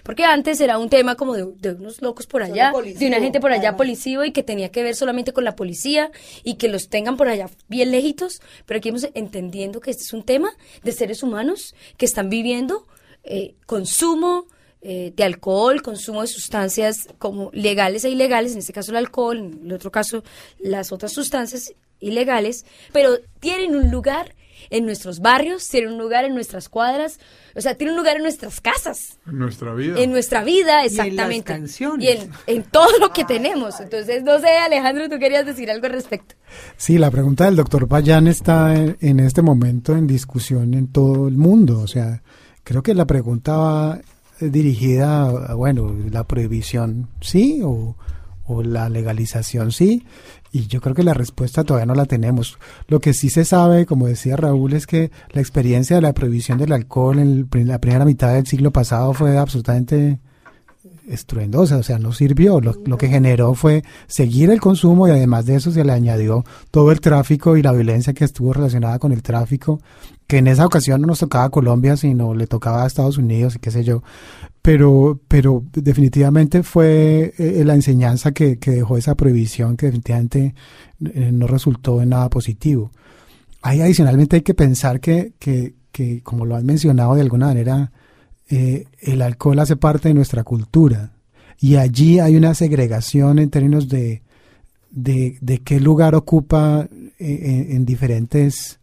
Porque 0.02 0.24
antes 0.24 0.60
era 0.60 0.78
un 0.78 0.88
tema 0.88 1.14
como 1.14 1.34
de, 1.34 1.44
unos 1.44 2.02
locos 2.02 2.26
por 2.26 2.42
allá, 2.42 2.72
de 2.72 3.06
una 3.06 3.20
gente 3.20 3.40
por 3.40 3.52
allá 3.52 3.76
policío 3.76 4.24
y 4.24 4.32
que 4.32 4.42
tenía 4.42 4.70
que 4.70 4.82
ver 4.82 4.96
solamente 4.96 5.32
con 5.32 5.44
la 5.44 5.54
policía 5.54 6.10
y 6.42 6.54
que 6.54 6.68
los 6.68 6.88
tengan 6.88 7.16
por 7.16 7.28
allá 7.28 7.48
bien 7.68 7.90
lejitos. 7.90 8.40
Pero 8.66 8.78
aquí 8.78 8.88
hemos 8.88 9.06
entendiendo 9.14 9.80
que 9.80 9.90
este 9.90 10.02
es 10.02 10.12
un 10.12 10.24
tema 10.24 10.50
de 10.82 10.92
seres 10.92 11.22
humanos 11.22 11.74
que 11.96 12.06
están 12.06 12.30
viviendo 12.30 12.86
eh, 13.22 13.54
consumo 13.66 14.46
eh, 14.80 15.12
de 15.14 15.22
alcohol, 15.22 15.82
consumo 15.82 16.22
de 16.22 16.26
sustancias 16.26 17.08
como 17.18 17.50
legales 17.52 18.04
e 18.04 18.10
ilegales, 18.10 18.52
en 18.52 18.58
este 18.58 18.72
caso 18.72 18.90
el 18.90 18.96
alcohol, 18.96 19.38
en 19.38 19.60
el 19.66 19.72
otro 19.72 19.92
caso 19.92 20.24
las 20.58 20.90
otras 20.90 21.12
sustancias 21.12 21.72
ilegales, 22.00 22.66
pero 22.92 23.20
tienen 23.38 23.76
un 23.76 23.92
lugar 23.92 24.34
en 24.70 24.84
nuestros 24.84 25.20
barrios, 25.20 25.68
tiene 25.68 25.88
un 25.88 25.98
lugar 25.98 26.24
en 26.24 26.34
nuestras 26.34 26.68
cuadras, 26.68 27.18
o 27.54 27.60
sea, 27.60 27.74
tiene 27.74 27.92
un 27.92 27.98
lugar 27.98 28.16
en 28.16 28.22
nuestras 28.22 28.60
casas. 28.60 29.18
En 29.26 29.38
nuestra 29.38 29.74
vida. 29.74 30.00
En 30.00 30.10
nuestra 30.10 30.42
vida, 30.42 30.84
exactamente. 30.84 31.62
Y 31.98 32.08
en, 32.08 32.30
en, 32.46 32.62
todo 32.64 32.98
lo 32.98 33.12
que 33.12 33.24
tenemos. 33.24 33.78
Entonces, 33.80 34.22
no 34.22 34.38
sé, 34.38 34.48
Alejandro, 34.48 35.08
tú 35.08 35.18
querías 35.18 35.44
decir 35.44 35.70
algo 35.70 35.86
al 35.86 35.92
respecto. 35.92 36.34
Sí, 36.76 36.98
la 36.98 37.10
pregunta 37.10 37.44
del 37.44 37.56
doctor 37.56 37.88
Payán 37.88 38.26
está 38.26 38.74
en, 38.74 39.20
este 39.20 39.42
momento 39.42 39.96
en 39.96 40.06
discusión 40.06 40.74
en 40.74 40.88
todo 40.88 41.28
el 41.28 41.36
mundo. 41.36 41.80
O 41.80 41.86
sea, 41.86 42.22
creo 42.64 42.82
que 42.82 42.94
la 42.94 43.06
pregunta 43.06 43.56
va 43.56 44.00
dirigida 44.40 45.24
a, 45.24 45.54
bueno, 45.54 45.94
la 46.10 46.24
prohibición, 46.24 47.08
sí, 47.20 47.60
o, 47.62 47.96
o 48.46 48.62
la 48.62 48.88
legalización, 48.88 49.72
sí. 49.72 50.04
Y 50.52 50.66
yo 50.66 50.82
creo 50.82 50.94
que 50.94 51.02
la 51.02 51.14
respuesta 51.14 51.64
todavía 51.64 51.86
no 51.86 51.94
la 51.94 52.04
tenemos. 52.04 52.58
Lo 52.86 53.00
que 53.00 53.14
sí 53.14 53.30
se 53.30 53.46
sabe, 53.46 53.86
como 53.86 54.06
decía 54.06 54.36
Raúl, 54.36 54.74
es 54.74 54.86
que 54.86 55.10
la 55.30 55.40
experiencia 55.40 55.96
de 55.96 56.02
la 56.02 56.12
prohibición 56.12 56.58
del 56.58 56.72
alcohol 56.72 57.18
en 57.18 57.48
la 57.66 57.78
primera 57.78 58.04
mitad 58.04 58.34
del 58.34 58.46
siglo 58.46 58.70
pasado 58.70 59.14
fue 59.14 59.38
absolutamente 59.38 60.20
estruendosa, 61.08 61.78
o 61.78 61.82
sea, 61.82 61.98
no 61.98 62.12
sirvió. 62.12 62.60
Lo, 62.60 62.74
lo, 62.84 62.98
que 62.98 63.08
generó 63.08 63.54
fue 63.54 63.82
seguir 64.06 64.50
el 64.50 64.60
consumo 64.60 65.08
y 65.08 65.10
además 65.10 65.46
de 65.46 65.56
eso 65.56 65.70
se 65.72 65.84
le 65.84 65.92
añadió 65.92 66.44
todo 66.70 66.92
el 66.92 67.00
tráfico 67.00 67.56
y 67.56 67.62
la 67.62 67.72
violencia 67.72 68.12
que 68.12 68.24
estuvo 68.24 68.52
relacionada 68.52 68.98
con 68.98 69.12
el 69.12 69.22
tráfico, 69.22 69.80
que 70.26 70.38
en 70.38 70.46
esa 70.46 70.66
ocasión 70.66 71.00
no 71.00 71.06
nos 71.08 71.20
tocaba 71.20 71.44
a 71.44 71.50
Colombia, 71.50 71.96
sino 71.96 72.34
le 72.34 72.46
tocaba 72.46 72.84
a 72.84 72.86
Estados 72.86 73.18
Unidos 73.18 73.56
y 73.56 73.58
qué 73.58 73.70
sé 73.70 73.84
yo 73.84 74.02
pero, 74.62 75.20
pero 75.26 75.64
definitivamente 75.72 76.62
fue 76.62 77.34
eh, 77.36 77.64
la 77.64 77.74
enseñanza 77.74 78.30
que, 78.30 78.58
que, 78.58 78.70
dejó 78.70 78.96
esa 78.96 79.16
prohibición 79.16 79.76
que 79.76 79.86
definitivamente 79.86 80.54
eh, 81.04 81.30
no 81.32 81.48
resultó 81.48 82.00
en 82.00 82.10
nada 82.10 82.30
positivo. 82.30 82.92
Ahí 83.60 83.80
adicionalmente 83.80 84.36
hay 84.36 84.42
que 84.42 84.54
pensar 84.54 85.00
que, 85.00 85.32
que, 85.40 85.74
que 85.90 86.22
como 86.22 86.46
lo 86.46 86.54
han 86.54 86.64
mencionado 86.64 87.16
de 87.16 87.22
alguna 87.22 87.46
manera, 87.46 87.90
eh, 88.48 88.86
el 89.00 89.22
alcohol 89.22 89.58
hace 89.58 89.76
parte 89.76 90.08
de 90.08 90.14
nuestra 90.14 90.44
cultura 90.44 91.12
y 91.58 91.76
allí 91.76 92.20
hay 92.20 92.36
una 92.36 92.54
segregación 92.54 93.40
en 93.40 93.50
términos 93.50 93.88
de, 93.88 94.22
de, 94.90 95.38
de 95.40 95.58
qué 95.58 95.80
lugar 95.80 96.14
ocupa 96.14 96.88
en, 97.18 97.84
diferentes, 97.84 98.80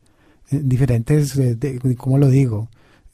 en 0.49 0.67
diferentes 0.67 1.35
de, 1.35 1.79
¿cómo 1.97 2.17
lo 2.17 2.29
digo? 2.29 2.69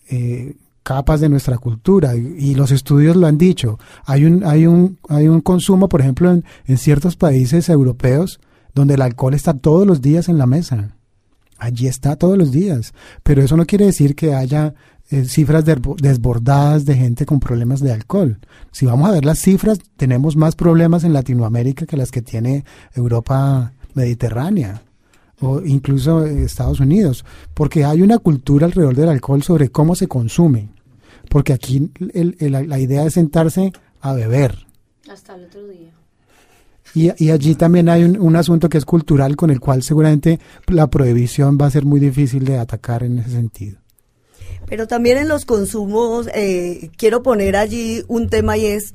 Eh, 0.09 0.55
capas 0.85 1.19
de 1.19 1.29
nuestra 1.29 1.57
cultura 1.57 2.15
y, 2.15 2.53
los 2.53 2.69
estudios 2.69 3.15
lo 3.15 3.25
han 3.25 3.39
dicho. 3.39 3.79
Hay 4.05 4.23
un, 4.23 4.43
hay 4.45 4.67
un, 4.67 4.99
hay 5.09 5.27
un 5.27 5.41
consumo, 5.41 5.89
por 5.89 5.99
ejemplo, 5.99 6.29
en, 6.29 6.45
en, 6.67 6.77
ciertos 6.77 7.15
países 7.15 7.69
europeos 7.69 8.39
donde 8.75 8.93
el 8.93 9.01
alcohol 9.01 9.33
está 9.33 9.55
todos 9.55 9.87
los 9.87 9.99
días 9.99 10.29
en 10.29 10.37
la 10.37 10.45
mesa. 10.45 10.95
Allí 11.57 11.87
está 11.87 12.17
todos 12.17 12.37
los 12.37 12.51
días. 12.51 12.93
Pero 13.23 13.41
eso 13.41 13.57
no 13.57 13.65
quiere 13.65 13.85
decir 13.85 14.15
que 14.15 14.35
haya 14.35 14.75
eh, 15.09 15.25
cifras 15.25 15.65
desbordadas 15.65 16.85
de 16.85 16.95
gente 16.95 17.25
con 17.25 17.39
problemas 17.39 17.79
de 17.79 17.91
alcohol. 17.91 18.37
Si 18.71 18.85
vamos 18.85 19.09
a 19.09 19.13
ver 19.13 19.25
las 19.25 19.39
cifras, 19.39 19.79
tenemos 19.97 20.35
más 20.35 20.55
problemas 20.55 21.03
en 21.03 21.13
Latinoamérica 21.13 21.87
que 21.87 21.97
las 21.97 22.11
que 22.11 22.21
tiene 22.21 22.63
Europa 22.93 23.73
mediterránea 23.95 24.83
o 25.39 25.61
incluso 25.61 26.25
Estados 26.25 26.79
Unidos, 26.79 27.25
porque 27.55 27.85
hay 27.85 28.03
una 28.03 28.19
cultura 28.19 28.67
alrededor 28.67 28.95
del 28.95 29.09
alcohol 29.09 29.41
sobre 29.41 29.69
cómo 29.69 29.95
se 29.95 30.07
consume 30.07 30.74
porque 31.29 31.53
aquí 31.53 31.91
la 32.39 32.79
idea 32.79 33.05
es 33.05 33.13
sentarse 33.13 33.71
a 34.01 34.13
beber. 34.13 34.65
Hasta 35.09 35.35
el 35.35 35.45
otro 35.45 35.67
día. 35.67 35.91
Y, 36.95 37.29
allí 37.29 37.55
también 37.55 37.89
hay 37.89 38.05
un, 38.05 38.35
asunto 38.37 38.69
que 38.69 38.77
es 38.77 38.85
cultural 38.85 39.35
con 39.35 39.49
el 39.49 39.59
cual 39.59 39.83
seguramente 39.83 40.39
la 40.67 40.87
prohibición 40.87 41.57
va 41.61 41.65
a 41.65 41.71
ser 41.71 41.83
muy 41.83 41.99
difícil 41.99 42.45
de 42.45 42.57
atacar 42.57 43.03
en 43.03 43.19
ese 43.19 43.31
sentido. 43.31 43.79
Pero 44.65 44.87
también 44.87 45.17
en 45.17 45.27
los 45.27 45.43
consumos, 45.45 46.29
eh, 46.33 46.89
quiero 46.97 47.21
poner 47.21 47.57
allí 47.57 48.03
un 48.07 48.29
tema 48.29 48.55
y 48.55 48.67
es 48.67 48.93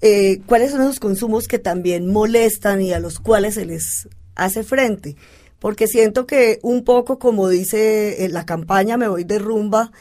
eh, 0.00 0.40
cuáles 0.46 0.72
son 0.72 0.82
esos 0.82 0.98
consumos 0.98 1.46
que 1.46 1.60
también 1.60 2.10
molestan 2.10 2.82
y 2.82 2.92
a 2.92 2.98
los 2.98 3.20
cuales 3.20 3.54
se 3.54 3.66
les 3.66 4.08
hace 4.34 4.64
frente. 4.64 5.14
Porque 5.60 5.86
siento 5.86 6.26
que 6.26 6.58
un 6.62 6.82
poco 6.82 7.20
como 7.20 7.48
dice 7.48 8.24
eh, 8.24 8.28
la 8.28 8.46
campaña 8.46 8.96
Me 8.96 9.08
voy 9.08 9.22
de 9.22 9.38
rumba, 9.38 9.92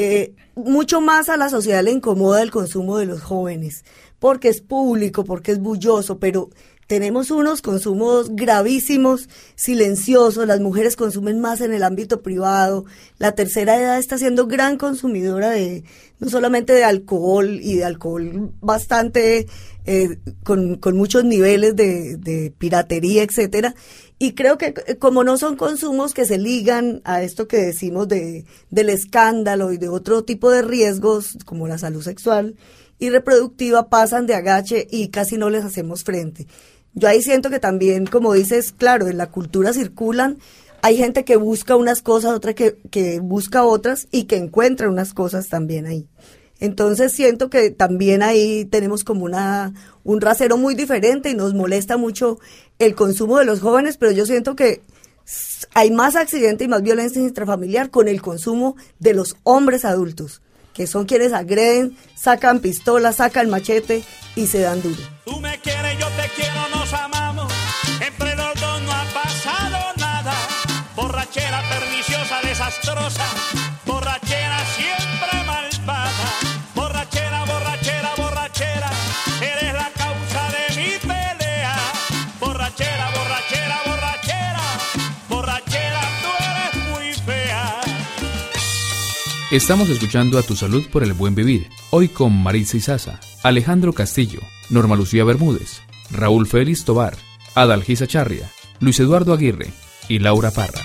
eh, 0.00 0.32
mucho 0.54 1.00
más 1.00 1.28
a 1.28 1.36
la 1.36 1.48
sociedad 1.48 1.82
le 1.82 1.90
incomoda 1.90 2.40
el 2.40 2.52
consumo 2.52 2.98
de 2.98 3.06
los 3.06 3.20
jóvenes, 3.20 3.84
porque 4.20 4.48
es 4.48 4.60
público, 4.60 5.24
porque 5.24 5.50
es 5.50 5.58
bulloso, 5.58 6.20
pero 6.20 6.50
tenemos 6.86 7.32
unos 7.32 7.62
consumos 7.62 8.30
gravísimos, 8.30 9.28
silenciosos, 9.56 10.46
las 10.46 10.60
mujeres 10.60 10.94
consumen 10.94 11.40
más 11.40 11.60
en 11.62 11.72
el 11.72 11.82
ámbito 11.82 12.22
privado, 12.22 12.84
la 13.18 13.32
tercera 13.32 13.76
edad 13.76 13.98
está 13.98 14.18
siendo 14.18 14.46
gran 14.46 14.78
consumidora 14.78 15.50
de, 15.50 15.82
no 16.20 16.28
solamente 16.28 16.74
de 16.74 16.84
alcohol 16.84 17.58
y 17.60 17.74
de 17.74 17.84
alcohol 17.84 18.52
bastante, 18.60 19.48
eh, 19.84 20.18
con, 20.44 20.76
con, 20.76 20.96
muchos 20.96 21.24
niveles 21.24 21.74
de, 21.74 22.16
de 22.18 22.52
piratería, 22.56 23.24
etcétera, 23.24 23.74
y 24.18 24.32
creo 24.32 24.58
que 24.58 24.74
eh, 24.86 24.96
como 24.96 25.22
no 25.24 25.38
son 25.38 25.56
consumos 25.56 26.12
que 26.12 26.24
se 26.24 26.38
ligan 26.38 27.00
a 27.04 27.22
esto 27.22 27.46
que 27.46 27.58
decimos 27.58 28.08
de, 28.08 28.44
del 28.70 28.90
escándalo 28.90 29.72
y 29.72 29.78
de 29.78 29.88
otro 29.88 30.24
tipo 30.24 30.50
de 30.50 30.62
riesgos 30.62 31.38
como 31.44 31.68
la 31.68 31.78
salud 31.78 32.02
sexual 32.02 32.56
y 32.98 33.10
reproductiva, 33.10 33.88
pasan 33.88 34.26
de 34.26 34.34
agache 34.34 34.88
y 34.90 35.08
casi 35.08 35.36
no 35.36 35.50
les 35.50 35.64
hacemos 35.64 36.02
frente. 36.02 36.48
Yo 36.94 37.06
ahí 37.08 37.22
siento 37.22 37.48
que 37.48 37.60
también, 37.60 38.06
como 38.06 38.32
dices, 38.32 38.72
claro, 38.72 39.06
en 39.06 39.18
la 39.18 39.30
cultura 39.30 39.72
circulan, 39.72 40.38
hay 40.82 40.96
gente 40.96 41.24
que 41.24 41.36
busca 41.36 41.76
unas 41.76 42.02
cosas, 42.02 42.32
otra 42.32 42.54
que, 42.54 42.78
que 42.90 43.20
busca 43.20 43.64
otras 43.64 44.08
y 44.10 44.24
que 44.24 44.36
encuentra 44.36 44.88
unas 44.88 45.14
cosas 45.14 45.48
también 45.48 45.86
ahí. 45.86 46.08
Entonces 46.60 47.12
siento 47.12 47.50
que 47.50 47.70
también 47.70 48.22
ahí 48.22 48.64
tenemos 48.64 49.04
como 49.04 49.24
una, 49.24 49.72
un 50.02 50.20
rasero 50.20 50.56
muy 50.56 50.74
diferente 50.74 51.30
y 51.30 51.34
nos 51.34 51.54
molesta 51.54 51.96
mucho 51.96 52.40
el 52.78 52.94
consumo 52.94 53.38
de 53.38 53.44
los 53.44 53.60
jóvenes, 53.60 53.96
pero 53.96 54.12
yo 54.12 54.26
siento 54.26 54.56
que 54.56 54.82
hay 55.74 55.90
más 55.90 56.16
accidente 56.16 56.64
y 56.64 56.68
más 56.68 56.82
violencia 56.82 57.20
intrafamiliar 57.20 57.90
con 57.90 58.08
el 58.08 58.22
consumo 58.22 58.76
de 58.98 59.14
los 59.14 59.36
hombres 59.42 59.84
adultos 59.84 60.40
que 60.78 60.86
son 60.86 61.06
quienes 61.06 61.32
agreden, 61.32 61.98
sacan 62.14 62.60
pistolas, 62.60 63.16
sacan 63.16 63.50
machete 63.50 64.04
y 64.36 64.46
se 64.46 64.60
dan 64.60 64.80
duro. 64.80 65.02
Tú 65.24 65.40
me 65.40 65.58
quieres, 65.60 65.98
yo 65.98 66.06
te 66.06 66.28
quiero, 66.36 66.68
nos 66.72 66.92
amamos. 66.92 67.52
Entre 68.00 68.36
los 68.36 68.54
dos 68.60 68.82
no 68.82 68.92
ha 68.92 69.04
pasado 69.12 69.78
nada. 69.96 70.34
Borrachera 70.94 71.62
perniciosa, 71.68 72.40
desastrosa. 72.44 73.67
Estamos 89.50 89.88
escuchando 89.88 90.38
a 90.38 90.42
Tu 90.42 90.54
Salud 90.54 90.84
por 90.92 91.02
el 91.02 91.14
Buen 91.14 91.34
Vivir, 91.34 91.68
hoy 91.88 92.08
con 92.08 92.36
Maritza 92.36 92.76
Izaza, 92.76 93.18
Alejandro 93.42 93.94
Castillo, 93.94 94.40
Norma 94.68 94.94
Lucía 94.94 95.24
Bermúdez, 95.24 95.80
Raúl 96.10 96.46
Félix 96.46 96.84
Tobar, 96.84 97.16
Adalgisa 97.54 98.06
Charria, 98.06 98.50
Luis 98.78 99.00
Eduardo 99.00 99.32
Aguirre 99.32 99.72
y 100.06 100.18
Laura 100.18 100.50
Parra. 100.50 100.82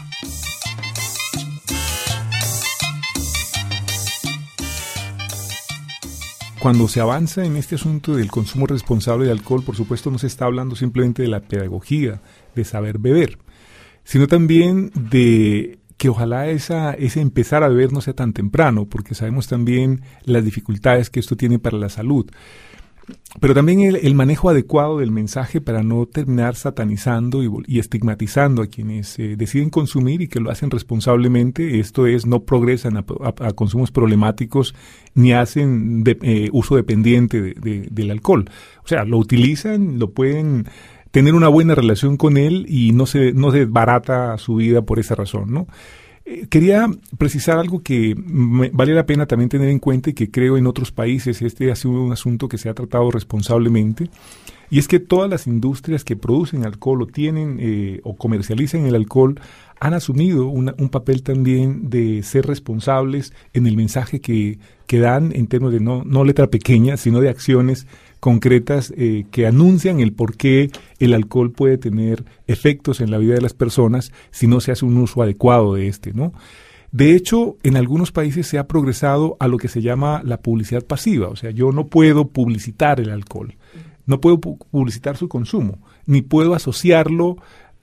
Cuando 6.62 6.88
se 6.88 7.02
avanza 7.02 7.44
en 7.44 7.58
este 7.58 7.76
asunto 7.76 8.16
del 8.16 8.32
consumo 8.32 8.66
responsable 8.66 9.26
de 9.26 9.32
alcohol, 9.34 9.64
por 9.66 9.76
supuesto 9.76 10.10
no 10.10 10.20
se 10.20 10.28
está 10.28 10.46
hablando 10.46 10.78
simplemente 10.78 11.22
de 11.22 11.28
la 11.28 11.42
pedagogía, 11.42 12.22
de 12.56 12.64
saber 12.64 12.98
beber, 12.98 13.40
sino 14.06 14.28
también 14.28 14.90
de 14.96 15.80
que 16.04 16.10
ojalá 16.10 16.50
esa, 16.50 16.92
ese 16.96 17.22
empezar 17.22 17.64
a 17.64 17.70
beber 17.70 17.94
no 17.94 18.02
sea 18.02 18.14
tan 18.14 18.34
temprano, 18.34 18.88
porque 18.88 19.16
sabemos 19.16 19.48
también 19.48 20.02
las 20.26 20.44
dificultades 20.44 21.10
que 21.10 21.22
esto 21.22 21.38
tiene 21.38 21.60
para 21.60 21.78
la 21.78 21.88
salud. 21.88 22.30
Pero 23.40 23.54
también 23.54 23.80
el, 23.80 24.14
manejo 24.14 24.50
adecuado 24.50 25.00
del 25.00 25.12
mensaje 25.12 25.62
para 25.62 25.82
no 25.82 26.06
terminar 26.06 26.56
satanizando 26.56 27.42
y, 27.66 27.80
estigmatizando 27.80 28.62
a 28.64 28.68
quienes 28.68 29.18
eh, 29.18 29.38
deciden 29.38 29.70
consumir 29.70 30.22
y 30.22 30.28
que 30.28 30.42
lo 30.42 30.52
hacen 30.52 30.72
responsablemente. 30.72 31.80
Esto 31.80 32.06
es, 32.06 32.26
no 32.26 32.44
progresan 32.44 32.98
a, 32.98 33.04
consumos 33.54 33.90
problemáticos 33.90 34.76
ni 35.16 35.32
hacen 35.32 36.04
eh, 36.06 36.50
uso 36.52 36.76
dependiente 36.76 37.54
del 37.54 38.12
alcohol. 38.12 38.50
O 38.84 38.88
sea, 38.90 39.06
lo 39.06 39.20
utilizan, 39.20 40.00
lo 40.00 40.12
pueden 40.12 40.66
tener 41.14 41.36
una 41.36 41.48
buena 41.48 41.76
relación 41.76 42.18
con 42.18 42.38
él 42.38 42.66
y 42.68 42.92
no 42.92 43.06
se, 43.06 43.34
no 43.34 43.52
se 43.52 43.66
barata 43.66 44.36
su 44.40 44.56
vida 44.56 44.82
por 44.82 44.98
esa 44.98 45.14
razón, 45.14 45.54
¿no? 45.54 45.68
Eh, 46.26 46.48
quería 46.50 46.90
precisar 47.20 47.60
algo 47.60 47.84
que 47.84 48.16
vale 48.18 48.96
la 48.96 49.06
pena 49.06 49.28
también 49.28 49.48
tener 49.48 49.70
en 49.70 49.78
cuenta 49.78 50.10
y 50.10 50.14
que 50.14 50.32
creo 50.32 50.58
en 50.58 50.66
otros 50.66 50.92
países 50.92 51.44
este 51.44 51.72
ha 51.72 51.76
sido 51.76 52.02
un 52.02 52.14
asunto 52.14 52.48
que 52.48 52.58
se 52.58 52.68
ha 52.68 52.74
tratado 52.74 53.12
responsablemente 53.12 54.10
y 54.72 54.80
es 54.80 54.88
que 54.88 55.00
todas 55.00 55.30
las 55.30 55.46
industrias 55.46 56.04
que 56.04 56.16
producen 56.16 56.66
alcohol 56.66 57.04
o 57.04 57.06
tienen 57.06 57.58
eh, 57.60 58.00
o 58.04 58.16
comercializan 58.16 58.88
el 58.88 58.96
alcohol 58.96 59.40
han 59.80 59.94
asumido 59.94 60.48
un 60.48 60.90
papel 60.90 61.22
también 61.22 61.90
de 61.90 62.24
ser 62.24 62.48
responsables 62.48 63.34
en 63.54 63.68
el 63.68 63.76
mensaje 63.76 64.22
que, 64.22 64.58
que 64.88 65.00
dan 65.00 65.32
en 65.36 65.48
términos 65.48 65.74
de 65.74 65.82
no, 65.82 66.04
no 66.06 66.24
letra 66.24 66.48
pequeña, 66.48 66.96
sino 66.96 67.20
de 67.20 67.28
acciones 67.28 67.86
concretas 68.24 68.94
eh, 68.96 69.26
que 69.32 69.46
anuncian 69.46 70.00
el 70.00 70.14
por 70.14 70.38
qué 70.38 70.72
el 70.98 71.14
alcohol 71.14 71.52
puede 71.52 71.78
tener 71.78 72.24
efectos 72.48 73.02
en 73.02 73.12
la 73.12 73.18
vida 73.18 73.34
de 73.34 73.42
las 73.42 73.54
personas 73.54 74.14
si 74.32 74.48
no 74.48 74.62
se 74.62 74.72
hace 74.72 74.86
un 74.86 74.96
uso 74.96 75.22
adecuado 75.22 75.74
de 75.74 75.90
este, 75.90 76.14
¿no? 76.14 76.32
De 76.94 77.16
hecho, 77.16 77.58
en 77.64 77.76
algunos 77.76 78.14
países 78.14 78.48
se 78.48 78.58
ha 78.58 78.66
progresado 78.66 79.36
a 79.42 79.50
lo 79.50 79.58
que 79.58 79.68
se 79.68 79.82
llama 79.82 80.22
la 80.24 80.40
publicidad 80.40 80.86
pasiva, 80.86 81.28
o 81.28 81.36
sea, 81.36 81.52
yo 81.52 81.74
no 81.74 81.88
puedo 81.88 82.30
publicitar 82.30 83.02
el 83.02 83.10
alcohol, 83.10 83.58
no 84.06 84.22
puedo 84.22 84.40
publicitar 84.40 85.18
su 85.18 85.28
consumo, 85.28 85.80
ni 86.06 86.22
puedo 86.22 86.56
asociarlo 86.56 87.36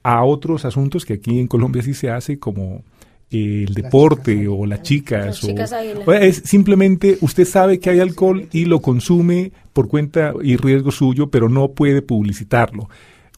a 0.03 0.25
otros 0.25 0.65
asuntos 0.65 1.05
que 1.05 1.13
aquí 1.13 1.39
en 1.39 1.49
Colombia 1.49 1.83
sí 1.83 1.93
se 1.93 2.09
hace 2.09 2.39
como 2.39 2.83
el 3.31 3.75
deporte 3.75 4.49
o 4.49 4.67
las 4.67 4.83
chicas. 4.83 5.43
o, 5.45 6.13
es 6.13 6.43
simplemente 6.45 7.19
usted 7.21 7.45
sabe 7.45 7.79
que 7.79 7.91
hay 7.91 8.01
alcohol 8.01 8.49
y 8.53 8.65
lo 8.65 8.81
consume 8.81 9.53
por 9.73 9.89
cuenta 9.89 10.35
y 10.43 10.57
riesgo 10.57 10.91
suyo, 10.91 11.31
pero 11.31 11.49
no 11.49 11.69
puede 11.73 12.03
publicitarlo. 12.03 12.89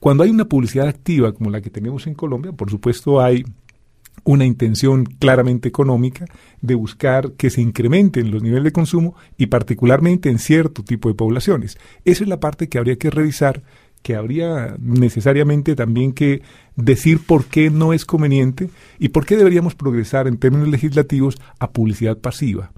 Cuando 0.01 0.25
hay 0.25 0.31
una 0.31 0.47
publicidad 0.47 0.89
activa 0.89 1.33
como 1.33 1.51
la 1.51 1.61
que 1.61 1.71
tenemos 1.71 2.07
en 2.07 2.15
Colombia, 2.15 2.53
por 2.53 2.71
supuesto 2.71 3.21
hay 3.21 3.45
una 4.25 4.45
intención 4.45 5.05
claramente 5.05 5.69
económica 5.69 6.27
de 6.61 6.75
buscar 6.75 7.33
que 7.33 7.51
se 7.51 7.61
incrementen 7.61 8.31
los 8.31 8.43
niveles 8.43 8.65
de 8.65 8.73
consumo 8.73 9.15
y 9.37 9.47
particularmente 9.47 10.29
en 10.29 10.39
cierto 10.39 10.85
tipo 10.85 11.09
de 11.09 11.15
poblaciones. 11.15 11.79
Esa 12.05 12.25
es 12.25 12.29
la 12.29 12.41
parte 12.41 12.69
que 12.69 12.79
habría 12.79 12.97
que 12.97 13.11
revisar 13.11 13.63
que 14.03 14.17
habría 14.17 14.77
necesariamente 14.79 15.75
también 15.75 16.13
que 16.13 16.43
decir 16.77 17.21
por 17.25 17.47
qué 17.47 17.71
no 17.71 17.93
es 17.93 18.05
conveniente 18.05 18.71
y 18.99 19.11
por 19.11 19.27
qué 19.27 19.37
deberíamos 19.37 19.75
progresar 19.75 20.27
en 20.27 20.39
términos 20.39 20.69
legislativos 20.69 21.41
a 21.59 21.71
publicidad 21.71 22.19
pasiva. 22.19 22.73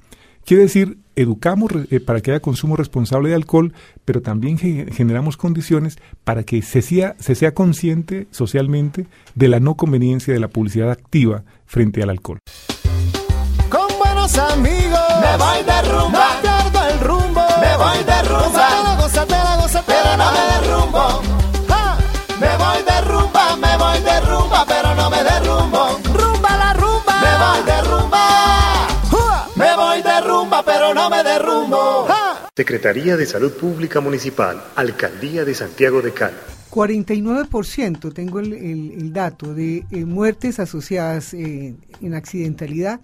Quiere 0.45 0.65
decir, 0.65 0.99
educamos 1.17 1.73
eh, 1.91 2.01
para 2.01 2.21
que 2.21 2.33
haya 2.33 2.41
consumo 2.41 2.77
responsable 2.77 3.31
de 3.31 3.35
alcohol, 3.35 3.73
pero 4.05 4.21
también 4.21 4.59
generamos 4.59 5.39
condiciones 5.39 5.97
para 6.23 6.43
que 6.43 6.61
se 6.61 6.83
sea, 6.83 7.17
se 7.19 7.35
sea 7.35 7.55
consciente 7.55 8.27
socialmente 8.31 9.07
de 9.35 9.49
la 9.49 9.59
no 9.59 9.77
conveniencia 9.77 10.35
de 10.35 10.41
la 10.41 10.49
publicidad 10.49 10.91
activa 10.91 11.45
frente 11.65 12.03
al 12.03 12.11
alcohol. 12.11 12.41
Con 13.71 13.89
buenos 13.99 14.37
amigos 14.37 15.01
me 15.23 15.37
voy 15.39 15.63
de 15.65 15.83
rumba, 15.91 16.29
no 16.35 16.43
pierdo 16.43 16.89
el 16.91 17.01
rumbo, 17.01 17.43
me 17.61 17.77
voy 17.79 18.05
de 18.05 18.23
rumba, 18.29 18.85
pero 19.87 20.17
no 20.17 20.33
me 20.33 20.41
derrumbo. 20.41 20.94
Secretaría 32.57 33.17
de 33.17 33.27
Salud 33.27 33.51
Pública 33.51 34.01
Municipal, 34.01 34.63
Alcaldía 34.77 35.45
de 35.45 35.57
Santiago 35.57 36.01
de 36.03 36.13
Cali. 36.13 36.37
49% 36.71 38.13
tengo 38.15 38.39
el, 38.39 39.13
dato 39.13 39.53
de 39.53 39.85
eh, 39.91 40.05
muertes 40.05 40.61
asociadas 40.61 41.35
eh, 41.35 41.75
en 42.01 42.15
accidentalidad 42.15 43.01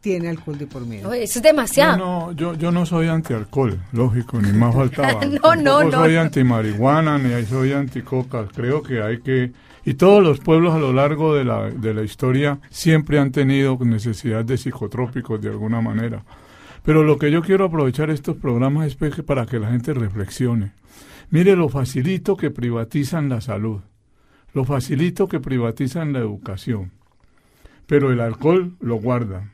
tiene 0.00 0.30
alcohol 0.30 0.56
de 0.56 0.66
por 0.66 0.86
medio. 0.86 1.12
eso 1.12 1.38
es 1.40 1.42
demasiado. 1.42 1.98
No, 1.98 2.32
yo, 2.32 2.54
yo 2.54 2.72
no 2.72 2.86
soy 2.86 3.08
anti-alcohol, 3.08 3.78
lógico, 3.92 4.40
ni 4.40 4.50
más 4.50 4.74
faltaba. 4.74 5.26
no, 5.26 5.54
no, 5.56 5.84
no. 5.84 5.90
soy 5.90 6.16
anti-marihuana, 6.16 7.18
ni 7.18 7.44
soy 7.44 7.74
anti-coca. 7.74 8.48
Creo 8.54 8.82
que 8.82 9.02
hay 9.02 9.20
que... 9.20 9.52
Y 9.84 9.94
todos 9.94 10.22
los 10.22 10.40
pueblos 10.40 10.74
a 10.74 10.78
lo 10.78 10.94
largo 10.94 11.34
de 11.34 11.44
la, 11.44 11.68
de 11.70 11.92
la 11.92 12.02
historia 12.02 12.58
siempre 12.70 13.18
han 13.18 13.30
tenido 13.30 13.76
necesidad 13.84 14.42
de 14.42 14.56
psicotrópicos 14.56 15.38
de 15.42 15.50
alguna 15.50 15.82
manera. 15.82 16.24
Pero 16.84 17.02
lo 17.02 17.18
que 17.18 17.30
yo 17.30 17.42
quiero 17.42 17.66
aprovechar 17.66 18.10
estos 18.10 18.36
programas 18.36 18.86
es 18.86 19.22
para 19.22 19.46
que 19.46 19.58
la 19.58 19.70
gente 19.70 19.92
reflexione. 19.92 20.72
Mire 21.30 21.54
lo 21.54 21.68
facilito 21.68 22.36
que 22.36 22.50
privatizan 22.50 23.28
la 23.28 23.40
salud, 23.40 23.80
lo 24.52 24.64
facilito 24.64 25.28
que 25.28 25.38
privatizan 25.38 26.12
la 26.12 26.18
educación, 26.18 26.90
pero 27.86 28.10
el 28.12 28.20
alcohol 28.20 28.76
lo 28.80 28.96
guardan. 28.96 29.52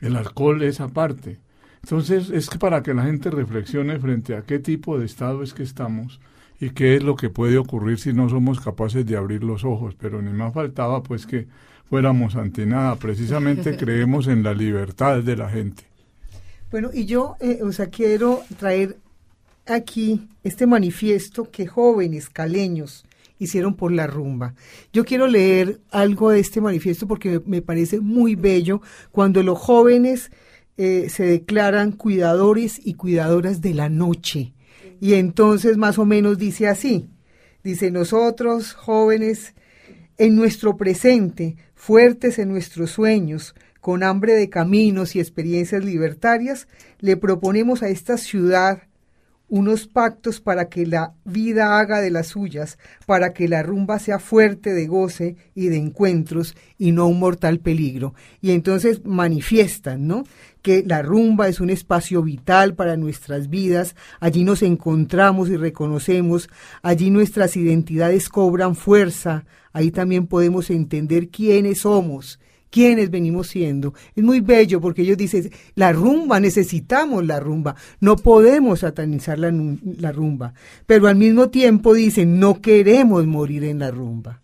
El 0.00 0.16
alcohol 0.16 0.62
es 0.62 0.80
aparte. 0.80 1.38
Entonces, 1.82 2.30
es 2.30 2.48
para 2.48 2.82
que 2.82 2.92
la 2.92 3.04
gente 3.04 3.30
reflexione 3.30 3.98
frente 3.98 4.36
a 4.36 4.42
qué 4.42 4.58
tipo 4.58 4.98
de 4.98 5.06
estado 5.06 5.42
es 5.42 5.54
que 5.54 5.62
estamos 5.62 6.20
y 6.60 6.70
qué 6.70 6.96
es 6.96 7.02
lo 7.02 7.16
que 7.16 7.30
puede 7.30 7.58
ocurrir 7.58 7.98
si 7.98 8.12
no 8.12 8.28
somos 8.28 8.60
capaces 8.60 9.06
de 9.06 9.16
abrir 9.16 9.44
los 9.44 9.64
ojos. 9.64 9.94
Pero 9.94 10.20
ni 10.20 10.32
más 10.32 10.52
faltaba 10.52 11.02
pues 11.02 11.26
que 11.26 11.46
fuéramos 11.88 12.36
ante 12.36 12.66
nada. 12.66 12.96
Precisamente 12.96 13.76
creemos 13.78 14.26
en 14.26 14.42
la 14.42 14.54
libertad 14.54 15.22
de 15.22 15.36
la 15.36 15.48
gente. 15.48 15.84
Bueno, 16.70 16.90
y 16.92 17.06
yo, 17.06 17.36
eh, 17.40 17.60
o 17.62 17.72
sea, 17.72 17.86
quiero 17.86 18.42
traer 18.58 18.96
aquí 19.66 20.28
este 20.42 20.66
manifiesto 20.66 21.50
que 21.50 21.66
jóvenes 21.66 22.28
caleños 22.28 23.04
hicieron 23.38 23.74
por 23.74 23.92
la 23.92 24.06
rumba. 24.06 24.54
Yo 24.92 25.04
quiero 25.04 25.26
leer 25.26 25.80
algo 25.90 26.30
de 26.30 26.40
este 26.40 26.60
manifiesto 26.60 27.06
porque 27.06 27.40
me, 27.44 27.62
parece 27.62 28.00
muy 28.00 28.34
bello 28.34 28.80
cuando 29.10 29.42
los 29.42 29.58
jóvenes 29.58 30.30
eh, 30.76 31.08
se 31.10 31.24
declaran 31.24 31.92
cuidadores 31.92 32.80
y 32.82 32.94
cuidadoras 32.94 33.60
de 33.60 33.74
la 33.74 33.88
noche. 33.88 34.52
Y 35.00 35.14
entonces 35.14 35.76
más 35.76 35.98
o 35.98 36.06
menos 36.06 36.38
dice 36.38 36.68
así, 36.68 37.08
dice 37.62 37.90
nosotros 37.90 38.72
jóvenes 38.72 39.54
en 40.18 40.34
nuestro 40.34 40.76
presente, 40.76 41.56
fuertes 41.86 42.40
en 42.40 42.48
nuestros 42.48 42.90
sueños, 42.90 43.54
con 43.80 44.02
hambre 44.02 44.32
de 44.32 44.50
caminos 44.50 45.14
y 45.14 45.20
experiencias 45.20 45.84
libertarias, 45.84 46.66
le 46.98 47.16
proponemos 47.16 47.84
a 47.84 47.88
esta 47.88 48.16
ciudad 48.16 48.82
unos 49.48 49.86
pactos 49.86 50.40
para 50.40 50.68
que 50.68 50.86
la 50.86 51.14
vida 51.24 51.78
haga 51.78 52.00
de 52.00 52.10
las 52.10 52.28
suyas, 52.28 52.78
para 53.06 53.32
que 53.32 53.48
la 53.48 53.62
rumba 53.62 53.98
sea 53.98 54.18
fuerte 54.18 54.72
de 54.72 54.86
goce 54.86 55.36
y 55.54 55.68
de 55.68 55.76
encuentros 55.76 56.56
y 56.78 56.92
no 56.92 57.06
un 57.06 57.18
mortal 57.18 57.60
peligro. 57.60 58.14
Y 58.40 58.50
entonces 58.50 59.04
manifiestan, 59.04 60.06
¿no? 60.06 60.24
Que 60.62 60.82
la 60.84 61.02
rumba 61.02 61.48
es 61.48 61.60
un 61.60 61.70
espacio 61.70 62.22
vital 62.22 62.74
para 62.74 62.96
nuestras 62.96 63.48
vidas, 63.48 63.94
allí 64.18 64.42
nos 64.42 64.62
encontramos 64.62 65.48
y 65.48 65.56
reconocemos, 65.56 66.48
allí 66.82 67.10
nuestras 67.10 67.56
identidades 67.56 68.28
cobran 68.28 68.74
fuerza, 68.74 69.44
ahí 69.72 69.92
también 69.92 70.26
podemos 70.26 70.70
entender 70.70 71.28
quiénes 71.28 71.80
somos 71.80 72.40
quiénes 72.70 73.10
venimos 73.10 73.48
siendo. 73.48 73.94
Es 74.14 74.22
muy 74.22 74.40
bello 74.40 74.80
porque 74.80 75.02
ellos 75.02 75.16
dicen, 75.16 75.50
la 75.74 75.92
rumba, 75.92 76.40
necesitamos 76.40 77.26
la 77.26 77.40
rumba, 77.40 77.76
no 78.00 78.16
podemos 78.16 78.80
satanizar 78.80 79.38
la, 79.38 79.52
la 79.98 80.12
rumba, 80.12 80.54
pero 80.86 81.08
al 81.08 81.16
mismo 81.16 81.50
tiempo 81.50 81.94
dicen, 81.94 82.38
no 82.38 82.60
queremos 82.60 83.26
morir 83.26 83.64
en 83.64 83.78
la 83.78 83.90
rumba. 83.90 84.40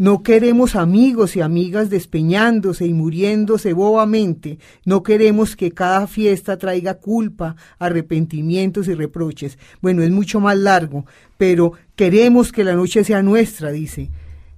No 0.00 0.22
queremos 0.22 0.76
amigos 0.76 1.34
y 1.34 1.40
amigas 1.40 1.90
despeñándose 1.90 2.86
y 2.86 2.94
muriéndose 2.94 3.72
bobamente. 3.72 4.60
No 4.84 5.02
queremos 5.02 5.56
que 5.56 5.72
cada 5.72 6.06
fiesta 6.06 6.56
traiga 6.56 6.94
culpa, 6.94 7.56
arrepentimientos 7.80 8.86
y 8.86 8.94
reproches. 8.94 9.58
Bueno, 9.82 10.04
es 10.04 10.10
mucho 10.12 10.38
más 10.38 10.56
largo, 10.56 11.04
pero 11.36 11.72
queremos 11.96 12.52
que 12.52 12.62
la 12.62 12.74
noche 12.74 13.02
sea 13.02 13.24
nuestra, 13.24 13.72
dice. 13.72 14.08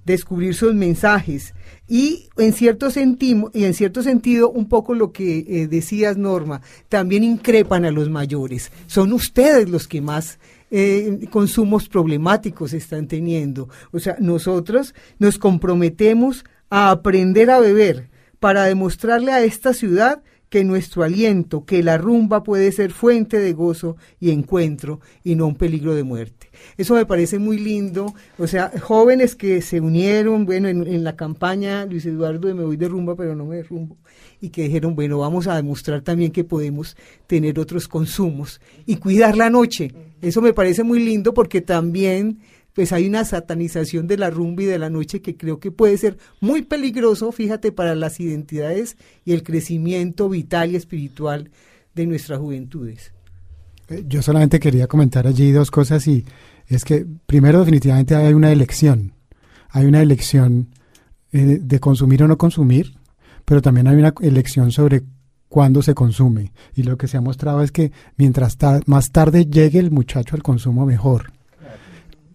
Descubrir 0.05 0.55
sus 0.55 0.73
mensajes, 0.73 1.53
y 1.87 2.29
en 2.37 2.53
cierto, 2.53 2.87
y 2.95 3.63
en 3.65 3.73
cierto 3.73 4.01
sentido, 4.01 4.49
un 4.49 4.69
poco 4.69 4.95
lo 4.95 5.11
que 5.11 5.45
eh, 5.47 5.67
decías, 5.67 6.17
Norma, 6.17 6.61
también 6.89 7.23
increpan 7.23 7.85
a 7.85 7.91
los 7.91 8.09
mayores. 8.09 8.71
Son 8.87 9.11
ustedes 9.13 9.69
los 9.69 9.87
que 9.87 10.01
más 10.01 10.39
eh, 10.71 11.27
consumos 11.29 11.89
problemáticos 11.89 12.71
están 12.71 13.07
teniendo. 13.07 13.67
O 13.91 13.99
sea, 13.99 14.15
nosotros 14.19 14.95
nos 15.19 15.37
comprometemos 15.37 16.45
a 16.69 16.91
aprender 16.91 17.51
a 17.51 17.59
beber 17.59 18.09
para 18.39 18.63
demostrarle 18.63 19.33
a 19.33 19.43
esta 19.43 19.73
ciudad 19.73 20.23
que 20.51 20.65
nuestro 20.65 21.03
aliento, 21.03 21.63
que 21.63 21.81
la 21.81 21.97
rumba 21.97 22.43
puede 22.43 22.73
ser 22.73 22.91
fuente 22.91 23.39
de 23.39 23.53
gozo 23.53 23.95
y 24.19 24.31
encuentro 24.31 24.99
y 25.23 25.35
no 25.35 25.47
un 25.47 25.55
peligro 25.55 25.95
de 25.95 26.03
muerte. 26.03 26.49
Eso 26.75 26.93
me 26.93 27.05
parece 27.05 27.39
muy 27.39 27.57
lindo. 27.57 28.13
O 28.37 28.47
sea, 28.47 28.69
jóvenes 28.81 29.37
que 29.37 29.61
se 29.61 29.79
unieron, 29.79 30.45
bueno, 30.45 30.67
en, 30.67 31.03
la 31.05 31.15
campaña, 31.15 31.85
Luis 31.85 32.05
Eduardo, 32.05 32.49
de 32.49 32.53
me 32.53 32.65
voy 32.65 32.75
de 32.75 32.89
rumba, 32.89 33.15
pero 33.15 33.33
no 33.33 33.45
me 33.45 33.55
derrumbo, 33.55 33.95
y 34.41 34.49
que 34.49 34.63
dijeron, 34.63 34.93
bueno, 34.93 35.19
vamos 35.19 35.47
a 35.47 35.55
demostrar 35.55 36.01
también 36.01 36.33
que 36.33 36.43
podemos 36.43 36.97
tener 37.27 37.57
otros 37.57 37.87
consumos 37.87 38.59
y 38.85 38.97
cuidar 38.97 39.37
la 39.37 39.49
noche. 39.49 39.93
Eso 40.21 40.41
me 40.41 40.51
parece 40.51 40.83
muy 40.83 41.01
lindo 41.01 41.33
porque 41.33 41.61
también 41.61 42.39
pues 42.73 42.93
hay 42.93 43.07
una 43.07 43.25
satanización 43.25 44.07
de 44.07 44.17
la 44.17 44.29
rumba 44.29 44.63
y 44.63 44.65
de 44.65 44.79
la 44.79 44.89
noche 44.89 45.21
que 45.21 45.35
creo 45.35 45.59
que 45.59 45.71
puede 45.71 45.97
ser 45.97 46.17
muy 46.39 46.61
peligroso, 46.61 47.31
fíjate, 47.31 47.71
para 47.71 47.95
las 47.95 48.19
identidades 48.19 48.97
y 49.25 49.33
el 49.33 49.43
crecimiento 49.43 50.29
vital 50.29 50.71
y 50.71 50.75
espiritual 50.75 51.51
de 51.95 52.05
nuestras 52.07 52.39
juventudes. 52.39 53.11
Eh, 53.89 54.05
yo 54.07 54.21
solamente 54.21 54.59
quería 54.59 54.87
comentar 54.87 55.27
allí 55.27 55.51
dos 55.51 55.71
cosas 55.71 56.07
y 56.07 56.25
es 56.67 56.85
que 56.85 57.05
primero 57.25 57.59
definitivamente 57.59 58.15
hay 58.15 58.33
una 58.33 58.51
elección, 58.51 59.13
hay 59.69 59.85
una 59.85 60.01
elección 60.01 60.69
eh, 61.33 61.59
de 61.61 61.79
consumir 61.79 62.23
o 62.23 62.27
no 62.27 62.37
consumir, 62.37 62.93
pero 63.43 63.61
también 63.61 63.87
hay 63.87 63.97
una 63.97 64.13
elección 64.21 64.71
sobre 64.71 65.03
cuándo 65.49 65.81
se 65.81 65.93
consume. 65.93 66.53
Y 66.73 66.83
lo 66.83 66.97
que 66.97 67.07
se 67.07 67.17
ha 67.17 67.21
mostrado 67.21 67.61
es 67.61 67.71
que 67.71 67.91
mientras 68.15 68.57
más 68.85 69.11
tarde 69.11 69.45
llegue 69.45 69.79
el 69.79 69.91
muchacho 69.91 70.35
al 70.35 70.43
consumo, 70.43 70.85
mejor. 70.85 71.33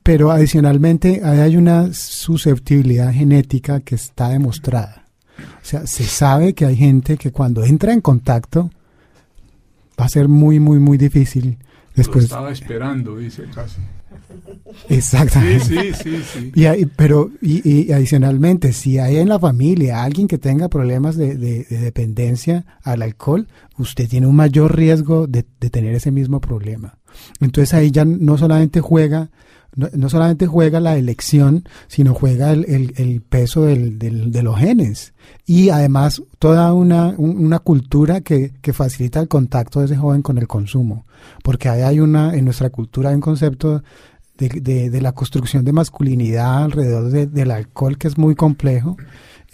Pero 0.06 0.30
adicionalmente 0.30 1.20
hay 1.24 1.56
una 1.56 1.92
susceptibilidad 1.92 3.12
genética 3.12 3.80
que 3.80 3.96
está 3.96 4.28
demostrada. 4.28 5.04
O 5.36 5.64
sea, 5.64 5.84
se 5.84 6.04
sabe 6.04 6.54
que 6.54 6.64
hay 6.64 6.76
gente 6.76 7.16
que 7.16 7.32
cuando 7.32 7.64
entra 7.64 7.92
en 7.92 8.00
contacto 8.00 8.70
va 10.00 10.04
a 10.04 10.08
ser 10.08 10.28
muy, 10.28 10.60
muy, 10.60 10.78
muy 10.78 10.96
difícil 10.96 11.58
después. 11.96 12.24
Lo 12.24 12.36
estaba 12.36 12.52
esperando, 12.52 13.16
dice 13.16 13.46
casi. 13.52 13.80
Exactamente. 14.88 15.64
Sí, 15.64 15.92
sí, 15.92 16.22
sí. 16.22 16.52
Y, 16.54 16.86
pero, 16.86 17.30
y, 17.40 17.90
adicionalmente, 17.90 18.72
si 18.72 18.98
hay 18.98 19.16
en 19.16 19.28
la 19.28 19.40
familia 19.40 20.04
alguien 20.04 20.28
que 20.28 20.38
tenga 20.38 20.68
problemas 20.68 21.16
de, 21.16 21.34
dependencia 21.68 22.64
al 22.84 23.02
alcohol, 23.02 23.48
usted 23.76 24.08
tiene 24.08 24.26
un 24.26 24.36
mayor 24.36 24.76
riesgo 24.76 25.26
de, 25.26 25.42
tener 25.42 25.94
ese 25.94 26.10
mismo 26.12 26.40
problema. 26.40 26.98
Entonces 27.40 27.74
ahí 27.74 27.90
ya 27.90 28.04
no 28.04 28.38
solamente 28.38 28.80
juega, 28.80 29.30
no, 29.76 30.08
solamente 30.08 30.46
juega 30.46 30.80
la 30.80 30.96
elección, 30.96 31.68
sino 31.86 32.14
juega 32.14 32.52
el, 32.52 33.22
peso 33.28 33.62
del, 33.62 33.98
de 33.98 34.42
los 34.42 34.58
genes. 34.58 35.12
Y 35.44 35.68
además 35.68 36.22
toda 36.38 36.72
una, 36.72 37.14
una 37.18 37.58
cultura 37.58 38.22
que, 38.22 38.54
que, 38.62 38.72
facilita 38.72 39.20
el 39.20 39.28
contacto 39.28 39.80
de 39.80 39.86
ese 39.86 39.96
joven 39.96 40.22
con 40.22 40.38
el 40.38 40.48
consumo. 40.48 41.04
Porque 41.42 41.68
ahí 41.68 41.82
hay 41.82 42.00
una, 42.00 42.34
en 42.34 42.46
nuestra 42.46 42.70
cultura 42.70 43.10
hay 43.10 43.16
un 43.16 43.20
concepto 43.20 43.82
de, 44.38 44.90
de, 44.90 45.00
la 45.00 45.12
construcción 45.12 45.64
de 45.64 45.72
masculinidad 45.72 46.64
alrededor 46.64 47.10
del 47.10 47.50
alcohol 47.50 47.98
que 47.98 48.08
es 48.08 48.18
muy 48.18 48.34
complejo. 48.34 48.96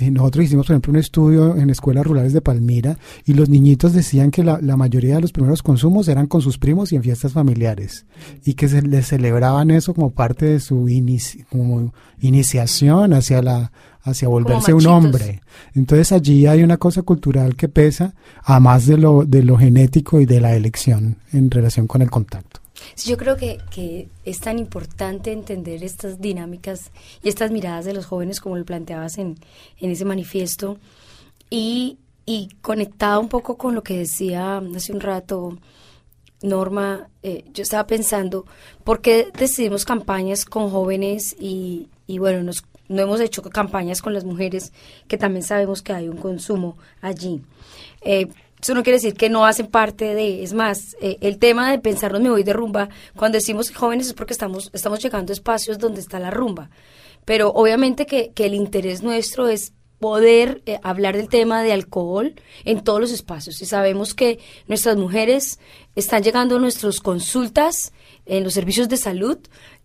Eh, 0.02 0.10
nosotros 0.10 0.46
hicimos, 0.46 0.66
por 0.66 0.74
ejemplo, 0.74 0.90
un 0.90 0.98
estudio 0.98 1.56
en 1.56 1.70
escuelas 1.70 2.04
rurales 2.04 2.32
de 2.32 2.40
Palmira 2.40 2.98
y 3.24 3.34
los 3.34 3.48
niñitos 3.48 3.92
decían 3.92 4.32
que 4.32 4.42
la, 4.42 4.58
la 4.60 4.76
mayoría 4.76 5.14
de 5.14 5.20
los 5.20 5.30
primeros 5.30 5.62
consumos 5.62 6.08
eran 6.08 6.26
con 6.26 6.40
sus 6.40 6.58
primos 6.58 6.92
y 6.92 6.96
en 6.96 7.04
fiestas 7.04 7.32
familiares 7.32 8.04
y 8.44 8.54
que 8.54 8.66
se 8.66 8.82
les 8.82 9.06
celebraban 9.06 9.70
eso 9.70 9.94
como 9.94 10.10
parte 10.10 10.46
de 10.46 10.60
su 10.60 10.88
como 11.50 11.92
iniciación 12.20 13.12
hacia 13.12 13.42
la 13.42 13.70
hacia 14.02 14.26
volverse 14.26 14.74
un 14.74 14.86
hombre. 14.88 15.40
Entonces 15.72 16.10
allí 16.10 16.46
hay 16.46 16.64
una 16.64 16.78
cosa 16.78 17.02
cultural 17.02 17.54
que 17.54 17.68
pesa, 17.68 18.14
a 18.42 18.58
más 18.58 18.86
de 18.86 18.98
lo, 18.98 19.24
de 19.24 19.44
lo 19.44 19.56
genético 19.56 20.20
y 20.20 20.26
de 20.26 20.40
la 20.40 20.56
elección 20.56 21.18
en 21.32 21.48
relación 21.48 21.86
con 21.86 22.02
el 22.02 22.10
contacto. 22.10 22.61
Yo 23.04 23.16
creo 23.16 23.36
que, 23.36 23.58
que, 23.70 24.08
es 24.24 24.40
tan 24.40 24.58
importante 24.58 25.32
entender 25.32 25.82
estas 25.82 26.20
dinámicas 26.20 26.90
y 27.22 27.28
estas 27.28 27.50
miradas 27.50 27.84
de 27.84 27.94
los 27.94 28.06
jóvenes 28.06 28.40
como 28.40 28.56
lo 28.56 28.64
planteabas 28.64 29.18
en, 29.18 29.38
en 29.78 29.90
ese 29.90 30.04
manifiesto 30.04 30.78
y, 31.50 31.98
y 32.24 32.48
conectado 32.60 33.20
un 33.20 33.28
poco 33.28 33.56
con 33.56 33.74
lo 33.74 33.82
que 33.82 33.98
decía 33.98 34.62
hace 34.74 34.92
un 34.92 35.00
rato 35.00 35.58
Norma, 36.42 37.08
eh, 37.22 37.44
yo 37.54 37.62
estaba 37.62 37.86
pensando, 37.86 38.44
¿por 38.84 39.00
qué 39.00 39.28
decidimos 39.38 39.84
campañas 39.84 40.44
con 40.44 40.70
jóvenes 40.70 41.36
y, 41.38 41.88
y 42.06 42.18
bueno, 42.18 42.42
nos, 42.42 42.64
no 42.88 43.02
hemos 43.02 43.20
hecho 43.20 43.42
campañas 43.42 44.02
con 44.02 44.12
las 44.12 44.24
mujeres 44.24 44.72
que 45.08 45.18
también 45.18 45.44
sabemos 45.44 45.82
que 45.82 45.92
hay 45.92 46.08
un 46.08 46.16
consumo 46.16 46.76
allí? 47.00 47.42
Eh, 48.00 48.28
eso 48.62 48.74
no 48.74 48.84
quiere 48.84 48.98
decir 48.98 49.14
que 49.14 49.28
no 49.28 49.44
hacen 49.44 49.66
parte 49.66 50.14
de, 50.14 50.44
es 50.44 50.52
más, 50.52 50.96
eh, 51.00 51.18
el 51.20 51.38
tema 51.38 51.70
de 51.72 51.80
pensarnos 51.80 52.22
me 52.22 52.30
voy 52.30 52.44
de 52.44 52.52
rumba, 52.52 52.88
cuando 53.16 53.36
decimos 53.36 53.72
jóvenes 53.72 54.06
es 54.06 54.14
porque 54.14 54.32
estamos, 54.32 54.70
estamos 54.72 55.02
llegando 55.02 55.32
a 55.32 55.34
espacios 55.34 55.78
donde 55.78 56.00
está 56.00 56.20
la 56.20 56.30
rumba. 56.30 56.70
Pero 57.24 57.50
obviamente 57.50 58.06
que, 58.06 58.30
que 58.30 58.46
el 58.46 58.54
interés 58.54 59.02
nuestro 59.02 59.48
es 59.48 59.72
poder 59.98 60.62
eh, 60.66 60.78
hablar 60.82 61.16
del 61.16 61.28
tema 61.28 61.62
de 61.62 61.72
alcohol 61.72 62.34
en 62.64 62.82
todos 62.82 63.00
los 63.00 63.10
espacios. 63.10 63.60
Y 63.62 63.66
sabemos 63.66 64.14
que 64.14 64.38
nuestras 64.68 64.96
mujeres 64.96 65.58
están 65.96 66.22
llegando 66.22 66.56
a 66.56 66.60
nuestras 66.60 67.00
consultas 67.00 67.92
en 68.26 68.44
los 68.44 68.54
servicios 68.54 68.88
de 68.88 68.96
salud 68.96 69.38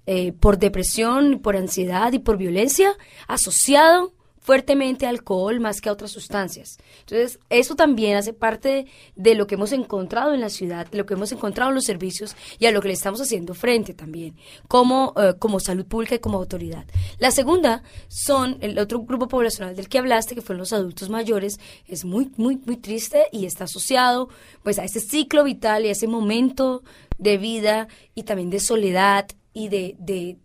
eh, 0.05 0.33
por 0.33 0.57
depresión, 0.57 1.39
por 1.39 1.55
ansiedad 1.57 2.13
y 2.13 2.19
por 2.19 2.37
violencia 2.37 2.95
asociado 3.27 4.13
fuertemente 4.47 5.05
alcohol 5.05 5.59
más 5.59 5.81
que 5.81 5.89
a 5.89 5.91
otras 5.91 6.09
sustancias. 6.09 6.77
Entonces, 7.01 7.37
eso 7.49 7.75
también 7.75 8.15
hace 8.15 8.31
parte 8.31 8.85
de 9.17 9.35
lo 9.35 9.45
que 9.45 9.55
hemos 9.55 9.73
encontrado 9.73 10.33
en 10.33 10.39
la 10.39 10.49
ciudad, 10.49 10.87
lo 10.93 11.05
que 11.05 11.15
hemos 11.15 11.33
encontrado 11.33 11.71
en 11.71 11.75
los 11.75 11.83
servicios 11.83 12.33
y 12.57 12.65
a 12.65 12.71
lo 12.71 12.79
que 12.81 12.87
le 12.87 12.93
estamos 12.93 13.19
haciendo 13.19 13.53
frente 13.53 13.93
también, 13.93 14.37
como, 14.69 15.13
eh, 15.17 15.33
como 15.37 15.59
salud 15.59 15.85
pública 15.85 16.15
y 16.15 16.19
como 16.19 16.37
autoridad. 16.37 16.85
La 17.19 17.31
segunda 17.31 17.83
son 18.07 18.57
el 18.61 18.79
otro 18.79 19.01
grupo 19.01 19.27
poblacional 19.27 19.75
del 19.75 19.89
que 19.89 19.97
hablaste, 19.97 20.33
que 20.33 20.41
fueron 20.41 20.59
los 20.59 20.71
adultos 20.71 21.09
mayores, 21.09 21.59
es 21.85 22.05
muy, 22.05 22.31
muy, 22.37 22.55
muy 22.65 22.77
triste 22.77 23.25
y 23.33 23.47
está 23.47 23.65
asociado 23.65 24.29
pues 24.63 24.79
a 24.79 24.85
ese 24.85 25.01
ciclo 25.01 25.43
vital 25.43 25.83
y 25.83 25.89
a 25.89 25.91
ese 25.91 26.07
momento 26.07 26.83
de 27.17 27.37
vida 27.37 27.89
y 28.15 28.23
también 28.23 28.49
de 28.49 28.61
soledad 28.61 29.27
y 29.51 29.67
de, 29.67 30.37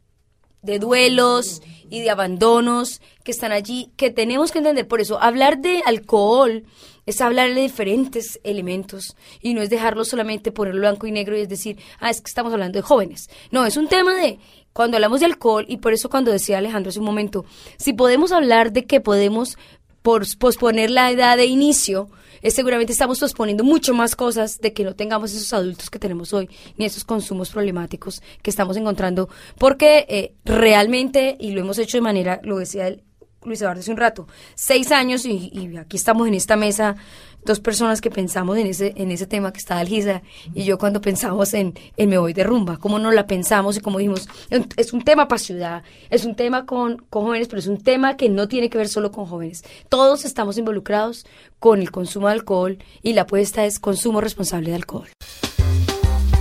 de 0.63 0.79
duelos 0.79 1.63
y 1.91 2.01
de 2.01 2.11
abandonos 2.11 3.01
que 3.25 3.33
están 3.33 3.53
allí, 3.53 3.91
que 3.97 4.11
tenemos 4.11 4.53
que 4.53 4.59
entender. 4.59 4.89
Por 4.89 5.01
eso, 5.01 5.21
hablar 5.21 5.59
de 5.59 5.83
alcohol 5.85 6.65
es 7.05 7.21
hablar 7.21 7.53
de 7.53 7.61
diferentes 7.61 8.41
elementos 8.45 9.17
y 9.41 9.55
no 9.55 9.63
es 9.63 9.71
dejarlo 9.71 10.05
solamente 10.05 10.53
poner 10.53 10.75
blanco 10.75 11.07
y 11.07 11.13
negro 11.13 11.37
y 11.37 11.41
es 11.41 11.49
decir, 11.49 11.79
ah, 11.99 12.11
es 12.11 12.21
que 12.21 12.29
estamos 12.29 12.53
hablando 12.53 12.79
de 12.79 12.83
jóvenes. 12.83 13.29
No, 13.51 13.67
es 13.67 13.77
un 13.77 13.89
tema 13.89 14.15
de 14.15 14.39
cuando 14.73 14.97
hablamos 14.97 15.21
de 15.21 15.27
alcohol 15.27 15.67
y 15.69 15.79
por 15.79 15.93
eso 15.93 16.09
cuando 16.09 16.31
decía 16.31 16.59
Alejandro 16.59 16.91
hace 16.91 17.01
un 17.01 17.05
momento, 17.05 17.45
si 17.77 17.93
podemos 17.93 18.33
hablar 18.33 18.73
de 18.73 18.87
que 18.87 19.01
podemos 19.01 19.59
posponer 20.03 20.91
la 20.91 21.11
edad 21.11 21.37
de 21.37 21.47
inicio, 21.47 22.09
seguramente 22.51 22.93
estamos 22.93 23.21
posponiendo 23.21 23.65
mucho 23.65 23.95
más 23.95 24.17
cosas 24.17 24.61
de 24.61 24.73
que 24.73 24.85
no 24.85 24.95
tengamos 24.95 25.33
esos 25.33 25.53
adultos 25.53 25.91
que 25.91 25.99
tenemos 25.99 26.33
hoy, 26.33 26.49
ni 26.77 26.85
esos 26.85 27.05
consumos 27.05 27.51
problemáticos 27.51 28.23
que 28.43 28.51
estamos 28.51 28.77
encontrando, 28.77 29.29
porque 29.59 30.07
eh, 30.09 30.35
realmente, 30.45 31.37
y 31.39 31.53
lo 31.53 31.61
hemos 31.61 31.79
hecho 31.79 31.99
de 31.99 32.03
manera, 32.03 32.41
lo 32.43 32.59
decía 32.59 32.89
el, 32.89 33.03
Luis 33.45 33.61
Eduardo 33.61 33.81
hace 33.81 33.91
un 33.91 33.97
rato, 33.97 34.27
seis 34.55 34.93
años 34.93 35.25
y, 35.27 35.51
y, 35.53 35.77
aquí 35.77 35.97
estamos 35.97 36.29
en 36.29 36.35
esta 36.35 36.57
mesa, 36.57 36.97
dos 37.45 37.61
personas 37.61 38.01
que 38.01 38.11
pensamos 38.11 38.57
en 38.59 38.67
ese, 38.67 38.93
en 38.97 39.11
ese 39.11 39.27
tema 39.27 39.53
que 39.53 39.59
está 39.59 39.79
Algisa 39.79 40.23
y 40.55 40.65
yo 40.65 40.79
cuando 40.79 41.01
pensamos 41.01 41.55
en, 41.55 41.75
en 41.97 42.09
Me 42.09 42.19
Voy 42.19 42.33
de 42.33 42.45
Rumba, 42.45 42.79
cómo 42.79 42.99
no 42.99 43.11
la 43.11 43.27
pensamos 43.27 43.77
y 43.77 43.81
cómo 43.81 43.99
dijimos, 43.99 44.29
es 44.77 44.93
un 44.93 45.03
tema 45.03 45.29
para 45.29 45.39
ciudad, 45.39 45.83
es 46.11 46.25
un 46.25 46.35
tema 46.35 46.67
con, 46.67 46.99
con 47.11 47.25
jóvenes, 47.25 47.49
pero 47.49 47.59
es 47.59 47.67
un 47.67 47.79
tema 47.79 48.17
que 48.17 48.29
no 48.29 48.49
tiene 48.49 48.71
que 48.71 48.79
ver 48.79 48.89
solo 48.89 49.11
con 49.11 49.27
jóvenes. 49.27 49.65
Todos 49.89 50.25
estamos 50.25 50.59
involucrados 50.59 51.27
con 51.59 51.81
el 51.81 51.91
consumo 51.91 52.29
de 52.29 52.35
alcohol 52.35 52.79
y 53.03 53.13
la 53.13 53.23
apuesta 53.23 53.65
es 53.65 53.79
consumo 53.79 54.21
responsable 54.21 54.71
de 54.71 54.77
alcohol. 54.77 55.09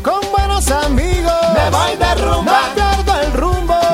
Con 0.04 0.20
buenos 0.32 0.70
amigos, 0.72 1.34
me 1.54 1.70
voy 1.70 1.96
de 1.98 2.16
rumba, 2.16 2.74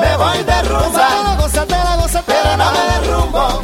me 0.00 0.16
voy 0.16 0.44
de 0.44 0.62
rumba, 0.62 1.36
gózatela, 1.40 1.96
gózatela, 1.96 2.42
pero 2.42 2.56
no 2.56 2.72
me 2.72 2.82
derrumbo. 2.92 3.62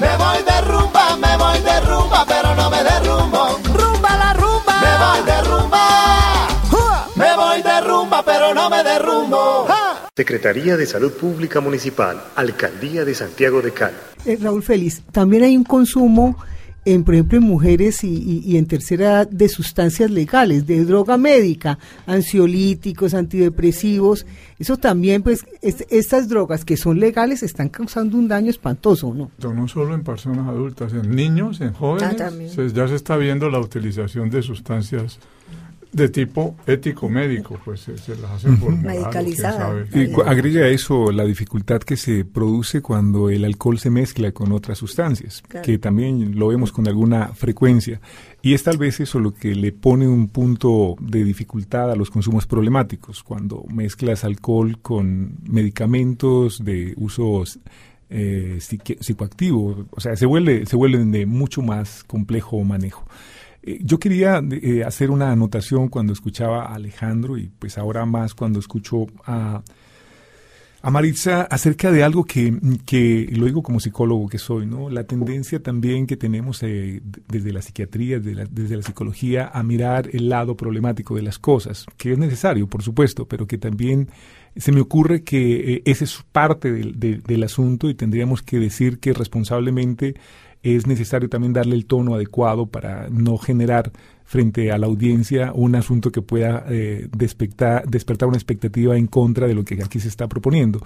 Me 0.00 0.16
voy 0.16 0.42
de 0.44 0.60
rumba, 0.62 1.16
me 1.16 1.36
voy 1.36 1.60
de 1.60 1.80
rumba, 1.80 2.24
pero 2.26 2.54
no 2.54 2.70
me 2.70 2.82
derrumbo. 2.84 3.58
Rumba 3.74 4.16
la 4.16 4.32
rumba, 4.34 4.80
me 4.80 4.92
voy 5.04 5.26
de 5.26 5.42
rumba. 5.42 6.48
Me 7.16 7.36
voy 7.36 7.62
de 7.62 7.80
rumba, 7.80 8.22
pero 8.24 8.54
no 8.54 8.70
me 8.70 8.84
derrumbo. 8.84 9.66
Secretaría 10.16 10.76
de 10.76 10.86
Salud 10.86 11.12
Pública 11.12 11.60
Municipal, 11.60 12.22
Alcaldía 12.36 13.04
de 13.04 13.14
Santiago 13.14 13.60
de 13.62 13.72
Cali. 13.72 13.96
Eh, 14.24 14.38
Raúl 14.40 14.62
Félix, 14.62 15.02
también 15.12 15.44
hay 15.44 15.56
un 15.56 15.64
consumo 15.64 16.36
en, 16.94 17.04
por 17.04 17.14
ejemplo, 17.14 17.36
en 17.36 17.44
mujeres 17.44 18.02
y, 18.02 18.08
y, 18.08 18.42
y, 18.46 18.56
en 18.56 18.66
tercera 18.66 19.04
edad 19.04 19.28
de 19.28 19.48
sustancias 19.50 20.10
legales, 20.10 20.66
de 20.66 20.84
droga 20.86 21.18
médica, 21.18 21.78
ansiolíticos, 22.06 23.12
antidepresivos. 23.12 24.24
Eso 24.58 24.78
también, 24.78 25.22
pues, 25.22 25.44
es, 25.60 25.84
estas 25.90 26.30
drogas 26.30 26.64
que 26.64 26.78
son 26.78 26.98
legales 26.98 27.42
están 27.42 27.68
causando 27.68 28.16
un 28.16 28.26
daño 28.26 28.48
espantoso, 28.48 29.12
¿no? 29.12 29.30
No 29.38 29.68
solo 29.68 29.94
en 29.94 30.02
personas 30.02 30.48
adultas, 30.48 30.94
en 30.94 31.14
niños, 31.14 31.60
en 31.60 31.74
jóvenes, 31.74 32.20
ah, 32.22 32.30
se, 32.48 32.70
ya 32.70 32.88
se 32.88 32.94
está 32.94 33.18
viendo 33.18 33.50
la 33.50 33.60
utilización 33.60 34.30
de 34.30 34.42
sustancias 34.42 35.18
de 35.92 36.08
tipo 36.08 36.56
ético 36.66 37.08
médico, 37.08 37.58
pues 37.64 37.80
se, 37.80 37.96
se 37.96 38.16
las 38.16 38.30
hacen 38.32 38.58
por 38.58 38.76
medicalizada. 38.76 39.86
Y 39.94 40.12
agrega 40.26 40.62
a 40.64 40.68
eso 40.68 41.10
la 41.12 41.24
dificultad 41.24 41.80
que 41.80 41.96
se 41.96 42.24
produce 42.24 42.82
cuando 42.82 43.30
el 43.30 43.44
alcohol 43.44 43.78
se 43.78 43.90
mezcla 43.90 44.32
con 44.32 44.52
otras 44.52 44.78
sustancias, 44.78 45.42
claro. 45.48 45.64
que 45.64 45.78
también 45.78 46.38
lo 46.38 46.48
vemos 46.48 46.72
con 46.72 46.88
alguna 46.88 47.28
frecuencia. 47.28 48.00
Y 48.42 48.54
es 48.54 48.62
tal 48.62 48.78
vez 48.78 49.00
eso 49.00 49.18
lo 49.18 49.32
que 49.32 49.54
le 49.54 49.72
pone 49.72 50.06
un 50.06 50.28
punto 50.28 50.96
de 51.00 51.24
dificultad 51.24 51.90
a 51.90 51.96
los 51.96 52.10
consumos 52.10 52.46
problemáticos, 52.46 53.22
cuando 53.22 53.64
mezclas 53.68 54.24
alcohol 54.24 54.78
con 54.80 55.38
medicamentos 55.42 56.64
de 56.64 56.94
uso 56.96 57.44
eh, 58.10 58.58
psicoactivo, 58.60 59.86
o 59.90 60.00
sea, 60.00 60.16
se 60.16 60.26
vuelve, 60.26 60.66
se 60.66 60.76
vuelven 60.76 61.10
de 61.10 61.26
mucho 61.26 61.62
más 61.62 62.04
complejo 62.04 62.62
manejo. 62.62 63.04
Yo 63.82 63.98
quería 63.98 64.42
eh, 64.50 64.84
hacer 64.84 65.10
una 65.10 65.30
anotación 65.30 65.88
cuando 65.88 66.12
escuchaba 66.12 66.64
a 66.64 66.74
Alejandro 66.74 67.36
y 67.36 67.50
pues 67.58 67.78
ahora 67.78 68.06
más 68.06 68.34
cuando 68.34 68.58
escucho 68.58 69.06
a, 69.24 69.62
a 70.80 70.90
Maritza 70.90 71.42
acerca 71.42 71.90
de 71.90 72.04
algo 72.04 72.24
que, 72.24 72.56
que, 72.86 73.28
lo 73.32 73.46
digo 73.46 73.62
como 73.62 73.80
psicólogo 73.80 74.28
que 74.28 74.38
soy, 74.38 74.66
¿no? 74.66 74.88
La 74.90 75.04
tendencia 75.04 75.60
también 75.60 76.06
que 76.06 76.16
tenemos 76.16 76.62
eh, 76.62 77.02
desde 77.28 77.52
la 77.52 77.62
psiquiatría, 77.62 78.20
desde 78.20 78.76
la, 78.76 78.82
psicología, 78.82 79.50
a 79.52 79.62
mirar 79.62 80.08
el 80.12 80.28
lado 80.28 80.56
problemático 80.56 81.16
de 81.16 81.22
las 81.22 81.38
cosas, 81.38 81.84
que 81.96 82.12
es 82.12 82.18
necesario, 82.18 82.68
por 82.68 82.82
supuesto, 82.82 83.26
pero 83.26 83.46
que 83.46 83.58
también 83.58 84.08
se 84.56 84.70
me 84.70 84.80
ocurre 84.80 85.22
que 85.22 85.74
eh, 85.74 85.82
ese 85.84 86.04
es 86.04 86.24
parte 86.30 86.70
del, 86.70 86.98
de, 86.98 87.18
del 87.18 87.42
asunto 87.42 87.90
y 87.90 87.94
tendríamos 87.94 88.42
que 88.42 88.58
decir 88.58 88.98
que 88.98 89.12
responsablemente 89.12 90.14
es 90.62 90.86
necesario 90.86 91.28
también 91.28 91.52
darle 91.52 91.76
el 91.76 91.86
tono 91.86 92.14
adecuado 92.14 92.66
para 92.66 93.08
no 93.10 93.38
generar 93.38 93.92
frente 94.24 94.70
a 94.72 94.78
la 94.78 94.86
audiencia 94.86 95.52
un 95.54 95.74
asunto 95.74 96.12
que 96.12 96.20
pueda 96.20 96.64
eh, 96.68 97.08
despertar, 97.16 97.88
despertar 97.88 98.28
una 98.28 98.36
expectativa 98.36 98.96
en 98.96 99.06
contra 99.06 99.46
de 99.46 99.54
lo 99.54 99.64
que 99.64 99.82
aquí 99.82 100.00
se 100.00 100.08
está 100.08 100.28
proponiendo. 100.28 100.80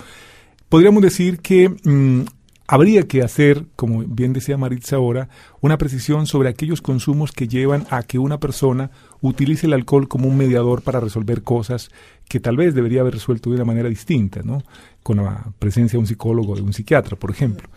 Podríamos 0.68 1.02
decir 1.02 1.40
que 1.40 1.68
mmm, 1.68 2.22
habría 2.68 3.02
que 3.08 3.22
hacer, 3.22 3.66
como 3.74 4.04
bien 4.04 4.32
decía 4.32 4.56
Maritza 4.56 4.96
ahora, 4.96 5.28
una 5.60 5.76
precisión 5.76 6.26
sobre 6.26 6.48
aquellos 6.48 6.80
consumos 6.80 7.32
que 7.32 7.48
llevan 7.48 7.84
a 7.90 8.04
que 8.04 8.18
una 8.18 8.38
persona 8.38 8.90
utilice 9.20 9.66
el 9.66 9.72
alcohol 9.72 10.06
como 10.06 10.28
un 10.28 10.36
mediador 10.36 10.82
para 10.82 11.00
resolver 11.00 11.42
cosas 11.42 11.90
que 12.28 12.40
tal 12.40 12.56
vez 12.56 12.74
debería 12.74 13.00
haber 13.00 13.14
resuelto 13.14 13.50
de 13.50 13.56
una 13.56 13.64
manera 13.64 13.88
distinta, 13.88 14.42
¿no? 14.44 14.62
Con 15.02 15.16
la 15.16 15.52
presencia 15.58 15.96
de 15.96 16.00
un 16.00 16.06
psicólogo 16.06 16.52
o 16.52 16.56
de 16.56 16.62
un 16.62 16.72
psiquiatra, 16.72 17.16
por 17.16 17.30
ejemplo 17.30 17.68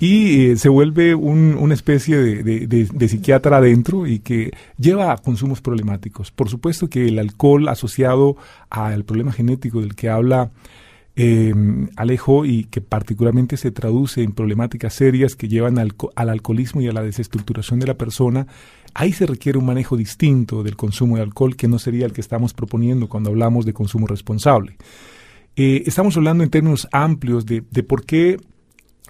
y 0.00 0.46
eh, 0.46 0.56
se 0.56 0.70
vuelve 0.70 1.14
un, 1.14 1.56
una 1.60 1.74
especie 1.74 2.16
de, 2.16 3.08
psiquiatra 3.08 3.58
adentro 3.58 4.06
y 4.06 4.20
que 4.20 4.50
lleva 4.78 5.12
a 5.12 5.18
consumos 5.18 5.60
problemáticos. 5.60 6.30
Por 6.30 6.48
supuesto 6.48 6.88
que 6.88 7.06
el 7.06 7.18
alcohol 7.18 7.68
asociado 7.68 8.36
al 8.70 9.04
problema 9.04 9.30
genético 9.30 9.82
del 9.82 9.94
que 9.94 10.08
habla 10.08 10.50
eh, 11.16 11.52
Alejo 11.96 12.46
y 12.46 12.64
que 12.64 12.80
particularmente 12.80 13.58
se 13.58 13.72
traduce 13.72 14.22
en 14.22 14.32
problemáticas 14.32 14.94
serias 14.94 15.36
que 15.36 15.48
llevan 15.48 15.78
al, 15.78 15.92
al 16.16 16.30
alcoholismo 16.30 16.80
y 16.80 16.88
a 16.88 16.92
la 16.92 17.02
desestructuración 17.02 17.78
de 17.78 17.88
la 17.88 17.98
persona, 17.98 18.46
ahí 18.94 19.12
se 19.12 19.26
requiere 19.26 19.58
un 19.58 19.66
manejo 19.66 19.98
distinto 19.98 20.62
del 20.62 20.76
consumo 20.76 21.16
de 21.16 21.22
alcohol 21.24 21.56
que 21.56 21.68
no 21.68 21.78
sería 21.78 22.06
el 22.06 22.14
que 22.14 22.22
estamos 22.22 22.54
proponiendo 22.54 23.06
cuando 23.06 23.28
hablamos 23.28 23.66
de 23.66 23.74
consumo 23.74 24.06
responsable. 24.06 24.78
Eh, 25.56 25.82
estamos 25.84 26.16
hablando 26.16 26.42
en 26.42 26.48
términos 26.48 26.88
amplios 26.90 27.44
de 27.44 27.82
por 27.82 28.06
qué 28.06 28.38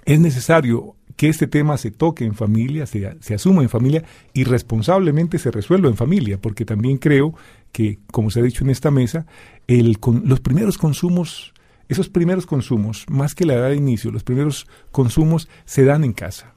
es 0.05 0.19
necesario 0.19 0.95
que 1.15 1.29
este 1.29 1.47
tema 1.47 1.77
se 1.77 1.91
toque 1.91 2.25
en 2.25 2.33
familia, 2.33 2.85
se, 2.85 3.17
se, 3.19 3.35
asuma 3.35 3.61
en 3.61 3.69
familia 3.69 4.03
y 4.33 4.43
responsablemente 4.43 5.37
se 5.37 5.51
resuelva 5.51 5.89
en 5.89 5.95
familia, 5.95 6.39
porque 6.39 6.65
también 6.65 6.97
creo 6.97 7.35
que, 7.71 7.99
como 8.11 8.31
se 8.31 8.39
ha 8.39 8.43
dicho 8.43 8.63
en 8.63 8.71
esta 8.71 8.91
mesa, 8.91 9.25
el, 9.67 9.99
con, 9.99 10.23
los 10.25 10.39
primeros 10.39 10.77
consumos, 10.77 11.53
esos 11.89 12.09
primeros 12.09 12.45
consumos, 12.45 13.05
más 13.09 13.35
que 13.35 13.45
la 13.45 13.53
edad 13.53 13.69
de 13.69 13.75
inicio, 13.75 14.11
los 14.11 14.23
primeros 14.23 14.67
consumos 14.91 15.47
se 15.65 15.85
dan 15.85 16.03
en 16.03 16.13
casa. 16.13 16.53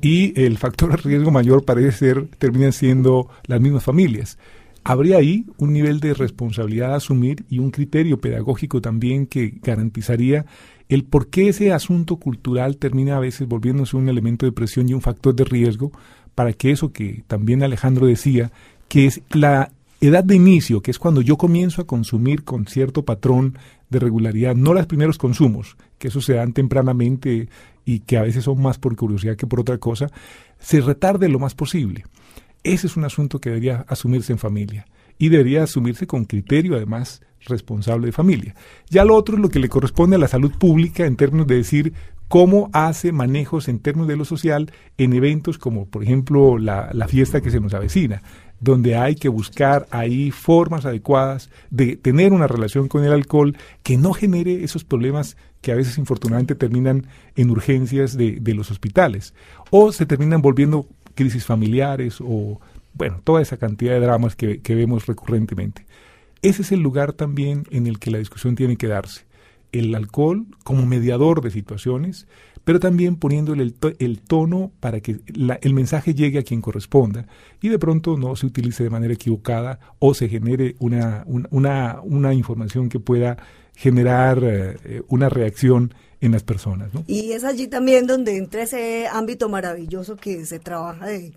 Y 0.00 0.38
el 0.40 0.58
factor 0.58 0.90
de 0.90 0.96
riesgo 0.96 1.30
mayor 1.30 1.64
parece 1.64 1.92
ser, 1.92 2.26
terminan 2.38 2.72
siendo 2.72 3.28
las 3.46 3.60
mismas 3.60 3.84
familias. 3.84 4.38
Habría 4.84 5.18
ahí 5.18 5.46
un 5.58 5.72
nivel 5.72 6.00
de 6.00 6.14
responsabilidad 6.14 6.92
a 6.92 6.96
asumir 6.96 7.44
y 7.48 7.60
un 7.60 7.70
criterio 7.70 8.20
pedagógico 8.20 8.80
también 8.80 9.26
que 9.26 9.54
garantizaría 9.62 10.44
el 10.88 11.04
por 11.04 11.28
qué 11.28 11.48
ese 11.48 11.72
asunto 11.72 12.16
cultural 12.16 12.76
termina 12.76 13.16
a 13.16 13.20
veces 13.20 13.46
volviéndose 13.48 13.96
un 13.96 14.08
elemento 14.08 14.44
de 14.44 14.52
presión 14.52 14.88
y 14.88 14.94
un 14.94 15.00
factor 15.00 15.34
de 15.34 15.44
riesgo 15.44 15.92
para 16.34 16.52
que 16.52 16.70
eso 16.70 16.92
que 16.92 17.22
también 17.26 17.62
Alejandro 17.62 18.06
decía, 18.06 18.50
que 18.88 19.06
es 19.06 19.22
la 19.30 19.70
edad 20.00 20.24
de 20.24 20.34
inicio, 20.34 20.82
que 20.82 20.90
es 20.90 20.98
cuando 20.98 21.22
yo 21.22 21.36
comienzo 21.36 21.80
a 21.80 21.86
consumir 21.86 22.42
con 22.42 22.66
cierto 22.66 23.04
patrón 23.04 23.56
de 23.88 24.00
regularidad, 24.00 24.56
no 24.56 24.74
los 24.74 24.86
primeros 24.86 25.16
consumos, 25.16 25.76
que 25.98 26.08
eso 26.08 26.20
se 26.20 26.34
dan 26.34 26.52
tempranamente 26.52 27.48
y 27.84 28.00
que 28.00 28.16
a 28.16 28.22
veces 28.22 28.44
son 28.44 28.60
más 28.60 28.78
por 28.78 28.96
curiosidad 28.96 29.36
que 29.36 29.46
por 29.46 29.60
otra 29.60 29.78
cosa, 29.78 30.08
se 30.58 30.80
retarde 30.80 31.28
lo 31.28 31.38
más 31.38 31.54
posible. 31.54 32.04
Ese 32.64 32.86
es 32.86 32.96
un 32.96 33.04
asunto 33.04 33.40
que 33.40 33.50
debería 33.50 33.84
asumirse 33.88 34.32
en 34.32 34.38
familia 34.38 34.86
y 35.18 35.28
debería 35.28 35.64
asumirse 35.64 36.06
con 36.06 36.24
criterio 36.24 36.76
además 36.76 37.22
responsable 37.46 38.06
de 38.06 38.12
familia. 38.12 38.54
Ya 38.88 39.04
lo 39.04 39.16
otro 39.16 39.36
es 39.36 39.42
lo 39.42 39.48
que 39.48 39.58
le 39.58 39.68
corresponde 39.68 40.16
a 40.16 40.18
la 40.18 40.28
salud 40.28 40.52
pública 40.58 41.06
en 41.06 41.16
términos 41.16 41.46
de 41.46 41.56
decir 41.56 41.92
cómo 42.28 42.70
hace 42.72 43.12
manejos 43.12 43.68
en 43.68 43.78
términos 43.78 44.08
de 44.08 44.16
lo 44.16 44.24
social 44.24 44.72
en 44.96 45.12
eventos 45.12 45.58
como, 45.58 45.86
por 45.86 46.02
ejemplo, 46.02 46.56
la, 46.56 46.90
la 46.92 47.08
fiesta 47.08 47.40
que 47.40 47.50
se 47.50 47.60
nos 47.60 47.74
avecina 47.74 48.22
donde 48.62 48.96
hay 48.96 49.16
que 49.16 49.28
buscar 49.28 49.88
ahí 49.90 50.30
formas 50.30 50.86
adecuadas 50.86 51.50
de 51.70 51.96
tener 51.96 52.32
una 52.32 52.46
relación 52.46 52.86
con 52.86 53.04
el 53.04 53.12
alcohol 53.12 53.56
que 53.82 53.96
no 53.96 54.12
genere 54.12 54.62
esos 54.62 54.84
problemas 54.84 55.36
que 55.60 55.72
a 55.72 55.74
veces 55.74 55.98
infortunadamente 55.98 56.54
terminan 56.54 57.08
en 57.34 57.50
urgencias 57.50 58.16
de, 58.16 58.38
de 58.40 58.54
los 58.54 58.70
hospitales 58.70 59.34
o 59.70 59.90
se 59.90 60.06
terminan 60.06 60.42
volviendo 60.42 60.86
crisis 61.14 61.44
familiares 61.44 62.18
o, 62.20 62.60
bueno, 62.94 63.20
toda 63.24 63.42
esa 63.42 63.56
cantidad 63.56 63.92
de 63.94 64.00
dramas 64.00 64.36
que, 64.36 64.60
vemos 64.74 65.06
recurrentemente. 65.06 65.86
Ese 66.42 66.62
es 66.62 66.72
el 66.72 66.80
lugar 66.80 67.12
también 67.12 67.64
en 67.70 67.86
el 67.86 67.98
que 67.98 68.10
la 68.10 68.18
discusión 68.18 68.54
tiene 68.56 68.76
que 68.76 68.88
darse. 68.88 69.24
El 69.70 69.94
alcohol 69.94 70.46
como 70.64 70.84
mediador 70.84 71.40
de 71.40 71.50
situaciones, 71.50 72.26
pero 72.64 72.78
también 72.78 73.16
poniéndole 73.16 73.62
el, 73.62 73.74
to- 73.74 73.92
el 73.98 74.20
tono 74.20 74.70
para 74.80 75.00
que 75.00 75.20
la- 75.34 75.58
el 75.62 75.72
mensaje 75.74 76.14
llegue 76.14 76.38
a 76.38 76.42
quien 76.42 76.60
corresponda 76.60 77.26
y 77.60 77.68
de 77.70 77.78
pronto 77.78 78.16
no 78.18 78.36
se 78.36 78.46
utilice 78.46 78.84
de 78.84 78.90
manera 78.90 79.14
equivocada 79.14 79.80
o 79.98 80.14
se 80.14 80.28
genere 80.28 80.76
una, 80.78 81.22
un- 81.26 81.48
una, 81.50 82.00
una 82.02 82.34
información 82.34 82.88
que 82.88 83.00
pueda 83.00 83.36
generar 83.74 84.38
eh, 84.42 85.02
una 85.08 85.28
reacción 85.28 85.94
en 86.20 86.32
las 86.32 86.42
personas. 86.42 86.94
¿no? 86.94 87.04
Y 87.06 87.32
es 87.32 87.44
allí 87.44 87.66
también 87.66 88.06
donde 88.06 88.36
entra 88.36 88.62
ese 88.62 89.08
ámbito 89.08 89.48
maravilloso 89.48 90.16
que 90.16 90.46
se 90.46 90.58
trabaja 90.58 91.06
de, 91.06 91.32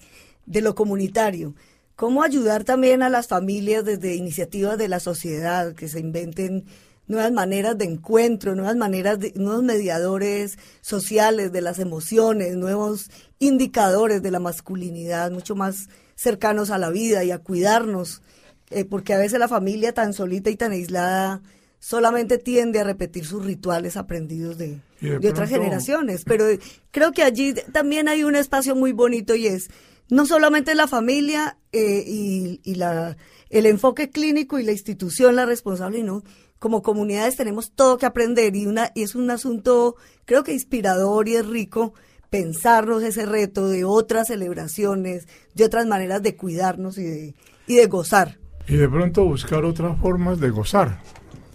de 0.46 0.62
lo 0.62 0.76
comunitario. 0.76 1.56
Cómo 1.96 2.24
ayudar 2.24 2.64
también 2.64 3.02
a 3.02 3.10
las 3.10 3.28
familias 3.28 3.86
desde 3.86 4.16
iniciativas 4.16 4.78
de 4.78 4.90
la 4.90 5.00
sociedad, 5.00 5.74
que 5.74 5.88
se 5.88 6.00
inventen 6.00 6.66
nuevas 7.08 7.32
maneras 7.32 7.78
de 7.78 7.86
encuentro, 7.86 8.56
nuevas 8.56 8.76
maneras, 8.76 9.20
de, 9.20 9.34
nuevos 9.36 9.64
mediadores 9.64 10.58
sociales 10.82 11.52
de 11.52 11.62
las 11.62 11.80
emociones, 11.80 12.56
nuevos 12.56 13.10
indicadores 13.40 14.22
de 14.22 14.32
la 14.32 14.40
masculinidad, 14.40 15.32
mucho 15.32 15.56
más 15.56 15.90
cercanos 16.16 16.70
a 16.72 16.78
la 16.78 16.90
vida 16.90 17.24
y 17.24 17.32
a 17.32 17.40
cuidarnos, 17.40 18.22
eh, 18.70 18.86
porque 18.86 19.14
a 19.14 19.18
veces 19.18 19.40
la 19.40 19.48
familia 19.48 19.94
tan 19.94 20.14
solita 20.14 20.50
y 20.50 20.56
tan 20.56 20.72
aislada 20.72 21.42
solamente 21.86 22.40
tiende 22.40 22.80
a 22.80 22.84
repetir 22.84 23.28
sus 23.28 23.46
rituales 23.46 23.96
aprendidos 23.96 24.58
de, 24.58 24.82
otras 25.30 25.48
generaciones. 25.48 26.24
Pero 26.26 26.50
eh, 26.50 26.60
creo 26.90 27.12
que 27.12 27.22
allí 27.22 27.54
también 27.72 28.08
hay 28.08 28.24
un 28.24 28.36
espacio 28.36 28.76
muy 28.76 28.92
bonito 28.92 29.36
y 29.36 29.46
es 29.46 29.70
no 30.10 30.26
solamente 30.26 30.74
la 30.74 30.88
familia 30.88 31.60
eh, 31.72 32.04
y, 32.08 32.60
y 32.64 32.74
la, 32.74 33.18
el 33.52 33.68
enfoque 33.68 34.10
clínico 34.10 34.58
y 34.58 34.64
la 34.64 34.72
institución 34.72 35.36
la 35.36 35.46
responsable, 35.46 36.02
no. 36.02 36.24
Como 36.58 36.82
comunidades 36.82 37.36
tenemos 37.36 37.72
todo 37.76 38.00
que 38.00 38.08
aprender 38.08 38.56
y, 38.56 38.66
una, 38.66 38.92
y 38.96 39.04
es 39.04 39.14
un 39.14 39.30
asunto 39.30 39.96
creo 40.26 40.44
que 40.44 40.54
inspirador 40.54 41.28
y 41.28 41.36
es 41.36 41.46
rico 41.46 41.94
pensarnos 42.32 43.04
ese 43.04 43.28
reto 43.28 43.70
de 43.70 43.84
otras 43.84 44.30
celebraciones, 44.30 45.28
de 45.54 45.66
otras 45.66 45.86
maneras 45.86 46.24
de 46.24 46.36
cuidarnos 46.36 46.98
y 46.98 47.04
de, 47.04 47.36
y 47.68 47.76
de 47.76 47.86
gozar. 47.86 48.40
Y 48.68 48.76
de 48.76 48.90
pronto 48.90 49.24
buscar 49.24 49.64
otras 49.66 50.00
formas 50.00 50.40
de 50.40 50.50
gozar. 50.50 51.00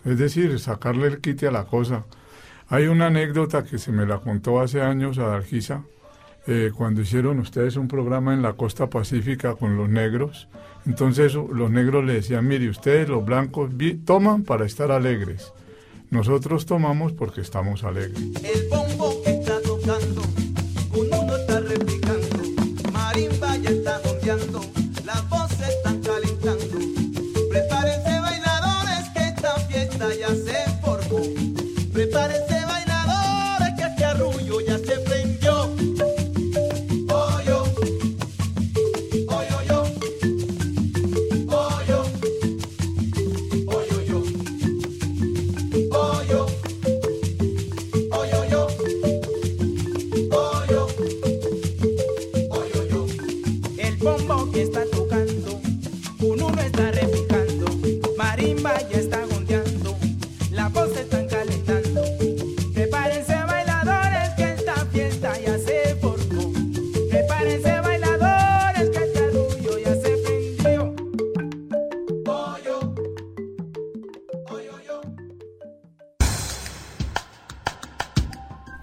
Es 0.04 0.18
decir, 0.18 0.58
sacarle 0.58 1.08
el 1.08 1.20
quite 1.20 1.46
a 1.46 1.50
la 1.50 1.64
cosa. 1.64 2.04
Hay 2.68 2.86
una 2.86 3.06
anécdota 3.06 3.64
que 3.64 3.78
se 3.78 3.92
me 3.92 4.06
la 4.06 4.18
contó 4.18 4.60
hace 4.60 4.80
años 4.80 5.18
a 5.18 5.26
Dargisa, 5.26 5.84
eh, 6.46 6.70
cuando 6.74 7.02
hicieron 7.02 7.38
ustedes 7.40 7.76
un 7.76 7.88
programa 7.88 8.32
en 8.32 8.42
la 8.42 8.54
costa 8.54 8.88
pacífica 8.88 9.54
con 9.54 9.76
los 9.76 9.88
negros. 9.88 10.48
Entonces 10.86 11.34
los 11.34 11.70
negros 11.70 12.04
le 12.04 12.14
decían, 12.14 12.46
mire, 12.46 12.68
ustedes 12.68 13.08
los 13.08 13.24
blancos 13.24 13.70
toman 14.04 14.44
para 14.44 14.64
estar 14.64 14.90
alegres. 14.90 15.52
Nosotros 16.10 16.66
tomamos 16.66 17.12
porque 17.12 17.40
estamos 17.40 17.84
alegres. 17.84 18.20
El 18.42 18.68
bombo 18.68 19.22
que 19.22 19.30
está 19.30 19.60
tocando, 19.62 20.22
uno 20.96 21.24
no 21.26 21.36
está 21.36 21.60
replicando. 21.60 22.92
Marimba 22.92 23.56
ya 23.58 23.70
está 23.70 24.00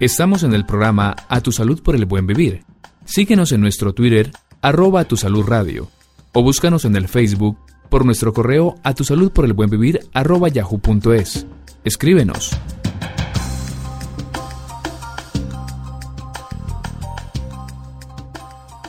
Estamos 0.00 0.42
en 0.44 0.52
el 0.54 0.64
programa 0.64 1.16
A 1.28 1.40
Tu 1.40 1.50
Salud 1.52 1.82
por 1.82 1.96
el 1.96 2.04
Buen 2.06 2.26
Vivir. 2.26 2.62
Síguenos 3.04 3.52
en 3.52 3.60
nuestro 3.60 3.92
Twitter, 3.94 4.30
arroba 4.62 5.04
Tu 5.04 5.16
Salud 5.16 5.44
Radio, 5.44 5.88
o 6.32 6.42
búscanos 6.42 6.84
en 6.84 6.94
el 6.94 7.08
Facebook 7.08 7.58
por 7.88 8.04
nuestro 8.04 8.32
correo 8.32 8.76
a 8.84 8.94
tu 8.94 9.02
salud 9.02 9.32
por 9.32 9.46
el 9.46 9.54
buen 9.54 9.70
vivir 9.70 10.00
arroba 10.12 10.48
yahoo.es. 10.48 11.46
Escríbenos. 11.84 12.50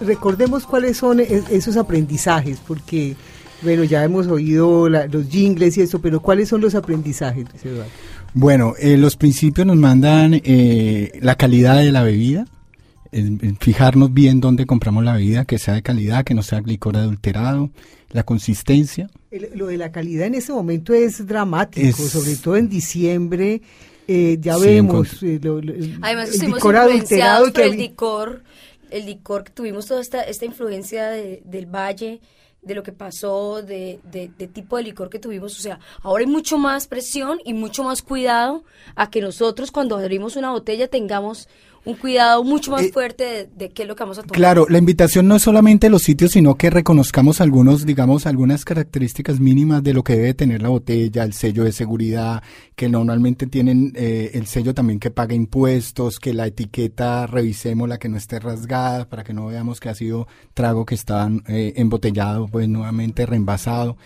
Recordemos 0.02 0.66
cuáles 0.66 0.98
son 0.98 1.20
e- 1.20 1.44
esos 1.52 1.76
aprendizajes, 1.76 2.60
porque, 2.66 3.16
bueno, 3.62 3.84
ya 3.84 4.04
hemos 4.04 4.28
oído 4.28 4.88
los 4.88 5.28
jingles 5.30 5.78
y 5.78 5.82
eso, 5.82 6.00
pero 6.00 6.22
¿cuáles 6.22 6.48
son 6.48 6.62
los 6.62 6.74
aprendizajes, 6.76 7.46
Eduardo? 7.64 7.90
Bueno, 8.34 8.74
eh, 8.80 8.98
los 8.98 9.16
principios 9.16 9.66
nos 9.66 9.78
mandan 9.78 10.34
eh, 10.44 11.12
la 11.22 11.36
calidad 11.36 11.78
de 11.78 11.92
la 11.92 12.04
bebida, 12.04 12.46
el- 13.12 13.40
el 13.42 13.58
fijarnos 13.60 14.14
bien 14.14 14.40
dónde 14.40 14.66
compramos 14.66 15.04
la 15.04 15.14
bebida, 15.14 15.46
que 15.46 15.58
sea 15.58 15.74
de 15.74 15.82
calidad, 15.82 16.24
que 16.24 16.36
no 16.36 16.44
sea 16.44 16.62
licor 16.62 16.96
adulterado, 16.98 17.72
la 18.12 18.24
consistencia. 18.24 19.10
El- 19.32 19.50
lo 19.56 19.68
de 19.68 19.78
la 19.78 19.92
calidad 19.92 20.28
en 20.28 20.36
este 20.36 20.52
momento 20.54 20.94
es 20.94 21.26
dramático, 21.26 21.88
Es- 21.88 21.96
sobre 22.12 22.36
todo 22.36 22.56
en 22.56 22.70
diciembre. 22.70 23.62
eh, 24.12 24.40
ya 24.42 24.56
Sí, 24.56 24.66
vemos 24.66 25.22
eh, 25.22 25.40
lo- 25.44 25.62
lo- 25.62 25.72
el, 25.72 26.00
Además, 26.02 26.34
el 26.34 26.48
licor 26.48 26.74
influenciados 26.76 27.38
adulterado 27.42 27.54
por 27.54 27.62
el 27.62 27.72
que 27.72 27.78
licor, 27.78 28.44
el 28.90 29.06
licor 29.06 29.44
que 29.44 29.52
tuvimos 29.52 29.86
toda 29.86 30.02
esta, 30.02 30.24
esta 30.24 30.46
influencia 30.46 31.10
de- 31.10 31.44
del 31.46 31.68
valle, 31.68 32.20
de 32.62 32.76
lo 32.76 32.84
que 32.84 32.92
pasó, 32.92 33.62
de, 33.62 34.00
de, 34.04 34.30
de 34.38 34.48
tipo 34.48 34.78
de 34.78 34.84
licor 34.84 35.10
que 35.10 35.20
tuvimos. 35.20 35.58
O 35.58 35.62
sea, 35.62 35.80
ahora 36.02 36.24
hay 36.24 36.30
mucho 36.30 36.58
más 36.58 36.88
presión 36.88 37.40
y 37.46 37.54
mucho 37.54 37.84
más 37.84 38.02
cuidado 38.02 38.64
a 38.96 39.10
que 39.10 39.22
nosotros 39.22 39.72
cuando 39.72 39.98
abrimos 39.98 40.36
una 40.36 40.52
botella 40.52 40.88
tengamos 40.88 41.48
un 41.90 41.96
cuidado 41.96 42.44
mucho 42.44 42.72
más 42.72 42.84
Eh, 42.84 42.92
fuerte 42.92 43.24
de, 43.24 43.50
de 43.58 43.70
qué 43.70 43.84
es 43.84 43.88
lo 43.88 43.96
que 43.96 44.04
vamos 44.04 44.18
a 44.18 44.22
tomar. 44.22 44.36
Claro, 44.36 44.66
la 44.70 44.78
invitación 44.78 45.28
no 45.28 45.36
es 45.36 45.42
solamente 45.42 45.90
los 45.90 46.04
sitios, 46.04 46.32
sino 46.32 46.56
que 46.56 46.70
reconozcamos 46.70 47.42
algunos, 47.42 47.86
digamos, 47.86 48.26
algunas 48.26 48.64
características 48.66 49.40
mínimas 49.40 49.84
de 49.84 49.94
lo 49.94 50.04
que 50.04 50.16
debe 50.16 50.34
tener 50.34 50.62
la 50.62 50.70
botella, 50.70 51.24
el 51.24 51.34
sello 51.34 51.64
de 51.64 51.72
seguridad, 51.72 52.44
que 52.76 52.90
normalmente 52.90 53.48
tienen 53.48 53.92
eh, 53.96 54.32
el 54.34 54.48
sello 54.48 54.74
también 54.74 55.00
que 55.00 55.12
paga 55.12 55.34
impuestos, 55.34 56.20
que 56.20 56.34
la 56.34 56.48
etiqueta 56.48 57.28
revisemos 57.28 57.90
la 57.90 57.98
que 57.98 58.10
no 58.10 58.18
esté 58.18 58.40
rasgada 58.40 59.10
para 59.10 59.24
que 59.24 59.34
no 59.34 59.48
veamos 59.48 59.80
que 59.80 59.90
ha 59.90 59.96
sido 59.96 60.28
trago 60.54 60.86
que 60.86 60.96
está 60.96 61.30
eh, 61.48 61.74
embotellado, 61.76 62.48
pues 62.48 62.68
nuevamente 62.68 63.26
reenvasado. 63.26 63.98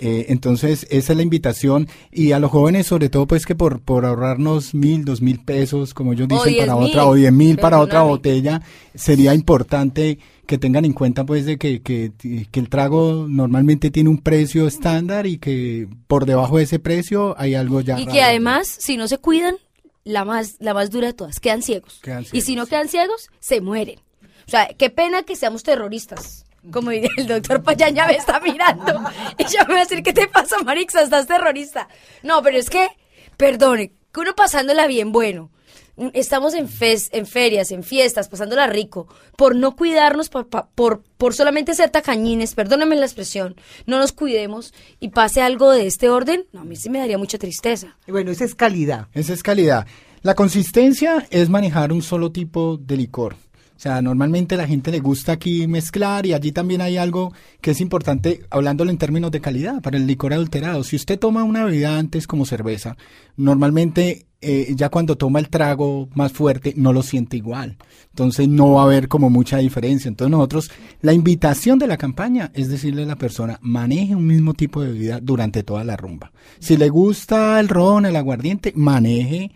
Eh, 0.00 0.26
entonces, 0.28 0.86
esa 0.90 1.12
es 1.12 1.16
la 1.16 1.22
invitación. 1.22 1.88
Y 2.12 2.32
a 2.32 2.38
los 2.38 2.50
jóvenes, 2.50 2.86
sobre 2.86 3.08
todo, 3.08 3.26
pues 3.26 3.46
que 3.46 3.54
por, 3.54 3.80
por 3.80 4.04
ahorrarnos 4.04 4.74
mil, 4.74 5.04
dos 5.04 5.20
mil 5.20 5.40
pesos, 5.40 5.94
como 5.94 6.12
ellos 6.12 6.28
dicen, 6.28 6.56
para 6.58 6.76
mil, 6.76 6.90
otra, 6.90 7.06
o 7.06 7.14
diez 7.14 7.32
mil 7.32 7.58
para 7.58 7.80
otra 7.80 8.02
botella, 8.02 8.62
sería 8.94 9.34
importante 9.34 10.18
que 10.46 10.56
tengan 10.56 10.84
en 10.84 10.92
cuenta, 10.92 11.24
pues, 11.24 11.44
de 11.44 11.58
que, 11.58 11.82
que, 11.82 12.12
que 12.18 12.60
el 12.60 12.68
trago 12.68 13.26
normalmente 13.28 13.90
tiene 13.90 14.08
un 14.08 14.18
precio 14.18 14.66
estándar 14.66 15.26
y 15.26 15.38
que 15.38 15.88
por 16.06 16.26
debajo 16.26 16.58
de 16.58 16.64
ese 16.64 16.78
precio 16.78 17.34
hay 17.38 17.54
algo 17.54 17.80
ya. 17.80 17.98
y 17.98 18.04
raro. 18.04 18.12
que 18.12 18.22
además, 18.22 18.66
si 18.66 18.96
no 18.96 19.08
se 19.08 19.18
cuidan, 19.18 19.56
la 20.04 20.24
más, 20.24 20.56
la 20.60 20.72
más 20.72 20.90
dura 20.90 21.08
de 21.08 21.12
todas, 21.12 21.38
quedan 21.38 21.62
ciegos. 21.62 22.00
Quedan 22.02 22.24
Y 22.32 22.40
si 22.40 22.56
no 22.56 22.66
quedan 22.66 22.88
ciegos, 22.88 23.28
se 23.40 23.60
mueren. 23.60 23.98
O 24.46 24.50
sea, 24.50 24.68
qué 24.68 24.88
pena 24.88 25.24
que 25.24 25.36
seamos 25.36 25.62
terroristas. 25.62 26.46
Como 26.72 26.90
diría 26.90 27.10
el 27.16 27.26
doctor 27.26 27.62
Payaña 27.62 28.06
me 28.06 28.16
está 28.16 28.40
mirando. 28.40 29.00
Y 29.38 29.44
ya 29.44 29.64
me 29.64 29.74
va 29.74 29.80
a 29.80 29.84
decir, 29.84 30.02
¿qué 30.02 30.12
te 30.12 30.26
pasa, 30.28 30.56
Marixa? 30.64 31.02
Estás 31.02 31.26
terrorista. 31.26 31.88
No, 32.22 32.42
pero 32.42 32.58
es 32.58 32.68
que, 32.70 32.88
perdone, 33.36 33.92
que 34.12 34.20
uno 34.20 34.34
pasándola 34.34 34.86
bien, 34.86 35.12
bueno. 35.12 35.50
estamos 36.14 36.54
en, 36.54 36.68
fes- 36.68 37.08
en 37.12 37.26
ferias, 37.26 37.72
en 37.72 37.82
fiestas, 37.82 38.28
pasándola 38.28 38.66
rico, 38.68 39.08
por 39.36 39.56
no 39.56 39.74
cuidarnos, 39.74 40.28
por, 40.28 40.46
por, 40.48 41.02
por 41.16 41.34
solamente 41.34 41.74
ser 41.74 41.90
tacañines, 41.90 42.54
perdóname 42.54 42.94
la 42.94 43.04
expresión, 43.06 43.56
no 43.86 43.98
nos 43.98 44.12
cuidemos 44.12 44.72
y 45.00 45.08
pase 45.08 45.42
algo 45.42 45.72
de 45.72 45.88
este 45.88 46.08
orden, 46.08 46.44
no, 46.52 46.60
a 46.60 46.64
mí 46.64 46.76
sí 46.76 46.88
me 46.88 47.00
daría 47.00 47.18
mucha 47.18 47.36
tristeza. 47.38 47.96
Bueno, 48.06 48.30
esa 48.30 48.44
es 48.44 48.54
calidad. 48.54 49.08
Esa 49.12 49.32
es 49.32 49.42
calidad. 49.42 49.86
La 50.22 50.34
consistencia 50.36 51.26
es 51.30 51.48
manejar 51.48 51.92
un 51.92 52.02
solo 52.02 52.30
tipo 52.30 52.76
de 52.76 52.96
licor. 52.96 53.34
O 53.78 53.80
sea, 53.80 54.02
normalmente 54.02 54.56
la 54.56 54.66
gente 54.66 54.90
le 54.90 54.98
gusta 54.98 55.30
aquí 55.30 55.68
mezclar 55.68 56.26
y 56.26 56.32
allí 56.32 56.50
también 56.50 56.80
hay 56.80 56.96
algo 56.96 57.32
que 57.60 57.70
es 57.70 57.80
importante, 57.80 58.40
hablándolo 58.50 58.90
en 58.90 58.98
términos 58.98 59.30
de 59.30 59.40
calidad, 59.40 59.80
para 59.82 59.96
el 59.96 60.08
licor 60.08 60.32
adulterado. 60.32 60.82
Si 60.82 60.96
usted 60.96 61.16
toma 61.16 61.44
una 61.44 61.62
bebida 61.62 61.96
antes 61.96 62.26
como 62.26 62.44
cerveza, 62.44 62.96
normalmente 63.36 64.26
eh, 64.40 64.72
ya 64.74 64.88
cuando 64.88 65.16
toma 65.16 65.38
el 65.38 65.48
trago 65.48 66.08
más 66.16 66.32
fuerte 66.32 66.74
no 66.76 66.92
lo 66.92 67.04
siente 67.04 67.36
igual. 67.36 67.76
Entonces 68.10 68.48
no 68.48 68.72
va 68.72 68.80
a 68.80 68.84
haber 68.86 69.06
como 69.06 69.30
mucha 69.30 69.58
diferencia. 69.58 70.08
Entonces 70.08 70.32
nosotros, 70.32 70.72
la 71.00 71.12
invitación 71.12 71.78
de 71.78 71.86
la 71.86 71.98
campaña 71.98 72.50
es 72.54 72.68
decirle 72.68 73.04
a 73.04 73.06
la 73.06 73.16
persona, 73.16 73.60
maneje 73.62 74.16
un 74.16 74.26
mismo 74.26 74.54
tipo 74.54 74.82
de 74.82 74.90
bebida 74.90 75.20
durante 75.22 75.62
toda 75.62 75.84
la 75.84 75.96
rumba. 75.96 76.32
Si 76.58 76.76
le 76.76 76.88
gusta 76.88 77.60
el 77.60 77.68
ron, 77.68 78.06
el 78.06 78.16
aguardiente, 78.16 78.72
maneje 78.74 79.52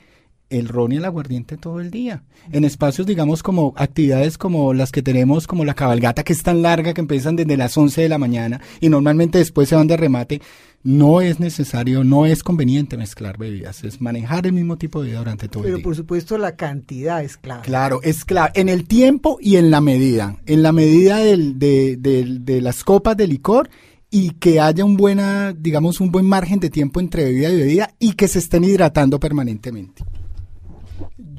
el 0.52 0.68
ron 0.68 0.92
y 0.92 0.96
el 0.96 1.04
aguardiente 1.04 1.56
todo 1.56 1.80
el 1.80 1.90
día. 1.90 2.22
En 2.52 2.64
espacios, 2.64 3.06
digamos, 3.06 3.42
como 3.42 3.72
actividades 3.76 4.38
como 4.38 4.74
las 4.74 4.92
que 4.92 5.02
tenemos, 5.02 5.46
como 5.46 5.64
la 5.64 5.74
cabalgata, 5.74 6.22
que 6.24 6.32
es 6.32 6.42
tan 6.42 6.62
larga 6.62 6.94
que 6.94 7.00
empiezan 7.00 7.36
desde 7.36 7.56
las 7.56 7.76
11 7.76 8.02
de 8.02 8.08
la 8.08 8.18
mañana 8.18 8.60
y 8.80 8.88
normalmente 8.88 9.38
después 9.38 9.68
se 9.68 9.76
van 9.76 9.86
de 9.86 9.96
remate, 9.96 10.40
no 10.84 11.20
es 11.20 11.38
necesario, 11.38 12.02
no 12.02 12.26
es 12.26 12.42
conveniente 12.42 12.96
mezclar 12.96 13.38
bebidas, 13.38 13.84
es 13.84 14.00
manejar 14.00 14.46
el 14.46 14.52
mismo 14.52 14.76
tipo 14.78 15.00
de 15.00 15.06
bebida 15.06 15.20
durante 15.20 15.48
todo 15.48 15.60
el 15.62 15.66
Pero 15.66 15.76
día. 15.76 15.84
por 15.84 15.94
supuesto 15.94 16.36
la 16.38 16.56
cantidad 16.56 17.22
es 17.22 17.36
clave. 17.36 17.62
Claro, 17.62 18.00
es 18.02 18.24
claro, 18.24 18.52
en 18.56 18.68
el 18.68 18.86
tiempo 18.88 19.38
y 19.40 19.56
en 19.56 19.70
la 19.70 19.80
medida, 19.80 20.36
en 20.46 20.62
la 20.62 20.72
medida 20.72 21.18
del- 21.18 21.58
de, 21.58 21.96
del- 21.96 22.44
de 22.44 22.60
las 22.60 22.82
copas 22.82 23.16
de 23.16 23.28
licor 23.28 23.70
y 24.10 24.30
que 24.32 24.60
haya 24.60 24.84
un 24.84 24.96
buena, 24.96 25.54
digamos, 25.56 26.00
un 26.00 26.10
buen 26.10 26.26
margen 26.26 26.58
de 26.58 26.68
tiempo 26.68 26.98
entre 27.00 27.24
bebida 27.24 27.50
y 27.50 27.56
bebida 27.58 27.94
y 28.00 28.12
que 28.14 28.26
se 28.28 28.40
estén 28.40 28.64
hidratando 28.64 29.20
permanentemente. 29.20 30.02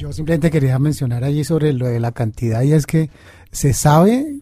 Yo 0.04 0.12
simplemente 0.12 0.52
quería 0.52 0.78
mencionar 0.80 1.24
allí 1.24 1.46
sobre 1.46 1.72
lo 1.72 1.88
de 1.88 2.02
la 2.02 2.12
cantidad 2.12 2.62
y 2.64 2.74
es 2.74 2.86
que 2.86 3.10
se 3.54 3.72
sabe 3.72 4.42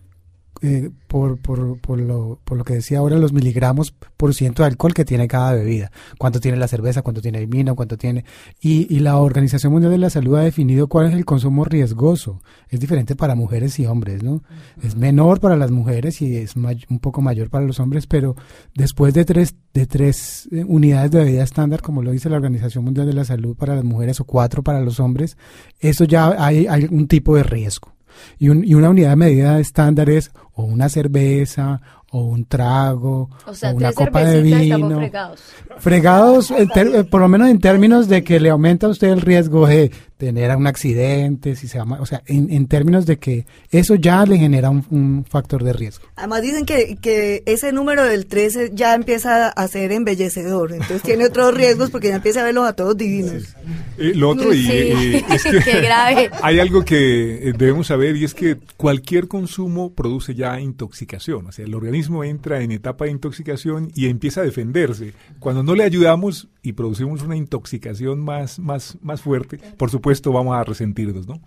eh, 0.61 0.89
por, 1.07 1.39
por, 1.39 1.79
por, 1.79 1.99
lo, 1.99 2.39
por 2.43 2.57
lo 2.57 2.63
que 2.63 2.75
decía 2.75 2.99
ahora 2.99 3.17
los 3.17 3.33
miligramos 3.33 3.91
por 4.17 4.33
ciento 4.33 4.63
de 4.63 4.67
alcohol 4.69 4.93
que 4.93 5.05
tiene 5.05 5.27
cada 5.27 5.53
bebida, 5.53 5.91
cuánto 6.17 6.39
tiene 6.39 6.57
la 6.57 6.67
cerveza, 6.67 7.01
cuánto 7.01 7.21
tiene 7.21 7.39
el 7.39 7.47
vino, 7.47 7.75
cuánto 7.75 7.97
tiene... 7.97 8.23
Y, 8.61 8.93
y 8.95 8.99
la 8.99 9.17
Organización 9.17 9.73
Mundial 9.73 9.91
de 9.91 9.97
la 9.97 10.09
Salud 10.09 10.35
ha 10.37 10.41
definido 10.41 10.87
cuál 10.87 11.07
es 11.07 11.13
el 11.13 11.25
consumo 11.25 11.65
riesgoso. 11.65 12.41
Es 12.69 12.79
diferente 12.79 13.15
para 13.15 13.35
mujeres 13.35 13.79
y 13.79 13.85
hombres, 13.85 14.23
¿no? 14.23 14.43
Es 14.81 14.95
menor 14.95 15.39
para 15.39 15.57
las 15.57 15.71
mujeres 15.71 16.21
y 16.21 16.37
es 16.37 16.55
un 16.55 16.99
poco 16.99 17.21
mayor 17.21 17.49
para 17.49 17.65
los 17.65 17.79
hombres, 17.79 18.07
pero 18.07 18.35
después 18.75 19.13
de 19.13 19.25
tres, 19.25 19.55
de 19.73 19.85
tres 19.87 20.47
eh, 20.51 20.63
unidades 20.67 21.11
de 21.11 21.23
bebida 21.23 21.43
estándar, 21.43 21.81
como 21.81 22.03
lo 22.03 22.11
dice 22.11 22.29
la 22.29 22.37
Organización 22.37 22.83
Mundial 22.85 23.07
de 23.07 23.13
la 23.13 23.25
Salud 23.25 23.55
para 23.55 23.75
las 23.75 23.83
mujeres 23.83 24.19
o 24.19 24.25
cuatro 24.25 24.61
para 24.63 24.79
los 24.81 24.99
hombres, 24.99 25.37
eso 25.79 26.03
ya 26.05 26.35
hay, 26.37 26.67
hay 26.67 26.87
un 26.91 27.07
tipo 27.07 27.35
de 27.35 27.43
riesgo. 27.43 27.93
Y, 28.37 28.49
un- 28.49 28.65
y 28.65 28.73
una 28.73 28.89
unidad 28.89 29.11
de 29.11 29.15
medida 29.15 29.59
estándar 29.59 30.09
es 30.09 30.31
o 30.61 30.65
una 30.65 30.89
cerveza 30.89 31.81
o 32.11 32.21
un 32.23 32.45
trago 32.45 33.29
O 33.47 33.53
sea, 33.53 33.71
o 33.71 33.75
una 33.75 33.93
copa 33.93 34.23
de 34.23 34.41
vino. 34.41 34.97
fregados. 34.97 35.39
Fregados, 35.79 36.51
en 36.51 36.67
ter- 36.69 36.95
eh, 36.95 37.03
por 37.05 37.21
lo 37.21 37.27
menos 37.27 37.49
en 37.49 37.59
términos 37.59 38.07
de 38.07 38.23
que 38.23 38.39
le 38.39 38.49
aumenta 38.49 38.87
a 38.87 38.89
usted 38.89 39.09
el 39.09 39.21
riesgo 39.21 39.65
de 39.67 39.91
tener 40.21 40.55
un 40.55 40.67
accidente, 40.67 41.55
si 41.55 41.67
se 41.67 41.79
llama, 41.79 41.97
o 41.99 42.05
sea, 42.05 42.21
en, 42.27 42.51
en 42.53 42.67
términos 42.67 43.07
de 43.07 43.17
que 43.17 43.47
eso 43.71 43.95
ya 43.95 44.23
le 44.27 44.37
genera 44.37 44.69
un, 44.69 44.85
un 44.91 45.25
factor 45.27 45.63
de 45.63 45.73
riesgo. 45.73 46.05
Además 46.15 46.43
dicen 46.43 46.63
que, 46.67 46.95
que 47.01 47.41
ese 47.47 47.71
número 47.71 48.03
del 48.05 48.27
13 48.27 48.69
ya 48.75 48.93
empieza 48.93 49.49
a 49.49 49.67
ser 49.67 49.91
embellecedor, 49.91 50.73
entonces 50.73 51.01
tiene 51.01 51.25
otros 51.25 51.53
riesgos 51.57 51.89
porque 51.89 52.09
ya 52.09 52.17
empieza 52.17 52.41
a 52.41 52.43
verlos 52.43 52.67
a 52.67 52.73
todos 52.73 52.95
divinos. 52.95 53.55
Eh, 53.97 54.13
lo 54.13 54.29
otro, 54.29 54.53
y, 54.53 54.61
Sí. 54.61 54.71
eh, 54.71 55.25
es 55.33 55.43
que 55.43 55.59
Qué 55.65 55.81
grave. 55.81 56.29
hay 56.43 56.59
algo 56.59 56.85
que 56.85 57.49
eh, 57.49 57.53
debemos 57.57 57.87
saber 57.87 58.15
y 58.15 58.23
es 58.23 58.35
que 58.35 58.57
cualquier 58.77 59.27
consumo 59.27 59.93
produce 59.95 60.35
ya 60.35 60.59
intoxicación. 60.59 61.47
O 61.47 61.51
sea, 61.51 61.65
el 61.65 61.73
organismo 61.73 62.23
entra 62.23 62.61
en 62.61 62.71
etapa 62.71 63.05
de 63.05 63.11
intoxicación 63.11 63.91
y 63.95 64.05
empieza 64.05 64.41
a 64.41 64.43
defenderse. 64.43 65.13
Cuando 65.39 65.63
no 65.63 65.73
le 65.73 65.83
ayudamos 65.83 66.47
y 66.61 66.73
producimos 66.73 67.23
una 67.23 67.35
intoxicación 67.35 68.19
más, 68.19 68.59
más, 68.59 68.99
más 69.01 69.21
fuerte, 69.21 69.57
por 69.77 69.89
supuesto 69.89 70.10
vamos 70.33 70.55
a 70.55 70.63
resentirnos, 70.63 71.27
¿no? 71.27 71.39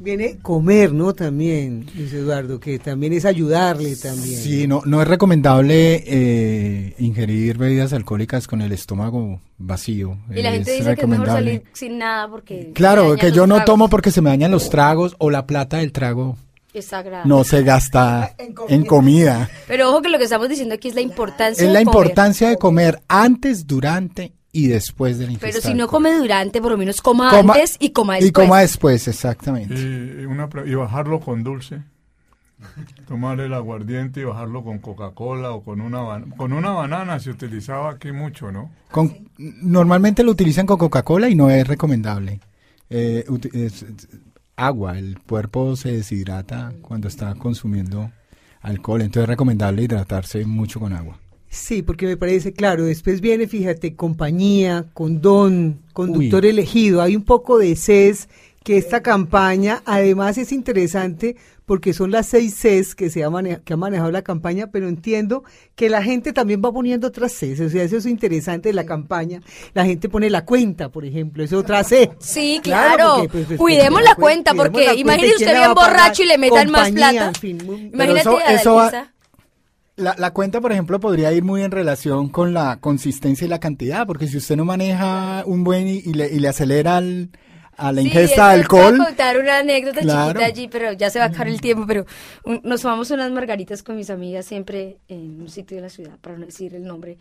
Viene 0.00 0.38
comer, 0.38 0.92
¿no? 0.92 1.12
También, 1.12 1.84
Luis 1.96 2.12
Eduardo, 2.12 2.60
que 2.60 2.78
también 2.78 3.12
es 3.14 3.24
ayudarle 3.24 3.96
también. 3.96 4.38
Sí, 4.40 4.68
no, 4.68 4.80
no 4.84 5.02
es 5.02 5.08
recomendable 5.08 6.04
eh, 6.06 6.94
ingerir 7.00 7.58
bebidas 7.58 7.92
alcohólicas 7.92 8.46
con 8.46 8.62
el 8.62 8.70
estómago 8.70 9.40
vacío. 9.58 10.16
Y 10.30 10.40
la 10.40 10.52
gente 10.52 10.70
Es 10.70 10.78
dice 10.78 10.94
que 10.94 11.02
es 11.02 11.08
mejor 11.08 11.26
salir 11.26 11.64
sin 11.72 11.98
nada 11.98 12.28
porque... 12.28 12.70
Claro, 12.74 13.02
dañan 13.02 13.16
que 13.18 13.26
los 13.28 13.34
yo 13.36 13.46
no 13.48 13.56
tragos. 13.56 13.66
tomo 13.66 13.88
porque 13.88 14.12
se 14.12 14.20
me 14.22 14.30
dañan 14.30 14.52
los 14.52 14.70
tragos 14.70 15.16
o 15.18 15.30
la 15.30 15.46
plata 15.48 15.78
del 15.78 15.90
trago 15.90 16.36
Es 16.72 16.92
no 17.24 17.42
se 17.42 17.64
gasta 17.64 18.36
en 18.68 18.84
comida. 18.84 19.50
Pero 19.66 19.90
ojo 19.90 20.00
que 20.00 20.10
lo 20.10 20.18
que 20.18 20.24
estamos 20.24 20.48
diciendo 20.48 20.76
aquí 20.76 20.86
es 20.88 20.94
la 20.94 21.00
importancia 21.00 21.66
Es 21.66 21.72
la 21.72 21.80
de 21.80 21.84
comer. 21.84 21.96
importancia 22.04 22.48
de 22.50 22.56
comer 22.56 23.00
antes, 23.08 23.66
durante 23.66 24.32
y 24.64 24.66
después 24.68 25.18
de 25.18 25.26
la 25.26 25.32
ingesta. 25.32 25.46
Pero 25.60 25.60
si 25.66 25.74
no 25.74 25.88
come 25.88 26.12
durante, 26.14 26.60
por 26.60 26.72
lo 26.72 26.78
menos 26.78 27.00
coma, 27.00 27.30
Coma- 27.30 27.54
antes 27.54 27.76
y 27.78 27.90
coma 27.90 28.14
después. 28.14 28.28
Y 28.28 28.32
coma 28.32 28.60
después, 28.60 29.06
exactamente. 29.08 29.74
Y, 29.74 30.24
una 30.26 30.48
y 30.66 30.74
bajarlo 30.74 31.20
con 31.20 31.42
dulce. 31.44 31.82
Tomar 33.06 33.38
el 33.40 33.54
aguardiente 33.54 34.20
y 34.20 34.24
bajarlo 34.24 34.64
con 34.64 34.78
Coca-Cola 34.80 35.52
o 35.52 35.62
con 35.62 35.80
una, 35.80 36.24
con 36.36 36.52
una 36.52 36.70
banana 36.70 37.20
se 37.20 37.30
utilizaba 37.30 37.90
aquí 37.92 38.10
mucho, 38.10 38.50
¿no? 38.50 38.72
Con- 38.90 39.28
normalmente 39.38 40.24
lo 40.24 40.32
utilizan 40.32 40.66
con 40.66 40.76
Coca-Cola 40.76 41.28
y 41.28 41.36
no 41.36 41.50
es 41.50 41.66
recomendable. 41.66 42.40
Eh, 42.90 43.24
es- 43.52 43.86
agua, 44.56 44.98
el 44.98 45.20
cuerpo 45.20 45.76
se 45.76 45.92
deshidrata 45.92 46.72
cuando 46.82 47.06
está 47.06 47.32
consumiendo 47.36 48.10
alcohol, 48.60 49.02
entonces 49.02 49.22
es 49.22 49.28
recomendable 49.28 49.82
hidratarse 49.84 50.44
mucho 50.44 50.80
con 50.80 50.92
agua. 50.92 51.16
Sí, 51.50 51.82
porque 51.82 52.06
me 52.06 52.16
parece 52.16 52.52
claro. 52.52 52.84
Después 52.84 53.20
viene, 53.20 53.46
fíjate, 53.46 53.94
compañía, 53.96 54.84
condón, 54.94 55.80
conductor 55.92 56.44
Uy. 56.44 56.50
elegido. 56.50 57.00
Hay 57.02 57.16
un 57.16 57.24
poco 57.24 57.58
de 57.58 57.74
Cs 57.74 58.28
que 58.64 58.76
esta 58.76 59.02
campaña, 59.02 59.82
además 59.86 60.36
es 60.36 60.52
interesante 60.52 61.36
porque 61.64 61.92
son 61.94 62.10
las 62.10 62.26
seis 62.26 62.54
Cs 62.54 62.94
que 62.94 63.08
se 63.08 63.24
ha, 63.24 63.30
mane- 63.30 63.60
que 63.64 63.72
ha 63.72 63.76
manejado 63.78 64.10
la 64.10 64.20
campaña, 64.22 64.66
pero 64.70 64.88
entiendo 64.88 65.42
que 65.74 65.88
la 65.88 66.02
gente 66.02 66.32
también 66.34 66.60
va 66.62 66.70
poniendo 66.72 67.06
otras 67.08 67.32
Cs. 67.32 67.60
O 67.60 67.68
sea, 67.70 67.82
eso 67.82 67.96
es 67.96 68.04
interesante 68.06 68.68
de 68.70 68.74
la 68.74 68.84
campaña. 68.84 69.40
La 69.72 69.86
gente 69.86 70.08
pone 70.10 70.28
la 70.28 70.44
cuenta, 70.44 70.90
por 70.90 71.06
ejemplo, 71.06 71.42
es 71.44 71.52
otra 71.54 71.82
C. 71.84 72.10
Sí, 72.18 72.60
claro. 72.62 73.14
porque, 73.20 73.28
pues, 73.30 73.46
pues, 73.46 73.58
Cuidemos 73.58 74.00
pues, 74.00 74.04
la 74.04 74.14
pues, 74.16 74.22
cuenta, 74.24 74.50
cuidemos 74.52 74.72
porque 74.82 75.00
imagínese 75.00 75.32
¿y 75.32 75.36
usted 75.44 75.56
bien 75.58 75.74
borracho 75.74 76.22
y 76.22 76.26
le 76.26 76.38
metan 76.38 76.70
más 76.70 76.90
plata. 76.90 77.28
en 77.28 77.34
fin, 77.34 77.58
muy- 77.64 77.90
Imagínate 77.92 78.22
Pero 78.24 78.36
a 78.38 78.52
eso 78.52 78.74
va- 78.74 78.90
Dalisa. 78.90 79.14
La, 79.98 80.14
la 80.16 80.32
cuenta, 80.32 80.60
por 80.60 80.72
ejemplo, 80.72 81.00
podría 81.00 81.32
ir 81.32 81.42
muy 81.44 81.62
en 81.62 81.70
relación 81.72 82.28
con 82.28 82.54
la 82.54 82.78
consistencia 82.80 83.44
y 83.44 83.48
la 83.48 83.58
cantidad, 83.60 84.06
porque 84.06 84.28
si 84.28 84.36
usted 84.38 84.56
no 84.56 84.64
maneja 84.64 85.42
un 85.44 85.64
buen 85.64 85.88
y, 85.88 85.98
y 85.98 86.14
le, 86.14 86.28
y 86.32 86.38
le 86.38 86.48
acelera 86.48 86.96
al- 86.98 87.30
a 87.76 87.92
la 87.92 88.00
Sí, 88.02 88.08
ingesta 88.08 88.24
de 88.24 88.62
te 88.62 88.66
voy 88.68 88.80
a 88.80 88.86
alcohol, 88.86 88.98
contar 89.06 89.38
una 89.38 89.58
anécdota 89.58 90.00
Claro. 90.00 90.28
chiquita 90.32 90.46
allí, 90.46 90.68
pero 90.68 90.92
ya 90.94 91.10
se 91.10 91.18
va 91.18 91.26
a 91.26 91.28
acabar 91.28 91.48
el 91.48 91.60
tiempo, 91.60 91.84
pero 91.86 92.06
un- 92.44 92.60
nos 92.64 92.82
tomamos 92.82 93.10
unas 93.12 93.30
margaritas 93.32 93.82
con 93.82 93.96
mis 93.96 94.10
amigas 94.10 94.46
siempre 94.46 94.98
en 95.08 95.40
un 95.42 95.48
sitio 95.48 95.76
de 95.76 95.82
la 95.82 95.88
ciudad, 95.88 96.16
para 96.20 96.38
no 96.38 96.46
decir 96.46 96.74
el 96.74 96.84
nombre. 96.84 97.18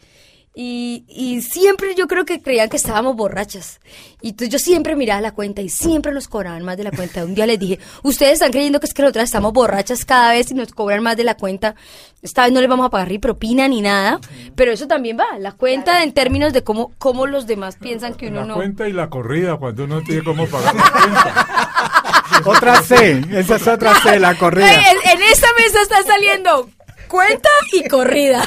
Y, 0.60 1.06
y 1.08 1.44
siempre 1.44 1.94
yo 1.94 2.08
creo 2.08 2.26
que 2.26 2.42
creían 2.42 2.68
que 2.68 2.78
estábamos 2.78 3.16
borrachas. 3.16 3.80
Y 4.24 4.30
entonces 4.30 4.50
yo 4.50 4.58
siempre 4.58 4.96
miraba 4.96 5.22
la 5.22 5.32
cuenta 5.32 5.62
y 5.62 5.70
siempre 5.70 6.12
nos 6.12 6.28
cobraban 6.28 6.66
más 6.66 6.78
de 6.78 6.84
la 6.84 6.90
cuenta. 6.90 7.24
Un 7.24 7.36
día 7.36 7.46
les 7.46 7.60
dije, 7.60 7.78
ustedes 8.02 8.34
están 8.34 8.52
creyendo 8.52 8.80
que 8.80 8.88
es 8.88 8.94
que 8.96 9.04
nosotras 9.04 9.26
estamos 9.26 9.54
borrachas 9.54 10.04
cada 10.04 10.32
vez 10.32 10.50
y 10.50 10.56
nos 10.56 10.72
cobran 10.74 11.04
más 11.04 11.16
de 11.16 11.26
la 11.26 11.36
cuenta. 11.38 11.76
Esta 12.24 12.46
vez 12.46 12.54
no 12.54 12.60
les 12.60 12.68
vamos 12.68 12.88
a 12.88 12.90
pagar 12.90 13.10
ni 13.12 13.20
propina 13.20 13.68
ni 13.68 13.82
nada. 13.82 14.20
Pero 14.56 14.72
eso 14.72 14.88
también 14.88 15.16
va, 15.20 15.38
la 15.38 15.52
cuenta 15.52 16.02
en 16.02 16.12
términos 16.12 16.54
de 16.54 16.64
cómo, 16.64 16.92
cómo 16.98 17.28
los 17.28 17.46
demás 17.46 17.76
piensan 17.76 18.16
que 18.16 18.30
uno 18.30 18.40
La 18.40 18.46
no... 18.48 18.56
cuenta 18.56 18.88
y 18.88 18.94
la 18.94 19.12
corrida 19.12 19.58
cuando 19.58 19.84
uno 19.84 20.02
tiene 20.02 20.24
cómo 20.24 20.48
pagar 20.48 20.74
la 20.74 20.92
cuenta. 22.42 22.50
otra 22.50 22.82
C, 22.82 23.22
esa 23.32 23.58
es 23.58 23.68
otra 23.68 23.94
C, 24.02 24.20
la 24.20 24.36
corrida. 24.40 24.68
Ay, 24.68 24.84
en, 25.06 25.18
en 25.18 25.22
esta 25.32 25.50
mesa 25.56 25.84
está 25.84 26.02
saliendo 26.02 26.68
cuenta 27.08 27.50
y 27.74 27.88
corrida. 27.88 28.44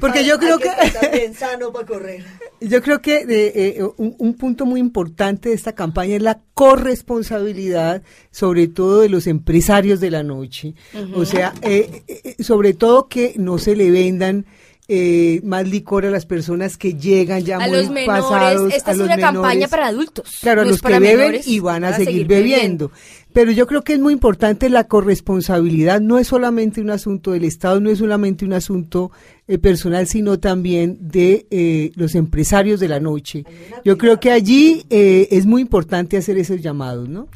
Porque 0.00 0.24
yo 0.24 0.38
creo 0.38 0.58
que... 0.58 0.70
Bien 1.12 1.34
sano 1.34 1.72
para 1.72 1.86
correr. 1.86 2.24
Yo 2.60 2.82
creo 2.82 3.00
que 3.00 3.20
eh, 3.20 3.26
eh, 3.28 3.82
un, 3.96 4.14
un 4.18 4.34
punto 4.34 4.66
muy 4.66 4.80
importante 4.80 5.48
de 5.48 5.54
esta 5.54 5.74
campaña 5.74 6.16
es 6.16 6.22
la 6.22 6.40
corresponsabilidad, 6.54 8.02
sobre 8.30 8.68
todo 8.68 9.00
de 9.00 9.08
los 9.08 9.26
empresarios 9.26 10.00
de 10.00 10.10
la 10.10 10.22
noche. 10.22 10.74
O 11.14 11.24
sea, 11.24 11.54
eh, 11.62 12.02
eh, 12.06 12.42
sobre 12.42 12.74
todo 12.74 13.08
que 13.08 13.34
no 13.36 13.58
se 13.58 13.76
le 13.76 13.90
vendan 13.90 14.46
eh, 14.92 15.40
más 15.44 15.68
licor 15.68 16.04
a 16.04 16.10
las 16.10 16.26
personas 16.26 16.76
que 16.76 16.94
llegan 16.94 17.44
ya 17.44 17.58
a 17.58 17.68
muy 17.68 17.76
los 17.76 17.90
menores, 17.90 18.24
pasados. 18.24 18.74
esta 18.74 18.90
a 18.90 18.94
es 18.94 18.98
los 18.98 19.06
una 19.06 19.18
campaña 19.18 19.68
para 19.68 19.86
adultos. 19.86 20.38
Claro, 20.40 20.62
a 20.62 20.64
no 20.64 20.72
los 20.72 20.82
que 20.82 20.98
beben 20.98 21.40
y 21.46 21.60
van 21.60 21.84
a 21.84 21.94
seguir, 21.94 22.26
bebiendo. 22.26 22.90
Pero 23.32 23.52
yo 23.52 23.68
creo 23.68 23.84
que 23.84 23.92
es 23.92 24.00
muy 24.00 24.12
importante 24.12 24.68
la 24.68 24.88
corresponsabilidad, 24.88 26.00
no 26.00 26.18
es 26.18 26.26
solamente 26.26 26.80
un 26.80 26.90
asunto 26.90 27.30
del 27.30 27.44
Estado, 27.44 27.80
no 27.80 27.88
es 27.88 27.98
solamente 27.98 28.44
un 28.44 28.52
asunto 28.52 29.12
eh, 29.46 29.58
personal, 29.58 30.08
sino 30.08 30.40
también 30.40 30.98
de 31.00 31.46
eh, 31.52 31.92
los 31.94 32.16
empresarios 32.16 32.80
de 32.80 32.88
la 32.88 32.98
noche. 32.98 33.44
Yo 33.84 33.96
creo 33.96 34.18
que 34.18 34.32
allí 34.32 34.84
eh, 34.90 35.28
es 35.30 35.46
muy 35.46 35.62
importante 35.62 36.16
hacer 36.16 36.36
esos 36.36 36.60
llamados, 36.60 37.08
¿no? 37.08 37.28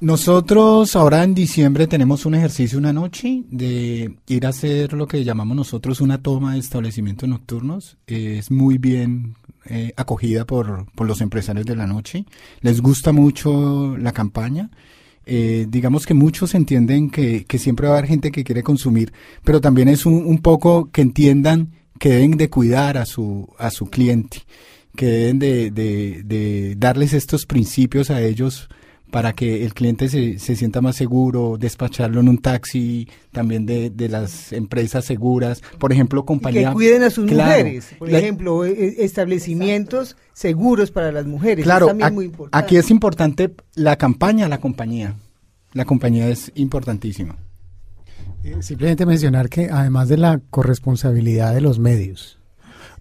Nosotros 0.00 0.94
ahora 0.94 1.24
en 1.24 1.34
diciembre 1.34 1.88
tenemos 1.88 2.24
un 2.24 2.36
ejercicio 2.36 2.78
una 2.78 2.92
noche 2.92 3.42
de 3.50 4.14
ir 4.28 4.46
a 4.46 4.50
hacer 4.50 4.92
lo 4.92 5.08
que 5.08 5.24
llamamos 5.24 5.56
nosotros 5.56 6.00
una 6.00 6.22
toma 6.22 6.52
de 6.52 6.60
establecimientos 6.60 7.28
nocturnos. 7.28 7.96
Eh, 8.06 8.36
es 8.38 8.52
muy 8.52 8.78
bien 8.78 9.34
eh, 9.64 9.92
acogida 9.96 10.44
por, 10.44 10.86
por 10.92 11.08
los 11.08 11.20
empresarios 11.20 11.66
de 11.66 11.74
la 11.74 11.88
noche. 11.88 12.26
Les 12.60 12.80
gusta 12.80 13.10
mucho 13.10 13.96
la 13.98 14.12
campaña. 14.12 14.70
Eh, 15.26 15.66
digamos 15.68 16.06
que 16.06 16.14
muchos 16.14 16.54
entienden 16.54 17.10
que, 17.10 17.44
que 17.44 17.58
siempre 17.58 17.88
va 17.88 17.94
a 17.94 17.98
haber 17.98 18.08
gente 18.08 18.30
que 18.30 18.44
quiere 18.44 18.62
consumir, 18.62 19.12
pero 19.42 19.60
también 19.60 19.88
es 19.88 20.06
un, 20.06 20.24
un 20.24 20.38
poco 20.38 20.90
que 20.92 21.02
entiendan 21.02 21.72
que 21.98 22.10
deben 22.10 22.36
de 22.36 22.48
cuidar 22.48 22.98
a 22.98 23.04
su, 23.04 23.52
a 23.58 23.72
su 23.72 23.90
cliente, 23.90 24.42
que 24.94 25.06
deben 25.06 25.40
de, 25.40 25.72
de, 25.72 26.22
de 26.24 26.76
darles 26.78 27.14
estos 27.14 27.46
principios 27.46 28.10
a 28.10 28.22
ellos 28.22 28.68
para 29.10 29.32
que 29.32 29.64
el 29.64 29.72
cliente 29.74 30.08
se, 30.08 30.38
se 30.38 30.54
sienta 30.56 30.80
más 30.80 30.96
seguro, 30.96 31.56
despacharlo 31.58 32.20
en 32.20 32.28
un 32.28 32.38
taxi, 32.38 33.08
también 33.32 33.64
de, 33.66 33.90
de 33.90 34.08
las 34.08 34.52
empresas 34.52 35.04
seguras, 35.04 35.62
por 35.78 35.92
ejemplo, 35.92 36.20
Y 36.20 36.24
compañía... 36.26 36.68
que 36.68 36.74
cuiden 36.74 37.02
a 37.04 37.10
sus 37.10 37.26
Claro. 37.26 37.50
mujeres, 37.64 37.86
por 37.98 38.10
La- 38.10 38.18
ejemplo, 38.18 38.64
eh, 38.64 38.72
eh, 38.78 38.94
establecimientos 38.98 40.16
seguros 40.34 40.90
para 40.90 41.10
las 41.12 41.26
mujeres. 41.26 41.64
Claro, 41.64 41.86
también 41.86 42.10
ac- 42.10 42.14
muy 42.14 42.24
importante. 42.26 42.64
aquí 42.64 42.76
es 42.76 42.90
importante 42.90 43.54
la 43.74 43.96
campaña, 43.96 44.46
la 44.48 44.58
compañía. 44.60 45.14
La 45.72 45.84
compañía 45.84 46.28
es 46.28 46.50
importantísima. 46.54 47.36
Eh, 48.44 48.56
Simplemente 48.60 49.04
mencionar 49.06 49.48
que 49.48 49.68
además 49.70 50.08
de 50.08 50.16
la 50.16 50.40
corresponsabilidad 50.50 51.54
de 51.54 51.60
los 51.60 51.78
medios, 51.78 52.38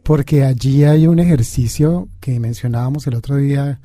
porque 0.04 0.44
allí 0.44 0.84
hay 0.84 1.06
un 1.08 1.20
ejercicio 1.20 2.08
que 2.20 2.40
mencionábamos 2.40 3.08
el 3.08 3.16
otro 3.16 3.36
día, 3.38 3.80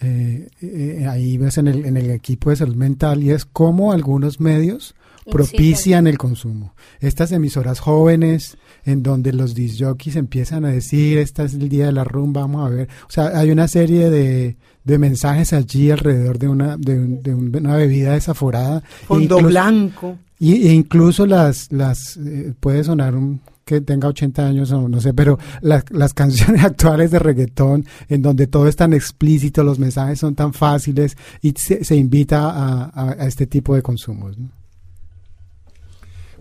eh, 0.00 0.48
eh, 0.62 1.06
ahí 1.08 1.36
ves 1.38 1.58
en 1.58 1.68
el, 1.68 1.84
en 1.84 1.96
el 1.96 2.10
equipo 2.10 2.50
de 2.50 2.56
salud 2.56 2.76
mental, 2.76 3.22
y 3.22 3.30
es 3.30 3.44
cómo 3.44 3.92
algunos 3.92 4.40
medios 4.40 4.94
propician 5.30 6.06
el 6.06 6.18
consumo. 6.18 6.74
Estas 7.00 7.30
emisoras 7.32 7.78
jóvenes, 7.80 8.56
en 8.84 9.02
donde 9.02 9.32
los 9.32 9.54
disjockeys 9.54 10.16
empiezan 10.16 10.64
a 10.64 10.68
decir, 10.70 11.18
este 11.18 11.44
es 11.44 11.54
el 11.54 11.68
día 11.68 11.86
de 11.86 11.92
la 11.92 12.04
rumba, 12.04 12.40
vamos 12.42 12.66
a 12.66 12.70
ver. 12.74 12.88
O 13.08 13.10
sea, 13.12 13.38
hay 13.38 13.50
una 13.50 13.68
serie 13.68 14.10
de, 14.10 14.56
de 14.84 14.98
mensajes 14.98 15.52
allí 15.52 15.90
alrededor 15.90 16.38
de 16.38 16.48
una, 16.48 16.76
de, 16.76 16.98
un- 16.98 17.22
de 17.22 17.34
un- 17.34 17.54
una 17.54 17.76
bebida 17.76 18.14
desaforada. 18.14 18.82
Fondo 19.06 19.36
Incluso- 19.36 19.46
blanco. 19.48 20.18
y, 20.38 20.66
e 20.68 20.72
incluso 20.72 21.26
las, 21.26 21.70
las 21.70 22.16
eh, 22.16 22.52
puede 22.58 22.82
sonar 22.84 23.14
un 23.14 23.40
que 23.70 23.80
tenga 23.80 24.08
80 24.08 24.46
años 24.46 24.72
o 24.72 24.88
no 24.88 25.00
sé, 25.00 25.14
pero 25.14 25.38
las, 25.60 25.84
las 25.90 26.12
canciones 26.20 26.64
actuales 26.64 27.12
de 27.12 27.20
reggaetón, 27.20 27.86
en 28.08 28.22
donde 28.22 28.48
todo 28.48 28.66
es 28.66 28.74
tan 28.74 28.92
explícito, 28.92 29.62
los 29.62 29.78
mensajes 29.78 30.18
son 30.18 30.34
tan 30.34 30.52
fáciles 30.52 31.16
y 31.40 31.52
se, 31.52 31.94
invita 31.94 32.90
a, 32.92 33.12
este 33.26 33.46
tipo 33.46 33.74
de 33.74 33.82
consumos. 33.82 34.36
¿no? 34.38 34.50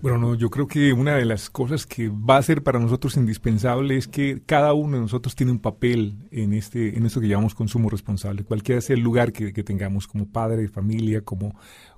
Bueno, 0.01 0.17
no, 0.17 0.33
yo 0.33 0.49
creo 0.49 0.65
que 0.65 0.93
una 0.93 1.15
de 1.15 1.25
las 1.25 1.49
cosas 1.49 1.85
que 1.85 2.09
va 2.09 2.37
a 2.37 2.41
ser 2.41 2.63
para 2.63 2.79
nosotros 2.79 3.15
indispensable 3.17 3.97
es 3.97 4.07
que 4.07 4.41
cada 4.45 4.73
uno 4.73 4.95
de 4.95 5.01
nosotros 5.01 5.35
tiene 5.35 5.51
un 5.51 5.59
papel 5.59 6.15
en 6.31 6.53
este, 6.53 6.97
en 6.97 7.05
esto 7.05 7.21
que 7.21 7.27
llamamos 7.27 7.53
consumo 7.53 7.89
responsable, 7.89 8.43
cualquiera 8.43 8.81
sea 8.81 8.95
el 8.95 9.01
lugar 9.01 9.31
que, 9.33 9.53
que 9.53 9.63
tengamos, 9.63 10.07
como 10.07 10.25
padre 10.25 10.63
de 10.63 10.69
familia, 10.69 11.21
como, 11.21 11.53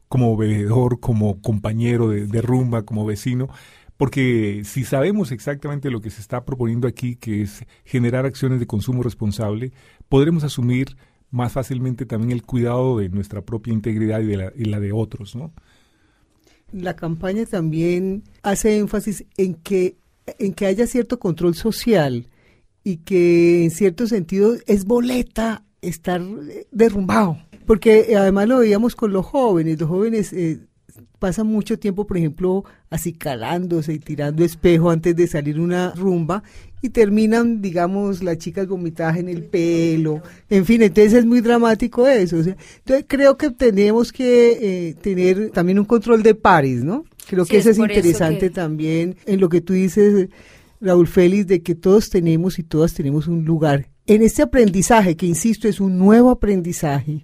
como 0.10 0.36
bebedor, 0.36 1.00
como 1.00 1.42
compañero 1.42 2.10
de 2.10 2.42
rumba, 2.42 2.82
como 2.82 3.06
vecino, 3.06 3.50
porque 4.02 4.64
si 4.66 4.84
sabemos 4.84 5.32
exactamente 5.32 5.92
lo 5.92 6.02
que 6.02 6.10
se 6.10 6.22
está 6.22 6.44
proponiendo 6.44 6.88
aquí, 6.88 7.18
que 7.18 7.44
es 7.44 7.64
generar 7.86 8.26
acciones 8.26 8.60
de 8.60 8.66
consumo 8.66 9.04
responsable, 9.04 9.74
podremos 10.10 10.44
asumir 10.44 10.98
más 11.30 11.52
fácilmente 11.52 12.08
también 12.08 12.32
el 12.32 12.42
cuidado 12.42 12.98
de 12.98 13.10
nuestra 13.10 13.44
propia 13.44 13.74
integridad 13.74 14.22
y 14.22 14.26
de 14.26 14.38
la, 14.66 14.80
de 14.80 14.92
otros, 14.92 15.36
¿no? 15.36 15.54
La 16.72 16.96
campaña 16.96 17.46
también 17.46 18.24
hace 18.42 18.80
énfasis 18.80 19.24
en 19.38 19.54
que, 19.54 19.98
en 20.40 20.56
que 20.56 20.66
haya 20.66 20.88
cierto 20.88 21.20
control 21.20 21.54
social 21.54 22.28
y 22.84 22.98
que 22.98 23.66
en 23.66 23.70
cierto 23.70 24.08
sentido 24.08 24.56
es 24.66 24.86
boleta 24.86 25.64
estar 25.84 26.20
eh, 26.22 26.66
derrumbado. 26.72 27.38
Porque 27.68 28.08
eh, 28.10 28.16
además 28.16 28.48
lo 28.48 28.58
veíamos 28.58 28.96
con 28.96 29.14
los 29.14 29.28
jóvenes. 29.28 29.80
Los 29.80 29.90
jóvenes 29.90 30.34
eh, 30.34 30.60
pasan 31.20 31.48
mucho 31.48 31.78
tiempo, 31.80 32.06
por 32.08 32.18
ejemplo, 32.18 32.64
acicalándose 32.90 33.94
y 33.94 34.00
tirando 34.00 34.44
espejo 34.44 34.90
antes 34.90 35.16
de 35.16 35.28
salir 35.28 35.60
una 35.60 35.92
rumba 35.96 36.44
y 36.82 36.90
terminan, 36.90 37.62
digamos, 37.62 38.24
las 38.24 38.38
chicas 38.38 38.68
vomitadas 38.68 39.18
en 39.18 39.30
el 39.30 39.44
pelo. 39.44 40.22
En 40.50 40.66
fin, 40.66 40.82
entonces 40.82 41.14
es 41.14 41.26
muy 41.26 41.42
dramático 41.42 42.08
eso. 42.08 42.38
o 42.38 42.44
sea, 42.44 42.56
entonces 42.80 43.06
creo 43.08 43.38
que 43.38 43.52
tenemos 43.52 44.12
que 44.12 44.90
eh, 44.90 44.94
tener 45.02 45.52
también 45.52 45.78
un 45.80 45.86
control 45.86 46.24
de 46.24 46.34
pares, 46.36 46.84
¿no? 46.84 47.04
Creo 47.28 47.46
Sí, 47.46 47.52
que 47.52 47.58
es 47.58 47.66
eso 47.66 47.70
es 47.72 47.78
eso 47.78 47.86
interesante 47.86 48.40
que- 48.40 48.50
también 48.50 49.16
en 49.26 49.40
lo 49.40 49.50
que 49.50 49.62
tú 49.62 49.74
dices, 49.74 50.30
Raúl 50.80 51.08
Félix, 51.08 51.48
de 51.48 51.62
que 51.62 51.76
todos 51.76 52.10
tenemos 52.10 52.58
y 52.58 52.64
todas 52.64 52.94
tenemos 52.94 53.28
un 53.28 53.46
lugar. 53.46 53.88
En 54.08 54.24
este 54.24 54.42
aprendizaje, 54.42 55.16
que 55.16 55.28
insisto, 55.28 55.68
es 55.68 55.80
un 55.80 56.00
nuevo 56.00 56.32
aprendizaje 56.32 57.24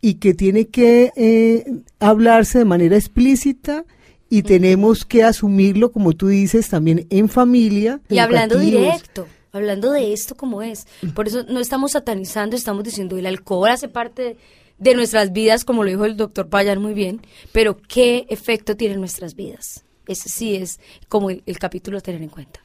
y 0.00 0.14
que 0.14 0.34
tiene 0.34 0.66
que 0.66 1.12
eh, 1.16 1.64
hablarse 1.98 2.58
de 2.58 2.64
manera 2.64 2.96
explícita 2.96 3.84
y 4.28 4.42
tenemos 4.42 5.04
que 5.04 5.22
asumirlo, 5.22 5.92
como 5.92 6.12
tú 6.12 6.28
dices, 6.28 6.68
también 6.68 7.06
en 7.10 7.28
familia. 7.28 8.00
Y 8.08 8.18
hablando 8.18 8.58
directo, 8.58 9.26
hablando 9.52 9.92
de 9.92 10.12
esto 10.12 10.34
como 10.34 10.62
es. 10.62 10.86
Por 11.14 11.28
eso 11.28 11.44
no 11.44 11.60
estamos 11.60 11.92
satanizando, 11.92 12.56
estamos 12.56 12.84
diciendo 12.84 13.16
el 13.16 13.26
alcohol 13.26 13.68
hace 13.68 13.88
parte 13.88 14.22
de, 14.22 14.36
de 14.78 14.94
nuestras 14.94 15.32
vidas, 15.32 15.64
como 15.64 15.84
lo 15.84 15.90
dijo 15.90 16.04
el 16.04 16.16
doctor 16.16 16.48
Payar 16.48 16.80
muy 16.80 16.94
bien, 16.94 17.20
pero 17.52 17.76
¿qué 17.76 18.26
efecto 18.28 18.76
tiene 18.76 18.94
en 18.94 19.00
nuestras 19.00 19.34
vidas? 19.34 19.84
Ese 20.06 20.28
sí 20.28 20.56
es 20.56 20.80
como 21.08 21.30
el, 21.30 21.42
el 21.46 21.58
capítulo 21.58 21.98
a 21.98 22.00
tener 22.00 22.22
en 22.22 22.28
cuenta. 22.28 22.60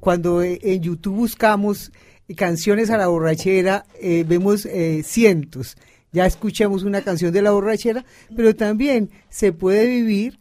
Cuando 0.00 0.42
eh, 0.42 0.58
en 0.62 0.82
YouTube 0.82 1.16
buscamos 1.16 1.90
canciones 2.36 2.90
a 2.90 2.98
la 2.98 3.08
borrachera, 3.08 3.86
eh, 4.00 4.24
vemos 4.26 4.66
eh, 4.66 5.02
cientos. 5.04 5.76
Ya 6.16 6.24
escuchamos 6.24 6.82
una 6.82 7.02
canción 7.02 7.30
de 7.30 7.42
la 7.42 7.50
borrachera, 7.50 8.02
pero 8.34 8.56
también 8.56 9.10
se 9.28 9.52
puede 9.52 9.84
vivir 9.84 10.38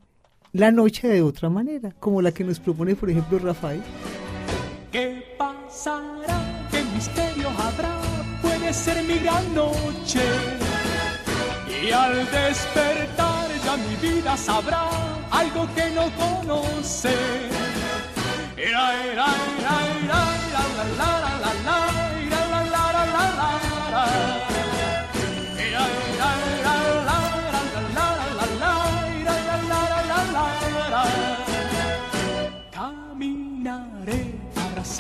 la 0.53 0.71
noche 0.71 1.05
de 1.09 1.21
otra 1.21 1.49
manera, 1.49 1.93
como 1.99 2.21
la 2.21 2.31
que 2.31 2.45
nos 2.45 2.61
propone, 2.61 2.95
por 2.95 3.09
ejemplo, 3.09 3.39
Rafael. 3.39 3.81
¿Qué 4.89 5.35
pasará? 5.37 6.69
¿Qué 6.71 6.81
misterio 6.95 7.49
habrá? 7.49 7.99
Puede 8.41 8.73
ser 8.73 9.03
mi 9.03 9.19
gran 9.19 9.53
noche. 9.53 10.21
Y 11.85 11.91
al 11.91 12.19
despertar 12.31 13.49
ya 13.65 13.75
mi 13.75 13.95
vida 13.97 14.37
sabrá 14.37 14.87
algo 15.29 15.67
que 15.75 15.91
no 15.91 16.09
conoce. 16.15 17.13
Ira, 18.55 19.11
ira, 19.11 19.27
la, 19.61 19.77
la, 20.07 20.25
la, 20.97 21.19
la, 21.19 21.53
la, 21.65 21.84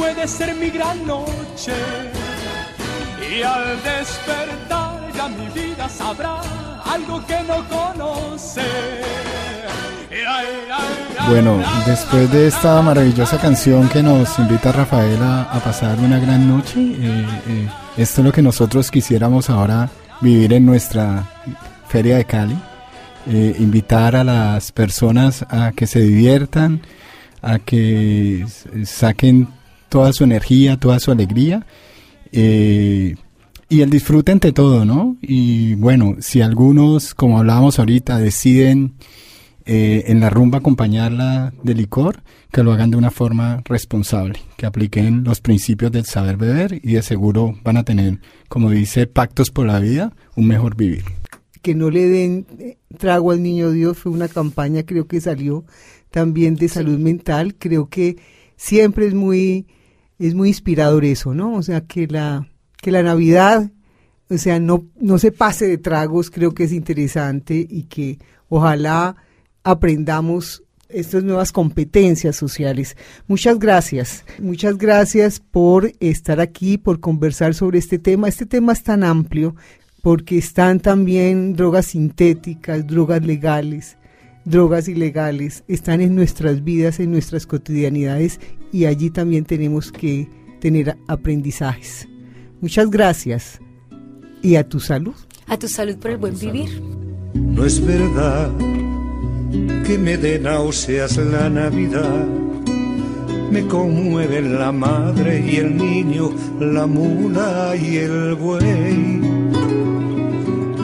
Puede 0.00 0.26
ser 0.26 0.54
mi 0.54 0.70
gran 0.70 1.06
noche. 1.06 1.74
Y 3.30 3.42
al 3.42 3.76
despertar 3.82 5.12
ya 5.14 5.28
mi 5.28 5.46
vida 5.48 5.90
sabrá 5.90 6.40
algo 6.86 7.22
que 7.26 7.38
no 7.42 7.68
conoce. 7.68 8.62
Bueno, 11.28 11.62
después 11.84 12.32
de 12.32 12.46
esta 12.46 12.80
maravillosa 12.80 13.36
canción 13.36 13.90
que 13.90 14.02
nos 14.02 14.38
invita 14.38 14.72
Rafael 14.72 15.22
a, 15.22 15.60
pasar 15.62 15.98
una 15.98 16.18
gran 16.18 16.48
noche, 16.48 16.80
eh, 16.80 17.26
eh, 17.46 17.68
esto 17.98 18.22
es 18.22 18.24
lo 18.24 18.32
que 18.32 18.40
nosotros 18.40 18.90
quisiéramos 18.90 19.50
ahora 19.50 19.90
vivir 20.22 20.54
en 20.54 20.64
nuestra 20.64 21.28
Feria 21.88 22.16
de 22.16 22.24
Cali. 22.24 22.58
Eh, 23.28 23.54
invitar 23.58 24.16
a 24.16 24.24
las 24.24 24.72
personas 24.72 25.44
a 25.50 25.72
que 25.72 25.86
se 25.86 26.00
diviertan, 26.00 26.80
a 27.42 27.58
que 27.58 28.46
saquen 28.84 29.59
toda 29.90 30.14
su 30.14 30.24
energía, 30.24 30.78
toda 30.78 30.98
su 31.00 31.10
alegría. 31.10 31.66
y 32.32 33.82
el 33.82 33.90
disfrute 33.90 34.32
ante 34.32 34.52
todo, 34.52 34.84
¿no? 34.84 35.16
Y 35.20 35.74
bueno, 35.74 36.16
si 36.20 36.40
algunos, 36.40 37.14
como 37.14 37.38
hablábamos 37.38 37.78
ahorita, 37.78 38.18
deciden 38.18 38.94
eh, 39.72 40.10
en 40.10 40.18
la 40.18 40.30
rumba 40.30 40.58
acompañarla 40.58 41.52
de 41.62 41.74
licor, 41.74 42.22
que 42.50 42.64
lo 42.64 42.72
hagan 42.72 42.90
de 42.90 42.96
una 42.96 43.12
forma 43.12 43.62
responsable, 43.66 44.40
que 44.56 44.66
apliquen 44.66 45.22
los 45.22 45.40
principios 45.40 45.92
del 45.92 46.06
saber 46.06 46.36
beber 46.36 46.80
y 46.82 46.94
de 46.94 47.02
seguro 47.02 47.54
van 47.62 47.76
a 47.76 47.84
tener, 47.84 48.18
como 48.48 48.70
dice, 48.70 49.06
pactos 49.06 49.50
por 49.50 49.66
la 49.66 49.78
vida, 49.78 50.12
un 50.34 50.46
mejor 50.46 50.76
vivir. 50.76 51.04
Que 51.62 51.76
no 51.76 51.88
le 51.90 52.08
den 52.08 52.46
eh, 52.58 52.78
trago 52.98 53.30
al 53.30 53.42
niño 53.42 53.70
Dios 53.70 53.98
fue 53.98 54.10
una 54.10 54.26
campaña, 54.26 54.82
creo 54.82 55.06
que 55.06 55.20
salió 55.20 55.64
también 56.10 56.56
de 56.56 56.68
salud 56.68 56.98
mental, 56.98 57.54
creo 57.56 57.88
que 57.88 58.16
siempre 58.56 59.06
es 59.06 59.14
muy, 59.14 59.66
es 60.20 60.34
muy 60.34 60.48
inspirador 60.48 61.04
eso, 61.04 61.34
¿no? 61.34 61.54
O 61.54 61.62
sea, 61.62 61.80
que 61.80 62.06
la, 62.06 62.46
que 62.76 62.90
la 62.90 63.02
Navidad, 63.02 63.70
o 64.28 64.36
sea, 64.36 64.60
no, 64.60 64.86
no 65.00 65.18
se 65.18 65.32
pase 65.32 65.66
de 65.66 65.78
tragos, 65.78 66.30
creo 66.30 66.52
que 66.52 66.64
es 66.64 66.72
interesante 66.72 67.66
y 67.68 67.84
que 67.84 68.18
ojalá 68.48 69.16
aprendamos 69.64 70.62
estas 70.90 71.24
nuevas 71.24 71.52
competencias 71.52 72.36
sociales. 72.36 72.96
Muchas 73.28 73.58
gracias. 73.58 74.24
Muchas 74.38 74.76
gracias 74.76 75.40
por 75.40 75.92
estar 76.00 76.40
aquí, 76.40 76.76
por 76.76 77.00
conversar 77.00 77.54
sobre 77.54 77.78
este 77.78 77.98
tema. 77.98 78.28
Este 78.28 78.44
tema 78.46 78.72
es 78.72 78.82
tan 78.82 79.04
amplio 79.04 79.54
porque 80.02 80.36
están 80.36 80.80
también 80.80 81.54
drogas 81.54 81.86
sintéticas, 81.86 82.86
drogas 82.86 83.24
legales, 83.24 83.96
drogas 84.44 84.88
ilegales, 84.88 85.64
están 85.68 86.00
en 86.00 86.14
nuestras 86.14 86.64
vidas, 86.64 87.00
en 87.00 87.10
nuestras 87.10 87.46
cotidianidades 87.46 88.40
y 88.72 88.84
allí 88.84 89.10
también 89.10 89.44
tenemos 89.44 89.92
que 89.92 90.28
tener 90.60 90.96
aprendizajes. 91.08 92.08
Muchas 92.60 92.90
gracias 92.90 93.60
y 94.42 94.56
a 94.56 94.68
tu 94.68 94.80
salud. 94.80 95.14
A 95.46 95.58
tu 95.58 95.68
salud 95.68 95.96
por 95.96 96.10
el 96.10 96.18
buen 96.18 96.38
vivir. 96.38 96.82
No 97.34 97.64
es 97.64 97.84
verdad 97.84 98.50
que 99.86 99.98
me 99.98 100.16
dé 100.16 100.38
náuseas 100.38 101.16
la 101.16 101.48
Navidad. 101.48 102.26
Me 103.50 103.66
conmueve 103.66 104.42
la 104.42 104.70
madre 104.70 105.44
y 105.44 105.56
el 105.56 105.76
niño, 105.76 106.30
la 106.60 106.86
mula 106.86 107.74
y 107.74 107.96
el 107.96 108.34
buey. 108.36 109.39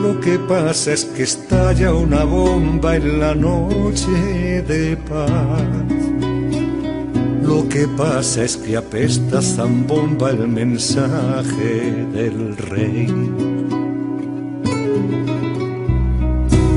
Lo 0.07 0.21
que 0.21 0.39
pasa 0.39 0.93
es 0.93 1.03
que 1.03 1.23
estalla 1.23 1.93
una 1.93 2.23
bomba 2.23 2.95
en 2.95 3.19
la 3.19 3.35
noche 3.35 4.61
de 4.61 4.95
paz. 4.95 5.67
Lo 7.43 7.67
que 7.67 7.85
pasa 7.89 8.45
es 8.45 8.55
que 8.55 8.77
apesta 8.77 9.41
zambomba 9.41 10.29
el 10.29 10.47
mensaje 10.47 12.05
del 12.13 12.55
rey. 12.55 13.07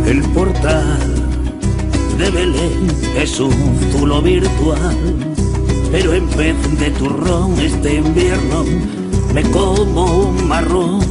El 0.06 0.22
portal 0.34 0.98
de 2.18 2.30
Belén 2.30 2.88
es 3.16 3.38
un 3.38 3.52
zulo 3.92 4.22
virtual, 4.22 4.98
pero 5.92 6.14
en 6.14 6.28
vez 6.36 6.56
de 6.80 6.90
turrón 6.90 7.56
este 7.60 7.94
invierno 7.94 8.64
me 9.32 9.42
como 9.52 10.30
un 10.30 10.48
marrón. 10.48 11.09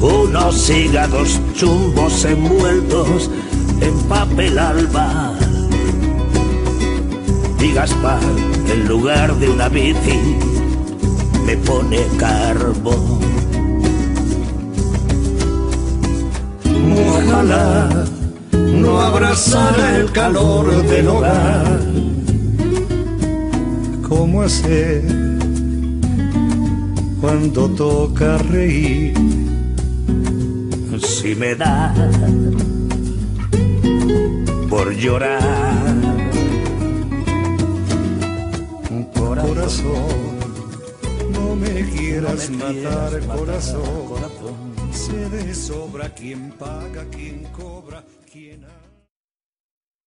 Unos 0.00 0.70
hígados 0.70 1.38
chumbos 1.54 2.24
envueltos 2.24 3.30
en 3.82 3.98
papel 4.08 4.58
alba. 4.58 5.34
Y 7.60 7.72
Gaspar, 7.72 8.22
en 8.72 8.88
lugar 8.88 9.34
de 9.36 9.50
una 9.50 9.68
bici, 9.68 10.18
me 11.44 11.56
pone 11.58 11.98
carbón. 12.16 13.20
Ojalá 17.06 18.06
no 18.52 19.00
abrazará 19.00 19.98
el 19.98 20.10
calor 20.12 20.82
del 20.84 21.08
hogar. 21.08 21.80
¿Cómo 24.08 24.42
hacer 24.42 25.04
cuando 27.20 27.68
toca 27.68 28.38
reír? 28.38 29.12
Si 31.20 31.34
me 31.34 31.54
da 31.54 31.92
por 34.70 34.90
llorar. 34.94 35.42
Corazón, 39.14 40.38
no 41.30 41.56
me 41.56 41.84
quieras 41.90 42.48
matar, 42.48 43.20
corazón. 43.36 43.82
Se 44.92 45.28
de 45.28 45.54
sobra 45.54 46.08
quien 46.08 46.52
paga, 46.52 47.04
quien 47.10 47.44
cobra. 47.52 48.02